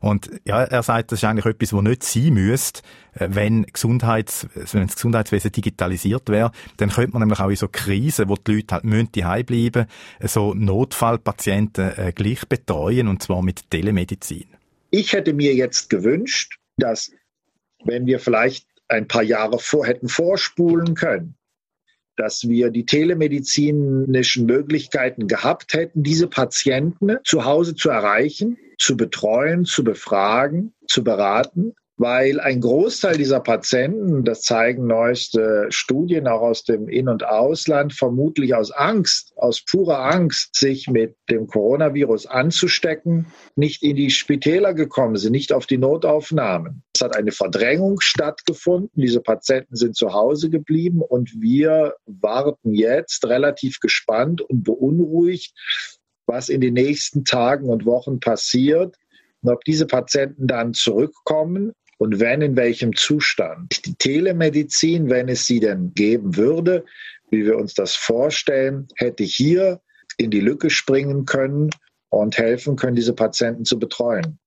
Und 0.00 0.30
ja, 0.44 0.62
er 0.62 0.82
sagt, 0.82 1.12
das 1.12 1.20
ist 1.20 1.24
eigentlich 1.24 1.46
etwas, 1.46 1.72
was 1.72 1.82
nicht 1.82 2.02
sein 2.02 2.34
müsste, 2.34 2.82
äh, 3.14 3.28
wenn, 3.30 3.64
Gesundheits, 3.64 4.46
wenn 4.54 4.86
das 4.86 4.96
Gesundheitswesen 4.96 5.52
digitalisiert 5.52 6.28
wäre, 6.28 6.52
dann 6.76 6.90
könnte 6.90 7.12
man 7.12 7.22
nämlich 7.22 7.40
auch 7.40 7.50
in 7.50 7.56
so 7.56 7.68
Krisen, 7.68 8.28
wo 8.28 8.36
die 8.36 8.56
Leute 8.56 8.74
halt 8.74 8.84
müssen 8.84 9.12
daheim 9.12 9.44
bleiben, 9.44 9.86
so 10.20 10.54
Notfallpatienten 10.54 11.96
äh, 11.96 12.12
gleich 12.14 12.46
betreuen, 12.48 13.08
und 13.08 13.22
zwar 13.22 13.42
mit 13.42 13.70
Telemedizin. 13.70 14.46
Ich 14.90 15.12
hätte 15.12 15.32
mir 15.32 15.54
jetzt 15.54 15.90
gewünscht, 15.90 16.58
dass, 16.76 17.12
wenn 17.84 18.06
wir 18.06 18.20
vielleicht 18.20 18.66
ein 18.88 19.08
paar 19.08 19.22
Jahre 19.22 19.58
vor 19.58 19.86
hätten 19.86 20.08
vorspulen 20.08 20.94
können, 20.94 21.36
dass 22.16 22.48
wir 22.48 22.70
die 22.70 22.86
telemedizinischen 22.86 24.46
Möglichkeiten 24.46 25.26
gehabt 25.28 25.74
hätten, 25.74 26.02
diese 26.02 26.28
Patienten 26.28 27.16
zu 27.24 27.44
Hause 27.44 27.74
zu 27.74 27.90
erreichen, 27.90 28.56
zu 28.78 28.96
betreuen, 28.96 29.64
zu 29.64 29.84
befragen, 29.84 30.74
zu 30.86 31.04
beraten 31.04 31.74
weil 31.98 32.40
ein 32.40 32.60
Großteil 32.60 33.16
dieser 33.16 33.40
Patienten, 33.40 34.22
das 34.24 34.42
zeigen 34.42 34.86
neueste 34.86 35.66
Studien 35.70 36.28
auch 36.28 36.42
aus 36.42 36.62
dem 36.62 36.88
In- 36.88 37.08
und 37.08 37.24
Ausland, 37.24 37.94
vermutlich 37.94 38.54
aus 38.54 38.70
Angst, 38.70 39.32
aus 39.36 39.64
purer 39.64 40.00
Angst, 40.00 40.54
sich 40.54 40.88
mit 40.88 41.16
dem 41.30 41.46
Coronavirus 41.46 42.26
anzustecken, 42.26 43.26
nicht 43.54 43.82
in 43.82 43.96
die 43.96 44.10
Spitäler 44.10 44.74
gekommen 44.74 45.16
sind, 45.16 45.32
nicht 45.32 45.54
auf 45.54 45.64
die 45.64 45.78
Notaufnahmen. 45.78 46.82
Es 46.94 47.00
hat 47.00 47.16
eine 47.16 47.32
Verdrängung 47.32 48.00
stattgefunden. 48.00 49.00
Diese 49.00 49.22
Patienten 49.22 49.76
sind 49.76 49.96
zu 49.96 50.12
Hause 50.12 50.50
geblieben 50.50 51.00
und 51.00 51.40
wir 51.40 51.94
warten 52.04 52.74
jetzt 52.74 53.26
relativ 53.26 53.80
gespannt 53.80 54.42
und 54.42 54.64
beunruhigt, 54.64 55.54
was 56.26 56.50
in 56.50 56.60
den 56.60 56.74
nächsten 56.74 57.24
Tagen 57.24 57.70
und 57.70 57.86
Wochen 57.86 58.20
passiert 58.20 58.96
und 59.40 59.50
ob 59.50 59.64
diese 59.64 59.86
Patienten 59.86 60.46
dann 60.46 60.74
zurückkommen 60.74 61.72
und 61.98 62.20
wenn 62.20 62.42
in 62.42 62.56
welchem 62.56 62.94
Zustand. 62.94 63.84
Die 63.86 63.94
Telemedizin, 63.94 65.08
wenn 65.08 65.28
es 65.28 65.46
sie 65.46 65.60
denn 65.60 65.92
geben 65.94 66.36
würde, 66.36 66.84
wie 67.30 67.44
wir 67.44 67.56
uns 67.56 67.74
das 67.74 67.94
vorstellen, 67.94 68.88
hätte 68.96 69.24
hier 69.24 69.80
in 70.18 70.30
die 70.30 70.40
Lücke 70.40 70.70
springen 70.70 71.24
können 71.24 71.70
und 72.08 72.38
helfen 72.38 72.76
können, 72.76 72.96
diese 72.96 73.14
Patienten 73.14 73.64
zu 73.64 73.78
betreuen. 73.78 74.38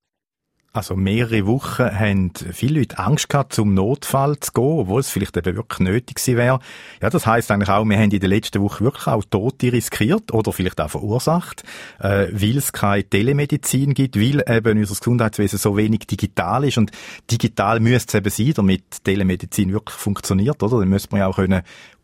Also 0.79 0.95
mehrere 0.95 1.45
Wochen 1.45 1.83
haben 1.83 2.31
viele 2.53 2.79
Leute 2.79 2.99
Angst 2.99 3.27
gehabt, 3.27 3.51
zum 3.51 3.73
Notfall 3.73 4.39
zu 4.39 4.53
gehen, 4.53 4.63
obwohl 4.63 5.01
es 5.01 5.09
vielleicht 5.09 5.35
eben 5.35 5.57
wirklich 5.57 5.79
nötig 5.81 6.15
gewesen 6.15 6.37
wäre. 6.37 6.59
Ja, 7.01 7.09
das 7.09 7.27
heißt 7.27 7.51
eigentlich 7.51 7.67
auch, 7.67 7.83
wir 7.83 7.97
haben 7.97 8.11
in 8.11 8.19
der 8.21 8.29
letzten 8.29 8.61
Woche 8.61 8.85
wirklich 8.85 9.07
auch 9.07 9.21
Tote 9.29 9.73
riskiert 9.73 10.33
oder 10.33 10.53
vielleicht 10.53 10.79
auch 10.79 10.89
verursacht, 10.89 11.63
äh, 11.99 12.27
weil 12.31 12.55
es 12.55 12.71
keine 12.71 13.03
Telemedizin 13.03 13.93
gibt, 13.93 14.15
weil 14.15 14.41
eben 14.47 14.79
unser 14.79 14.95
Gesundheitswesen 14.95 15.59
so 15.59 15.75
wenig 15.75 16.07
digital 16.07 16.63
ist 16.63 16.77
und 16.77 16.91
digital 17.29 17.81
müsste 17.81 18.17
es 18.17 18.21
eben 18.21 18.29
sein, 18.29 18.53
damit 18.55 19.03
Telemedizin 19.03 19.73
wirklich 19.73 19.97
funktioniert, 19.97 20.63
oder? 20.63 20.79
Dann 20.79 20.87
müsste 20.87 21.09
man 21.11 21.19
ja 21.19 21.27
auch 21.27 21.35
können 21.35 21.61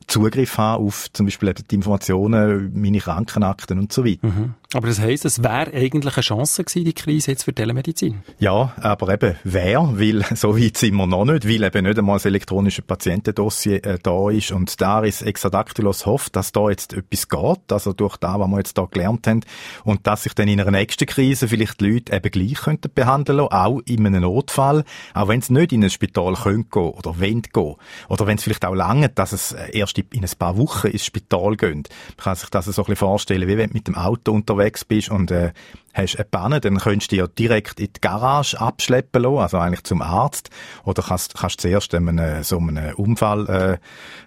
Zugriff 0.08 0.58
haben 0.58 0.86
auf 0.86 1.12
zum 1.14 1.26
Beispiel 1.26 1.54
die 1.54 1.76
Informationen, 1.76 2.72
meine 2.74 3.00
Krankenakten 3.00 3.80
und 3.80 3.92
so 3.92 4.06
weiter. 4.06 4.28
Mhm. 4.28 4.54
Aber 4.76 4.88
das 4.88 5.00
heisst, 5.00 5.24
es 5.24 5.42
wäre 5.42 5.74
eigentlich 5.74 6.18
eine 6.18 6.24
Chance 6.24 6.64
gewesen, 6.66 6.84
die 6.84 6.94
Krise 6.94 7.32
jetzt 7.32 7.44
für 7.44 7.54
Telemedizin? 7.54 8.24
Ja, 8.40 8.74
aber 8.82 9.14
eben 9.14 9.36
wer, 9.46 9.90
weil 9.94 10.24
so 10.36 10.60
weit 10.60 10.76
sind 10.76 10.96
wir 10.96 11.08
noch 11.08 11.24
nicht, 11.24 11.48
weil 11.48 11.64
eben 11.64 11.86
nicht 11.86 11.98
einmal 11.98 12.18
das 12.18 12.26
elektronische 12.26 12.82
Patientendossier 12.82 13.86
äh, 13.86 14.00
da 14.04 14.30
ist 14.30 14.52
und 14.52 14.82
Daris 14.82 15.22
Exadactylos 15.22 16.06
hofft, 16.06 16.36
dass 16.36 16.52
da 16.52 16.70
jetzt 16.70 16.94
etwas 16.94 17.30
geht, 17.30 17.72
also 17.72 17.94
durch 17.94 18.18
das, 18.18 18.38
was 18.38 18.48
wir 18.50 18.58
jetzt 18.58 18.78
da 18.78 18.86
gelernt 18.86 19.28
haben 19.28 19.42
und 19.86 20.06
dass 20.08 20.24
sich 20.24 20.34
dann 20.34 20.50
in 20.50 20.60
einer 20.60 20.72
nächsten 20.72 21.06
Krise 21.06 21.48
vielleicht 21.48 21.80
die 21.80 21.92
Leute 21.92 22.14
eben 22.14 22.32
gleich 22.32 22.56
könnten 22.56 22.92
behandeln 22.94 23.38
lassen, 23.38 23.54
auch 23.54 23.80
in 23.86 24.06
einem 24.06 24.24
Notfall, 24.24 24.84
auch 25.14 25.28
wenn 25.30 25.40
es 25.40 25.50
nicht 25.50 25.72
in 25.72 25.86
ein 25.86 25.90
Spital 25.90 26.34
könnte 26.34 26.70
gehen 26.70 26.90
oder 26.90 27.20
wollen 27.22 27.44
gehen 27.44 27.76
oder 28.10 28.28
wenn 28.28 28.38
es 28.38 28.44
vielleicht 28.44 28.66
auch 28.66 28.76
lange, 28.76 29.08
dass 29.08 29.32
es 29.32 29.54
erst 29.54 29.95
erst 29.98 30.14
in 30.14 30.24
ein 30.24 30.38
paar 30.38 30.58
Wochen 30.58 30.88
ins 30.88 31.06
Spital 31.06 31.56
gehen. 31.56 31.84
Man 32.18 32.24
kann 32.24 32.36
sich 32.36 32.50
das 32.50 32.66
so 32.66 32.72
ein 32.72 32.76
bisschen 32.76 32.96
vorstellen, 32.96 33.48
wie 33.48 33.58
wenn 33.58 33.70
du 33.70 33.74
mit 33.74 33.88
dem 33.88 33.96
Auto 33.96 34.32
unterwegs 34.32 34.86
bist 34.86 35.10
und 35.10 35.32
äh, 35.32 35.54
hast 35.96 36.18
eine 36.18 36.26
Panne, 36.26 36.60
dann 36.60 36.78
könntest 36.78 37.12
du 37.12 37.16
ja 37.16 37.28
direkt 37.28 37.80
in 37.80 37.88
die 37.94 38.02
Garage 38.02 38.60
abschleppen 38.60 39.24
lassen, 39.24 39.38
also 39.38 39.58
eigentlich 39.58 39.84
zum 39.84 40.02
Arzt. 40.02 40.50
Oder 40.84 41.02
kannst, 41.02 41.36
kannst 41.36 41.62
zuerst 41.62 41.96
einem, 41.96 42.44
so 42.44 42.58
einem 42.58 42.94
Unfall, 42.96 43.80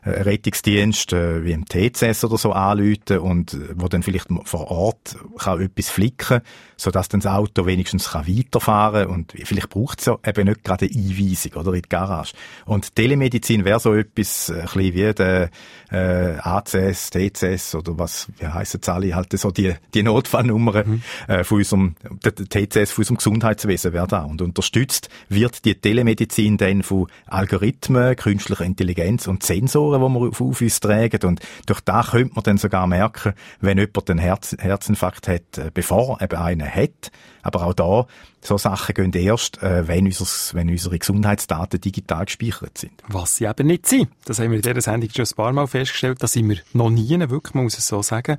äh, 0.04 0.08
Rettungsdienst, 0.08 1.12
äh, 1.12 1.44
wie 1.44 1.52
im 1.52 1.66
TCS 1.66 2.24
oder 2.24 2.38
so 2.38 2.52
anrufen 2.52 3.18
und 3.18 3.54
äh, 3.54 3.74
wo 3.74 3.88
dann 3.88 4.02
vielleicht 4.02 4.28
vor 4.44 4.70
Ort 4.70 5.16
kann 5.38 5.60
etwas 5.60 5.90
flicken, 5.90 6.40
sodass 6.76 7.08
dann 7.08 7.20
das 7.20 7.32
Auto 7.32 7.66
wenigstens 7.66 8.10
kann 8.10 8.26
weiterfahren 8.26 9.06
kann 9.06 9.14
und 9.14 9.32
vielleicht 9.44 9.68
braucht 9.68 10.00
es 10.00 10.06
ja 10.06 10.16
eben 10.24 10.48
nicht 10.48 10.64
gerade 10.64 10.86
eine 10.86 10.94
Einweisung 10.94 11.52
oder 11.52 11.74
in 11.74 11.82
die 11.82 11.88
Garage. 11.88 12.32
Und 12.64 12.94
Telemedizin 12.94 13.64
wäre 13.64 13.80
so 13.80 13.94
etwas, 13.94 14.48
äh, 14.48 14.54
ein 14.54 14.60
bisschen 14.62 14.94
wie 14.94 15.14
der 15.14 15.50
äh, 15.90 16.36
ACS, 16.38 17.10
TCS 17.10 17.74
oder 17.74 17.98
was, 17.98 18.28
wie 18.38 18.46
heissen 18.46 18.80
es 18.82 18.88
alle, 18.88 19.14
halt 19.14 19.32
so 19.38 19.50
die, 19.50 19.74
die 19.94 20.02
Notfallnummern 20.02 20.86
mhm. 20.86 21.02
äh, 21.28 21.44
von 21.44 21.58
unserem, 21.58 21.96
der, 22.24 22.34
TCS 22.34 22.92
von 22.92 23.02
unserem 23.02 23.16
Gesundheitswesen 23.16 23.92
wäre 23.92 24.06
da. 24.06 24.22
Und 24.22 24.42
unterstützt 24.42 25.08
wird 25.28 25.64
die 25.64 25.74
Telemedizin 25.74 26.56
dann 26.56 26.82
von 26.82 27.06
Algorithmen, 27.26 28.16
künstlicher 28.16 28.64
Intelligenz 28.64 29.26
und 29.26 29.42
Sensoren, 29.42 30.00
die 30.00 30.18
wir 30.18 30.28
auf, 30.28 30.40
auf 30.40 30.60
uns 30.60 30.80
tragen. 30.80 31.26
Und 31.26 31.40
durch 31.66 31.80
da 31.80 32.02
könnte 32.02 32.34
man 32.34 32.44
dann 32.44 32.58
sogar 32.58 32.86
merken, 32.86 33.32
wenn 33.60 33.78
jemand 33.78 34.10
einen 34.10 34.18
Herz, 34.18 34.56
Herzinfarkt 34.58 35.28
hat, 35.28 35.58
äh, 35.58 35.70
bevor 35.72 36.18
er 36.20 36.24
eben 36.24 36.40
einen 36.40 36.74
hat. 36.74 37.10
Aber 37.48 37.66
auch 37.66 37.74
da, 37.74 38.06
so 38.40 38.58
Sachen 38.58 38.94
gehen 38.94 39.12
erst, 39.12 39.62
äh, 39.62 39.88
wenn, 39.88 40.06
unseres, 40.06 40.54
wenn 40.54 40.68
unsere 40.68 40.98
Gesundheitsdaten 40.98 41.80
digital 41.80 42.26
gespeichert 42.26 42.78
sind. 42.78 42.92
Was 43.08 43.36
sie 43.36 43.46
eben 43.46 43.66
nicht 43.66 43.86
sind. 43.86 44.08
Das 44.24 44.38
haben 44.38 44.50
wir 44.50 44.56
in 44.56 44.62
dieser 44.62 44.80
Sendung 44.80 45.10
schon 45.10 45.24
ein 45.24 45.36
paar 45.36 45.52
Mal 45.52 45.66
festgestellt. 45.66 46.22
Da 46.22 46.26
sind 46.26 46.48
wir 46.48 46.58
noch 46.72 46.90
nie, 46.90 47.18
wirklich, 47.28 47.54
man 47.54 47.64
muss 47.64 47.78
es 47.78 47.86
so 47.86 48.02
sagen. 48.02 48.38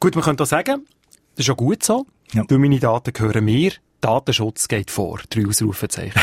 Gut, 0.00 0.14
man 0.14 0.24
könnte 0.24 0.44
auch 0.44 0.48
sagen, 0.48 0.86
das 1.36 1.46
ist 1.46 1.50
auch 1.50 1.56
gut 1.56 1.82
so. 1.82 2.06
Ja. 2.32 2.44
Meine 2.48 2.78
Daten 2.78 3.12
gehören 3.12 3.44
mir. 3.44 3.72
Datenschutz 4.02 4.68
geht 4.68 4.90
vor. 4.90 5.20
Drei 5.30 5.46
Ausrufezeichen. 5.46 6.20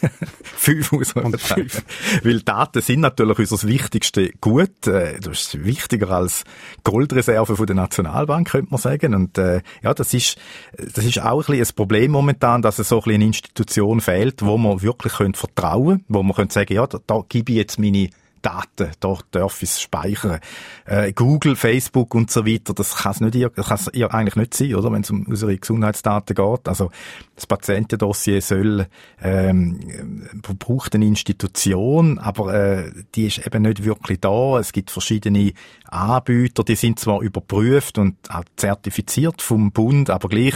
fünf 0.42 0.92
Ausrufezeichen. 0.92 1.82
Weil 2.22 2.40
Daten 2.40 2.82
sind 2.82 3.00
natürlich 3.00 3.38
unser 3.38 3.66
wichtigste 3.66 4.30
Gut. 4.40 4.86
Äh, 4.86 5.20
das 5.20 5.40
ist 5.40 5.64
wichtiger 5.64 6.10
als 6.10 6.44
Goldreserve 6.84 7.56
von 7.56 7.66
der 7.66 7.76
Nationalbank, 7.76 8.50
könnte 8.50 8.70
man 8.70 8.80
sagen. 8.80 9.14
Und 9.14 9.38
äh, 9.38 9.62
ja, 9.82 9.94
das 9.94 10.12
ist, 10.12 10.36
das 10.76 11.04
ist 11.04 11.20
auch 11.20 11.48
ein, 11.48 11.58
bisschen 11.58 11.72
ein 11.72 11.76
Problem 11.76 12.10
momentan, 12.10 12.60
dass 12.60 12.78
es 12.78 12.88
so 12.88 12.96
ein 12.96 13.02
bisschen 13.02 13.14
eine 13.14 13.24
Institution 13.26 14.00
fehlt, 14.00 14.42
wo 14.42 14.58
man 14.58 14.82
wirklich 14.82 15.12
vertrauen 15.12 15.98
können, 15.98 16.04
wo 16.08 16.22
man 16.22 16.34
könnte 16.34 16.54
sagen, 16.54 16.74
ja, 16.74 16.86
da, 16.86 16.98
da 17.06 17.22
gebe 17.28 17.52
ich 17.52 17.58
jetzt 17.58 17.78
meine 17.78 18.10
Daten, 18.42 18.90
dort 19.00 19.26
darf 19.30 19.62
ich 19.62 19.70
es 19.70 19.80
speichern. 19.80 20.40
Äh, 20.84 21.12
Google, 21.12 21.56
Facebook 21.56 22.14
und 22.14 22.30
so 22.30 22.46
weiter, 22.46 22.74
das 22.74 22.96
kann 22.96 23.12
es 23.12 23.20
nicht, 23.20 23.50
das 23.56 23.68
kann's 23.68 23.88
eigentlich 23.88 24.36
nicht 24.36 24.54
sein, 24.54 24.74
oder, 24.74 24.92
wenn 24.92 25.02
es 25.02 25.10
um 25.10 25.24
unsere 25.26 25.56
Gesundheitsdaten 25.56 26.34
geht. 26.34 26.68
Also 26.68 26.90
das 27.34 27.46
Patientendossier 27.46 28.42
soll 28.42 28.86
ähm, 29.22 30.28
braucht 30.58 30.94
eine 30.94 31.06
Institution, 31.06 32.18
aber 32.18 32.54
äh, 32.54 32.92
die 33.14 33.26
ist 33.26 33.46
eben 33.46 33.62
nicht 33.62 33.84
wirklich 33.84 34.20
da. 34.20 34.58
Es 34.58 34.72
gibt 34.72 34.90
verschiedene 34.90 35.52
Anbieter, 35.88 36.64
die 36.64 36.76
sind 36.76 36.98
zwar 36.98 37.20
überprüft 37.20 37.98
und 37.98 38.16
auch 38.28 38.44
zertifiziert 38.56 39.42
vom 39.42 39.72
Bund, 39.72 40.10
aber 40.10 40.28
gleich 40.28 40.54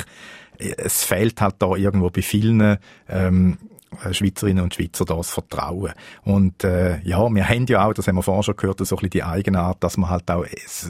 äh, 0.59 0.75
es 0.79 1.05
fehlt 1.05 1.41
halt 1.41 1.57
da 1.59 1.75
irgendwo 1.75 2.11
bei 2.11 2.23
vielen 2.23 2.79
ähm, 3.09 3.59
äh, 3.59 3.76
Schweizerinnen 4.11 4.63
und 4.63 4.75
Schweizer 4.75 5.05
das 5.05 5.31
Vertrauen. 5.31 5.93
Und 6.25 6.65
äh, 6.65 7.01
ja, 7.03 7.29
wir 7.29 7.49
haben 7.49 7.67
ja 7.67 7.87
auch, 7.87 7.95
das 7.95 8.09
haben 8.09 8.17
wir 8.17 8.23
vorher 8.23 8.43
schon 8.43 8.57
gehört, 8.57 8.79
so 8.79 8.85
ein 8.85 8.89
bisschen 8.89 9.11
die 9.11 9.23
Eigenart, 9.23 9.83
dass 9.83 9.97
wir 9.97 10.09
halt 10.09 10.31
auch 10.31 10.45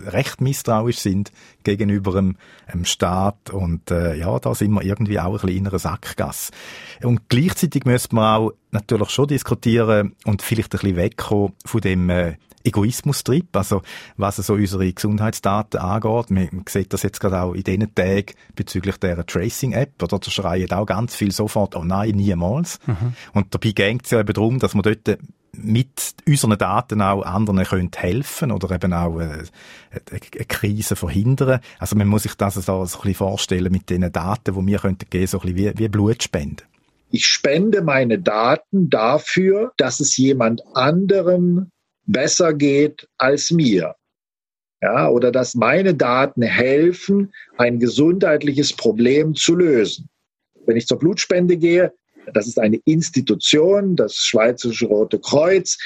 recht 0.07 0.41
misstrauisch 0.41 0.99
sind 0.99 1.31
gegenüber 1.63 2.13
dem, 2.13 2.37
dem 2.73 2.85
Staat. 2.85 3.51
Und 3.51 3.91
äh, 3.91 4.15
ja, 4.15 4.39
da 4.39 4.55
sind 4.55 4.73
wir 4.73 4.83
irgendwie 4.83 5.21
auch 5.21 5.27
ein 5.27 5.33
bisschen 5.33 5.57
in 5.57 5.69
einer 5.69 5.79
Sackgasse. 5.79 6.53
Und 7.03 7.29
gleichzeitig 7.29 7.85
müsste 7.85 8.15
man 8.15 8.37
auch 8.37 8.53
natürlich 8.71 9.11
schon 9.11 9.29
diskutieren 9.29 10.15
und 10.25 10.43
vielleicht 10.43 10.75
ein 10.75 10.81
bisschen 10.81 10.97
wegkommen 10.97 11.53
von 11.65 11.81
dem 11.81 12.11
äh, 12.11 12.37
Egoismus-Trip, 12.67 13.55
also 13.57 13.83
was 14.17 14.37
so 14.37 14.55
unsere 14.55 14.93
Gesundheitsdaten 14.93 15.81
angeht. 15.81 16.31
Man 16.31 16.65
sieht 16.69 16.93
das 16.93 17.03
jetzt 17.03 17.21
gerade 17.21 17.41
auch 17.41 17.55
in 17.55 17.65
diesen 17.65 17.95
Tagen 17.95 18.35
bezüglich 18.55 18.97
der 18.99 19.25
Tracing-App, 19.25 20.03
oder 20.03 20.19
da 20.19 20.31
schreien 20.31 20.71
auch 20.73 20.87
ganz 20.87 21.15
viel 21.15 21.33
sofort, 21.33 21.77
oh 21.77 21.85
nein, 21.85 22.11
niemals. 22.17 22.79
Mhm. 22.87 23.15
Und 23.33 23.55
dabei 23.55 23.71
geht 23.71 24.05
es 24.05 24.11
ja 24.11 24.21
eben 24.21 24.33
darum, 24.33 24.59
dass 24.59 24.75
man 24.75 24.83
dort 24.83 25.19
mit 25.59 26.15
unseren 26.27 26.59
Daten 26.59 27.01
auch 27.01 27.23
anderen 27.23 27.65
können 27.65 27.91
helfen 27.97 28.53
oder 28.53 28.75
eben 28.75 28.93
auch 28.93 29.21
äh, 29.21 29.45
eine 30.11 30.45
Krise 30.47 30.97
verhindern. 30.97 31.61
Also 31.79 31.97
man 31.97 32.09
muss 32.09 32.25
sich 32.25 32.35
das 32.35 32.55
so, 32.55 32.61
so 32.61 32.73
ein 32.73 32.85
bisschen 32.85 33.15
vorstellen 33.15 33.73
mit 33.73 33.89
den 33.91 34.13
Daten, 34.13 34.55
die 34.55 34.67
wir 34.67 34.79
könnten 34.79 35.09
geben, 35.09 35.27
so 35.27 35.41
ein 35.41 35.55
bisschen 35.55 35.77
wie, 35.77 35.79
wie 35.79 35.89
Blutspende. 35.89 36.65
Ich 37.11 37.27
spende 37.27 37.83
meine 37.83 38.19
Daten 38.19 38.91
dafür, 38.91 39.73
dass 39.77 40.01
es 40.01 40.17
jemand 40.17 40.63
anderem 40.75 41.71
besser 42.07 42.55
geht 42.55 43.09
als 43.19 43.51
mir. 43.51 43.95
Ja, 44.83 45.09
oder 45.09 45.33
dass 45.33 45.55
meine 45.55 45.95
Daten 45.95 46.43
helfen, 46.43 47.33
ein 47.57 47.81
gesundheitliches 47.81 48.75
Problem 48.75 49.35
zu 49.35 49.57
lösen. 49.57 50.09
Wenn 50.67 50.77
ich 50.77 50.87
zur 50.87 50.99
Blutspende 50.99 51.57
gehe, 51.57 51.93
das 52.35 52.47
ist 52.47 52.59
eine 52.59 52.79
Institution, 52.85 53.97
das 53.97 54.17
Schweizerische 54.17 54.87
Rote 54.87 55.19
Kreuz. 55.19 55.79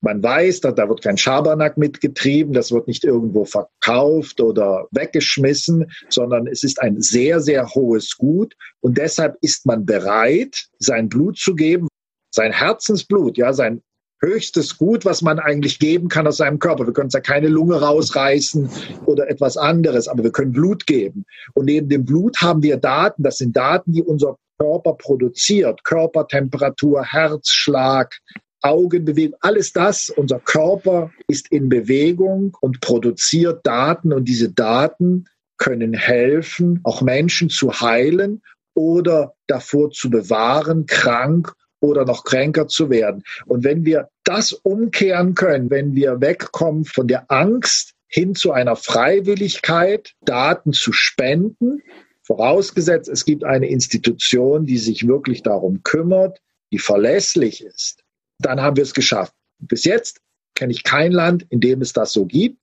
Man 0.00 0.22
weiß, 0.22 0.60
da, 0.60 0.70
da 0.70 0.88
wird 0.88 1.02
kein 1.02 1.18
Schabernack 1.18 1.76
mitgetrieben, 1.76 2.52
das 2.52 2.70
wird 2.70 2.86
nicht 2.86 3.04
irgendwo 3.04 3.44
verkauft 3.44 4.40
oder 4.40 4.86
weggeschmissen, 4.92 5.90
sondern 6.08 6.46
es 6.46 6.62
ist 6.62 6.80
ein 6.80 7.02
sehr, 7.02 7.40
sehr 7.40 7.68
hohes 7.74 8.16
Gut. 8.16 8.54
Und 8.80 8.96
deshalb 8.96 9.36
ist 9.40 9.66
man 9.66 9.84
bereit, 9.84 10.68
sein 10.78 11.08
Blut 11.08 11.36
zu 11.36 11.56
geben, 11.56 11.88
sein 12.30 12.52
Herzensblut, 12.52 13.36
ja, 13.36 13.52
sein 13.52 13.82
höchstes 14.20 14.78
Gut, 14.78 15.04
was 15.04 15.22
man 15.22 15.38
eigentlich 15.38 15.78
geben 15.78 16.08
kann 16.08 16.26
aus 16.26 16.38
seinem 16.38 16.58
Körper. 16.58 16.86
Wir 16.86 16.92
können 16.92 17.10
ja 17.10 17.20
keine 17.20 17.48
Lunge 17.48 17.80
rausreißen 17.80 18.68
oder 19.06 19.28
etwas 19.30 19.56
anderes, 19.56 20.08
aber 20.08 20.24
wir 20.24 20.32
können 20.32 20.52
Blut 20.52 20.86
geben. 20.86 21.24
Und 21.54 21.66
neben 21.66 21.88
dem 21.88 22.04
Blut 22.04 22.40
haben 22.40 22.62
wir 22.62 22.76
Daten. 22.76 23.22
Das 23.22 23.38
sind 23.38 23.56
Daten, 23.56 23.92
die 23.92 24.02
unser 24.02 24.36
Körper 24.58 24.94
produziert. 24.94 25.84
Körpertemperatur, 25.84 27.04
Herzschlag, 27.04 28.18
Augenbewegung, 28.62 29.38
alles 29.40 29.72
das. 29.72 30.10
Unser 30.10 30.40
Körper 30.40 31.10
ist 31.28 31.50
in 31.52 31.68
Bewegung 31.68 32.56
und 32.60 32.80
produziert 32.80 33.64
Daten 33.64 34.12
und 34.12 34.24
diese 34.24 34.50
Daten 34.50 35.26
können 35.58 35.92
helfen, 35.92 36.80
auch 36.84 37.02
Menschen 37.02 37.50
zu 37.50 37.80
heilen 37.80 38.42
oder 38.74 39.34
davor 39.46 39.90
zu 39.90 40.08
bewahren, 40.08 40.86
krank 40.86 41.52
oder 41.80 42.04
noch 42.04 42.24
kränker 42.24 42.68
zu 42.68 42.90
werden. 42.90 43.22
Und 43.46 43.64
wenn 43.64 43.84
wir 43.84 44.08
das 44.24 44.52
umkehren 44.52 45.34
können, 45.34 45.70
wenn 45.70 45.94
wir 45.94 46.20
wegkommen 46.20 46.84
von 46.84 47.08
der 47.08 47.30
Angst 47.30 47.94
hin 48.08 48.34
zu 48.34 48.52
einer 48.52 48.76
Freiwilligkeit, 48.76 50.14
Daten 50.22 50.72
zu 50.72 50.92
spenden, 50.92 51.82
vorausgesetzt, 52.22 53.08
es 53.08 53.24
gibt 53.24 53.44
eine 53.44 53.68
Institution, 53.68 54.66
die 54.66 54.78
sich 54.78 55.06
wirklich 55.06 55.42
darum 55.42 55.82
kümmert, 55.82 56.40
die 56.72 56.78
verlässlich 56.78 57.64
ist, 57.64 58.02
dann 58.38 58.60
haben 58.60 58.76
wir 58.76 58.82
es 58.82 58.94
geschafft. 58.94 59.34
Bis 59.58 59.84
jetzt 59.84 60.20
kenne 60.54 60.72
ich 60.72 60.84
kein 60.84 61.12
Land, 61.12 61.46
in 61.50 61.60
dem 61.60 61.80
es 61.80 61.92
das 61.92 62.12
so 62.12 62.26
gibt. 62.26 62.58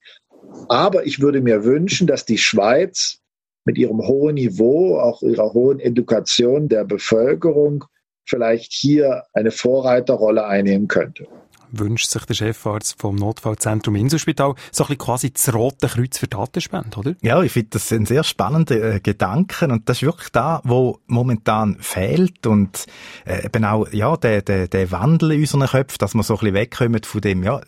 Aber 0.70 1.06
ich 1.06 1.20
würde 1.20 1.42
mir 1.42 1.64
wünschen, 1.64 2.08
dass 2.08 2.26
die 2.26 2.38
Schweiz 2.38 3.20
mit 3.66 3.78
ihrem 3.78 4.06
hohen 4.08 4.36
Niveau, 4.36 5.00
auch 5.00 5.22
ihrer 5.24 5.54
hohen 5.54 5.80
Education 5.80 6.70
der 6.70 6.86
Bevölkerung 6.86 7.86
vielleicht 8.26 8.74
hier 8.74 9.24
eine 9.34 9.52
Vorreiterrolle 9.52 10.46
einnehmen 10.46 10.88
könnte 10.88 11.28
wünscht 11.72 12.10
sich 12.10 12.26
der 12.26 12.34
Chefarzt 12.34 13.00
vom 13.00 13.16
Notfallzentrum 13.16 13.96
Inselspital 13.96 14.56
so 14.72 14.86
ein 14.88 14.98
quasi 14.98 15.32
das 15.32 15.54
rote 15.54 15.88
Kreuz 15.88 16.18
für 16.18 16.28
Datenspende, 16.28 16.98
oder? 16.98 17.16
Ja, 17.22 17.42
ich 17.42 17.52
finde 17.52 17.70
das 17.72 17.92
ein 17.92 18.06
sehr 18.06 18.24
spannender 18.24 18.96
äh, 18.96 19.00
Gedanke 19.00 19.68
und 19.68 19.88
das 19.90 19.98
ist 19.98 20.04
wirklich 20.04 20.30
da, 20.30 20.62
wo 20.64 21.00
momentan 21.08 21.78
fehlt 21.80 22.48
und 22.48 22.86
äh, 23.26 23.46
eben 23.46 23.66
auch 23.66 23.92
ja 23.92 24.18
der, 24.18 24.42
der, 24.42 24.68
der 24.68 24.92
Wandel 24.92 25.32
in 25.34 25.42
unseren 25.42 25.68
Köpfen, 25.68 25.98
dass 26.00 26.14
wir 26.14 26.24
so 26.24 26.36
ein 26.36 26.40
bisschen 26.40 26.56
wegkommen 26.56 27.04
von 27.04 27.22
dem 27.22 27.44
ja 27.44 27.62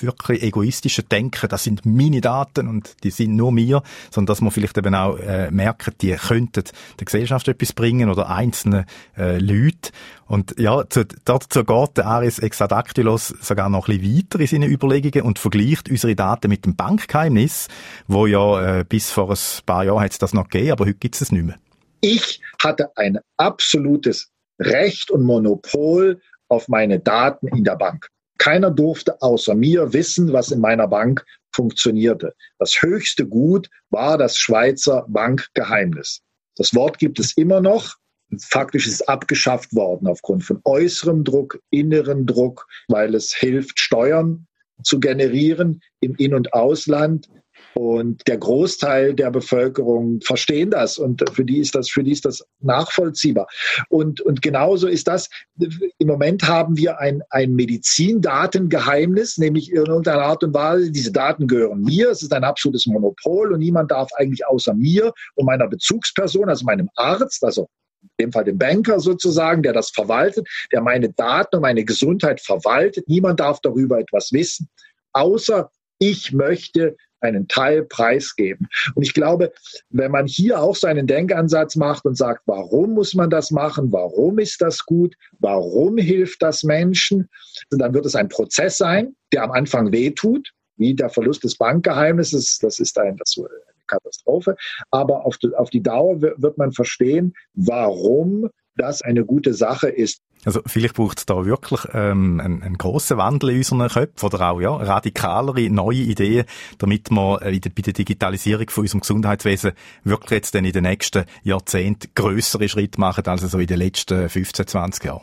wirklich 0.00 0.42
egoistischen 0.42 1.08
Denken, 1.08 1.48
das 1.48 1.64
sind 1.64 1.84
meine 1.84 2.20
Daten 2.20 2.68
und 2.68 3.02
die 3.04 3.10
sind 3.10 3.36
nur 3.36 3.52
mir, 3.52 3.82
sondern 4.10 4.32
dass 4.32 4.40
man 4.40 4.50
vielleicht 4.50 4.76
eben 4.78 4.94
auch 4.94 5.16
äh, 5.18 5.50
merken, 5.50 5.94
die 6.00 6.12
könnten 6.12 6.64
der 6.98 7.04
Gesellschaft 7.04 7.48
etwas 7.48 7.72
bringen 7.72 8.10
oder 8.10 8.28
einzelne 8.30 8.86
äh, 9.16 9.38
Leute 9.38 9.90
und 10.32 10.58
ja, 10.58 10.88
zu, 10.88 11.04
dazu 11.26 11.62
geht 11.62 11.98
der 11.98 12.06
Aris 12.06 12.38
Exadactylos 12.38 13.28
sogar 13.42 13.68
noch 13.68 13.88
ein 13.88 13.98
bisschen 13.98 14.16
weiter 14.16 14.40
in 14.40 14.46
seinen 14.46 14.70
Überlegungen 14.70 15.26
und 15.26 15.38
vergleicht 15.38 15.90
unsere 15.90 16.16
Daten 16.16 16.48
mit 16.48 16.64
dem 16.64 16.74
Bankgeheimnis, 16.74 17.68
wo 18.08 18.26
ja 18.26 18.78
äh, 18.78 18.84
bis 18.84 19.10
vor 19.10 19.30
ein 19.30 19.38
paar 19.66 19.84
Jahren 19.84 20.00
hat 20.00 20.12
es 20.12 20.18
das 20.18 20.32
noch 20.32 20.48
gegeben, 20.48 20.72
aber 20.72 20.86
heute 20.86 20.94
gibt 20.94 21.16
es 21.16 21.20
es 21.20 21.32
nicht 21.32 21.44
mehr. 21.44 21.58
Ich 22.00 22.40
hatte 22.62 22.96
ein 22.96 23.18
absolutes 23.36 24.30
Recht 24.58 25.10
und 25.10 25.22
Monopol 25.22 26.18
auf 26.48 26.66
meine 26.66 26.98
Daten 26.98 27.48
in 27.48 27.64
der 27.64 27.76
Bank. 27.76 28.08
Keiner 28.38 28.70
durfte 28.70 29.20
außer 29.20 29.54
mir 29.54 29.92
wissen, 29.92 30.32
was 30.32 30.50
in 30.50 30.60
meiner 30.60 30.88
Bank 30.88 31.26
funktionierte. 31.54 32.34
Das 32.58 32.80
höchste 32.80 33.26
Gut 33.26 33.68
war 33.90 34.16
das 34.16 34.38
Schweizer 34.38 35.04
Bankgeheimnis. 35.08 36.22
Das 36.56 36.74
Wort 36.74 36.98
gibt 36.98 37.20
es 37.20 37.36
immer 37.36 37.60
noch. 37.60 37.96
Faktisch 38.40 38.86
ist 38.86 38.94
es 38.94 39.08
abgeschafft 39.08 39.74
worden 39.74 40.06
aufgrund 40.08 40.44
von 40.44 40.60
äußerem 40.64 41.24
Druck, 41.24 41.60
inneren 41.70 42.26
Druck, 42.26 42.66
weil 42.88 43.14
es 43.14 43.34
hilft, 43.34 43.78
Steuern 43.78 44.46
zu 44.82 45.00
generieren 45.00 45.80
im 46.00 46.14
In- 46.16 46.34
und 46.34 46.52
Ausland. 46.52 47.28
Und 47.74 48.26
der 48.28 48.36
Großteil 48.36 49.14
der 49.14 49.30
Bevölkerung 49.30 50.20
verstehen 50.22 50.70
das 50.70 50.98
und 50.98 51.24
für 51.32 51.44
die 51.44 51.58
ist 51.58 51.74
das, 51.74 51.88
für 51.88 52.02
die 52.02 52.12
ist 52.12 52.24
das 52.24 52.44
nachvollziehbar. 52.60 53.46
Und, 53.88 54.20
und 54.20 54.42
genauso 54.42 54.88
ist 54.88 55.08
das, 55.08 55.30
im 55.56 56.06
Moment 56.06 56.42
haben 56.46 56.76
wir 56.76 56.98
ein, 56.98 57.22
ein 57.30 57.52
Medizindatengeheimnis, 57.52 59.38
nämlich 59.38 59.70
in 59.70 59.76
irgendeiner 59.76 60.22
Art 60.22 60.44
und 60.44 60.52
Weise, 60.52 60.90
diese 60.90 61.12
Daten 61.12 61.46
gehören 61.46 61.80
mir, 61.80 62.10
es 62.10 62.22
ist 62.22 62.32
ein 62.32 62.44
absolutes 62.44 62.86
Monopol 62.86 63.52
und 63.52 63.60
niemand 63.60 63.90
darf 63.90 64.10
eigentlich 64.16 64.46
außer 64.46 64.74
mir 64.74 65.12
und 65.34 65.46
meiner 65.46 65.68
Bezugsperson, 65.68 66.50
also 66.50 66.66
meinem 66.66 66.90
Arzt, 66.96 67.42
also 67.42 67.68
in 68.02 68.26
dem 68.26 68.32
Fall 68.32 68.44
dem 68.44 68.58
Banker 68.58 69.00
sozusagen, 69.00 69.62
der 69.62 69.72
das 69.72 69.90
verwaltet, 69.90 70.48
der 70.72 70.82
meine 70.82 71.10
Daten 71.10 71.56
und 71.56 71.62
meine 71.62 71.84
Gesundheit 71.84 72.40
verwaltet. 72.40 73.08
Niemand 73.08 73.40
darf 73.40 73.60
darüber 73.60 73.98
etwas 73.98 74.32
wissen, 74.32 74.68
außer 75.12 75.70
ich 75.98 76.32
möchte 76.32 76.96
einen 77.22 77.48
Teil 77.48 77.84
preisgeben. 77.84 78.68
Und 78.94 79.04
ich 79.04 79.14
glaube, 79.14 79.52
wenn 79.90 80.10
man 80.10 80.26
hier 80.26 80.60
auch 80.60 80.74
so 80.74 80.88
einen 80.88 81.06
Denkansatz 81.06 81.76
macht 81.76 82.04
und 82.04 82.16
sagt, 82.16 82.42
warum 82.46 82.94
muss 82.94 83.14
man 83.14 83.30
das 83.30 83.50
machen? 83.50 83.92
Warum 83.92 84.38
ist 84.38 84.60
das 84.60 84.84
gut? 84.84 85.14
Warum 85.38 85.98
hilft 85.98 86.42
das 86.42 86.64
Menschen? 86.64 87.28
Dann 87.70 87.94
wird 87.94 88.06
es 88.06 88.16
ein 88.16 88.28
Prozess 88.28 88.76
sein, 88.76 89.14
der 89.32 89.44
am 89.44 89.52
Anfang 89.52 89.92
wehtut, 89.92 90.52
wie 90.76 90.94
der 90.94 91.10
Verlust 91.10 91.44
des 91.44 91.56
Bankgeheimnisses. 91.56 92.58
Das 92.60 92.80
ist 92.80 92.98
ein, 92.98 93.16
das 93.16 93.36
eine 93.38 93.71
Katastrophe. 93.92 94.56
Aber 94.90 95.26
auf 95.26 95.38
die, 95.38 95.54
auf 95.54 95.70
die 95.70 95.82
Dauer 95.82 96.20
wird 96.20 96.58
man 96.58 96.72
verstehen, 96.72 97.34
warum 97.54 98.48
das 98.76 99.02
eine 99.02 99.24
gute 99.24 99.54
Sache 99.54 99.88
ist. 99.88 100.20
Also 100.44 100.60
vielleicht 100.66 100.94
braucht 100.94 101.18
es 101.18 101.26
da 101.26 101.44
wirklich 101.44 101.82
ähm, 101.92 102.40
einen, 102.40 102.62
einen 102.62 102.78
grossen 102.78 103.16
Wandel 103.16 103.50
in 103.50 103.58
unseren 103.58 103.88
Köpfen 103.88 104.26
oder 104.26 104.50
auch 104.50 104.60
ja, 104.60 104.74
radikalere, 104.74 105.70
neue 105.70 105.98
Ideen, 105.98 106.46
damit 106.78 107.10
wir 107.10 107.42
äh, 107.42 107.60
bei 107.60 107.82
der 107.82 107.92
Digitalisierung 107.92 108.68
von 108.70 108.82
unserem 108.82 109.00
Gesundheitswesen 109.02 109.72
wirklich 110.02 110.30
jetzt 110.30 110.54
dann 110.54 110.64
in 110.64 110.72
den 110.72 110.82
nächsten 110.82 111.26
Jahrzehnten 111.44 112.08
größere 112.14 112.68
Schritte 112.68 112.98
machen 112.98 113.24
als 113.26 113.42
so 113.42 113.58
in 113.58 113.66
den 113.66 113.78
letzten 113.78 114.28
15, 114.28 114.66
20 114.66 115.04
Jahren. 115.04 115.22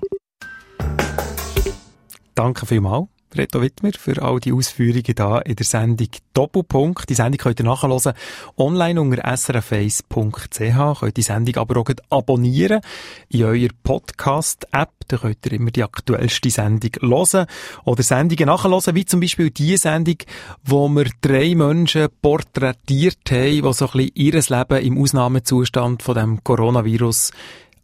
Danke 2.36 2.66
vielmals. 2.66 3.08
Reto 3.36 3.62
Wittmer, 3.62 3.92
für 3.98 4.22
all 4.24 4.40
die 4.40 4.52
Ausführungen 4.52 5.04
hier 5.06 5.42
in 5.46 5.56
der 5.56 5.66
Sendung 5.66 6.08
Doppelpunkt. 6.34 7.10
Die 7.10 7.14
Sendung 7.14 7.38
könnt 7.38 7.60
ihr 7.60 7.66
nachhören 7.66 8.14
online 8.58 9.00
unter 9.00 9.24
srf1.ch. 9.24 11.00
Könnt 11.00 11.18
die 11.18 11.22
Sendung 11.22 11.58
aber 11.58 11.80
auch 11.80 11.90
abonnieren 12.10 12.82
in 13.30 13.44
eurer 13.44 13.70
Podcast-App. 13.84 14.90
Da 15.08 15.18
könnt 15.18 15.46
ihr 15.46 15.54
immer 15.54 15.70
die 15.70 15.84
aktuellste 15.84 16.50
Sendung 16.50 16.92
hören 17.02 17.46
oder 17.86 18.04
Sendungen 18.04 18.48
nachhören, 18.48 18.96
wie 18.96 19.06
zum 19.06 19.20
Beispiel 19.20 19.52
die 19.52 19.78
Sendung, 19.78 20.18
wo 20.64 20.90
wir 20.90 21.06
drei 21.22 21.54
Menschen 21.54 22.08
porträtiert 22.22 23.20
haben, 23.30 23.62
die 23.62 23.74
so 23.74 23.86
ein 23.86 23.92
bisschen 23.92 24.12
ihr 24.16 24.34
Leben 24.34 24.86
im 24.86 25.02
Ausnahmezustand 25.02 26.02
von 26.02 26.16
dem 26.16 26.44
Coronavirus 26.44 27.32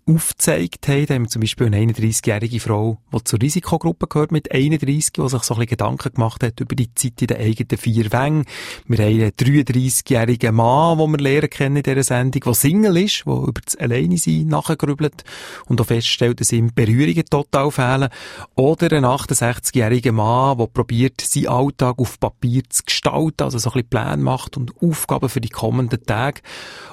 aufgezeigt 0.07 0.87
haben. 0.87 1.05
Da 1.07 1.13
haben 1.15 1.23
wir 1.23 1.29
zum 1.29 1.39
Beispiel 1.39 1.67
eine 1.67 1.77
31-jährige 1.77 2.59
Frau, 2.59 2.99
die 3.11 3.23
zur 3.23 3.41
Risikogruppe 3.41 4.07
gehört 4.07 4.31
mit 4.31 4.51
31, 4.51 5.13
die 5.13 5.21
sich 5.21 5.29
so 5.29 5.37
ein 5.37 5.39
bisschen 5.39 5.65
Gedanken 5.65 6.13
gemacht 6.13 6.43
hat 6.43 6.59
über 6.59 6.75
die 6.75 6.93
Zeit 6.93 7.21
in 7.21 7.27
den 7.27 7.37
eigenen 7.37 7.77
vier 7.77 8.11
Wängen. 8.11 8.45
Wir 8.87 8.99
haben 8.99 9.21
einen 9.21 9.31
33-jährigen 9.31 10.53
Mann, 10.53 10.99
den 10.99 11.11
wir 11.11 11.17
lernen 11.17 11.49
kennen 11.49 11.77
in 11.77 11.83
dieser 11.83 12.03
Sendung, 12.03 12.41
der 12.41 12.53
Single 12.53 12.97
ist, 12.97 13.23
der 13.25 13.33
über 13.33 13.61
das 13.63 13.75
Alleine-Sein 13.77 14.47
nachgrübelt 14.47 15.23
und 15.65 15.81
auch 15.81 15.87
feststellt, 15.87 16.39
dass 16.39 16.51
ihm 16.51 16.71
Berührungen 16.73 17.25
total 17.25 17.71
fehlen. 17.71 18.09
Oder 18.53 18.95
einen 18.95 19.05
68-jährigen 19.05 20.15
Mann, 20.15 20.59
der 20.59 20.67
probiert, 20.67 21.19
seinen 21.21 21.47
Alltag 21.47 21.97
auf 21.97 22.19
Papier 22.19 22.61
zu 22.69 22.83
gestalten, 22.83 23.43
also 23.43 23.57
so 23.57 23.71
ein 23.71 23.73
bisschen 23.73 23.89
Pläne 23.89 24.17
macht 24.17 24.55
und 24.55 24.71
Aufgaben 24.81 25.29
für 25.29 25.41
die 25.41 25.49
kommenden 25.49 26.05
Tage. 26.05 26.41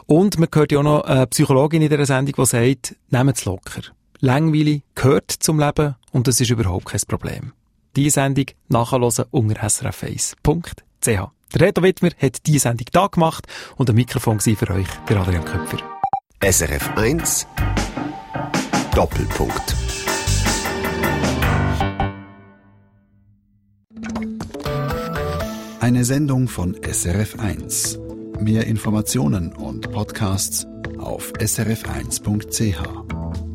Und 0.07 0.39
man 0.39 0.49
hört 0.53 0.73
ja 0.73 0.79
auch 0.79 0.83
noch 0.83 1.03
eine 1.03 1.27
Psychologin 1.27 1.83
in 1.83 1.91
dieser 1.91 2.07
Sendung, 2.07 2.35
die 2.37 2.47
sagt, 2.47 2.97
nehmt 3.13 3.37
es 3.37 3.45
locker. 3.45 3.83
Langweile 4.21 4.83
gehört 4.95 5.31
zum 5.31 5.61
Leben 5.61 5.97
und 6.13 6.27
das 6.27 6.41
ist 6.41 6.51
überhaupt 6.51 6.87
kein 6.87 7.01
Problem. 7.07 7.53
Diese 7.95 8.11
Sendung 8.11 8.47
nachhören 8.69 9.27
unter 9.31 9.61
srf1.ch. 9.63 11.05
Der 11.05 11.61
Reto 11.61 11.83
Wittmer 11.83 12.11
hat 12.21 12.47
diese 12.47 12.61
Sendung 12.61 12.87
da 12.93 13.07
gemacht 13.09 13.47
und 13.77 13.91
am 13.91 13.97
Mikrofon 13.97 14.39
war 14.39 14.57
für 14.57 14.71
euch 14.71 14.87
der 15.09 15.21
Adrian 15.21 15.45
Köpfer. 15.45 15.79
SRF 16.43 16.97
1 16.97 17.47
Doppelpunkt. 18.95 19.77
Eine 25.81 26.05
Sendung 26.05 26.49
von 26.49 26.77
SRF 26.83 27.39
1. 27.39 27.99
Mehr 28.41 28.67
Informationen 28.67 29.53
und 29.53 29.91
Podcasts 29.93 30.67
auf 31.03 31.33
srf1.ch. 31.35 33.52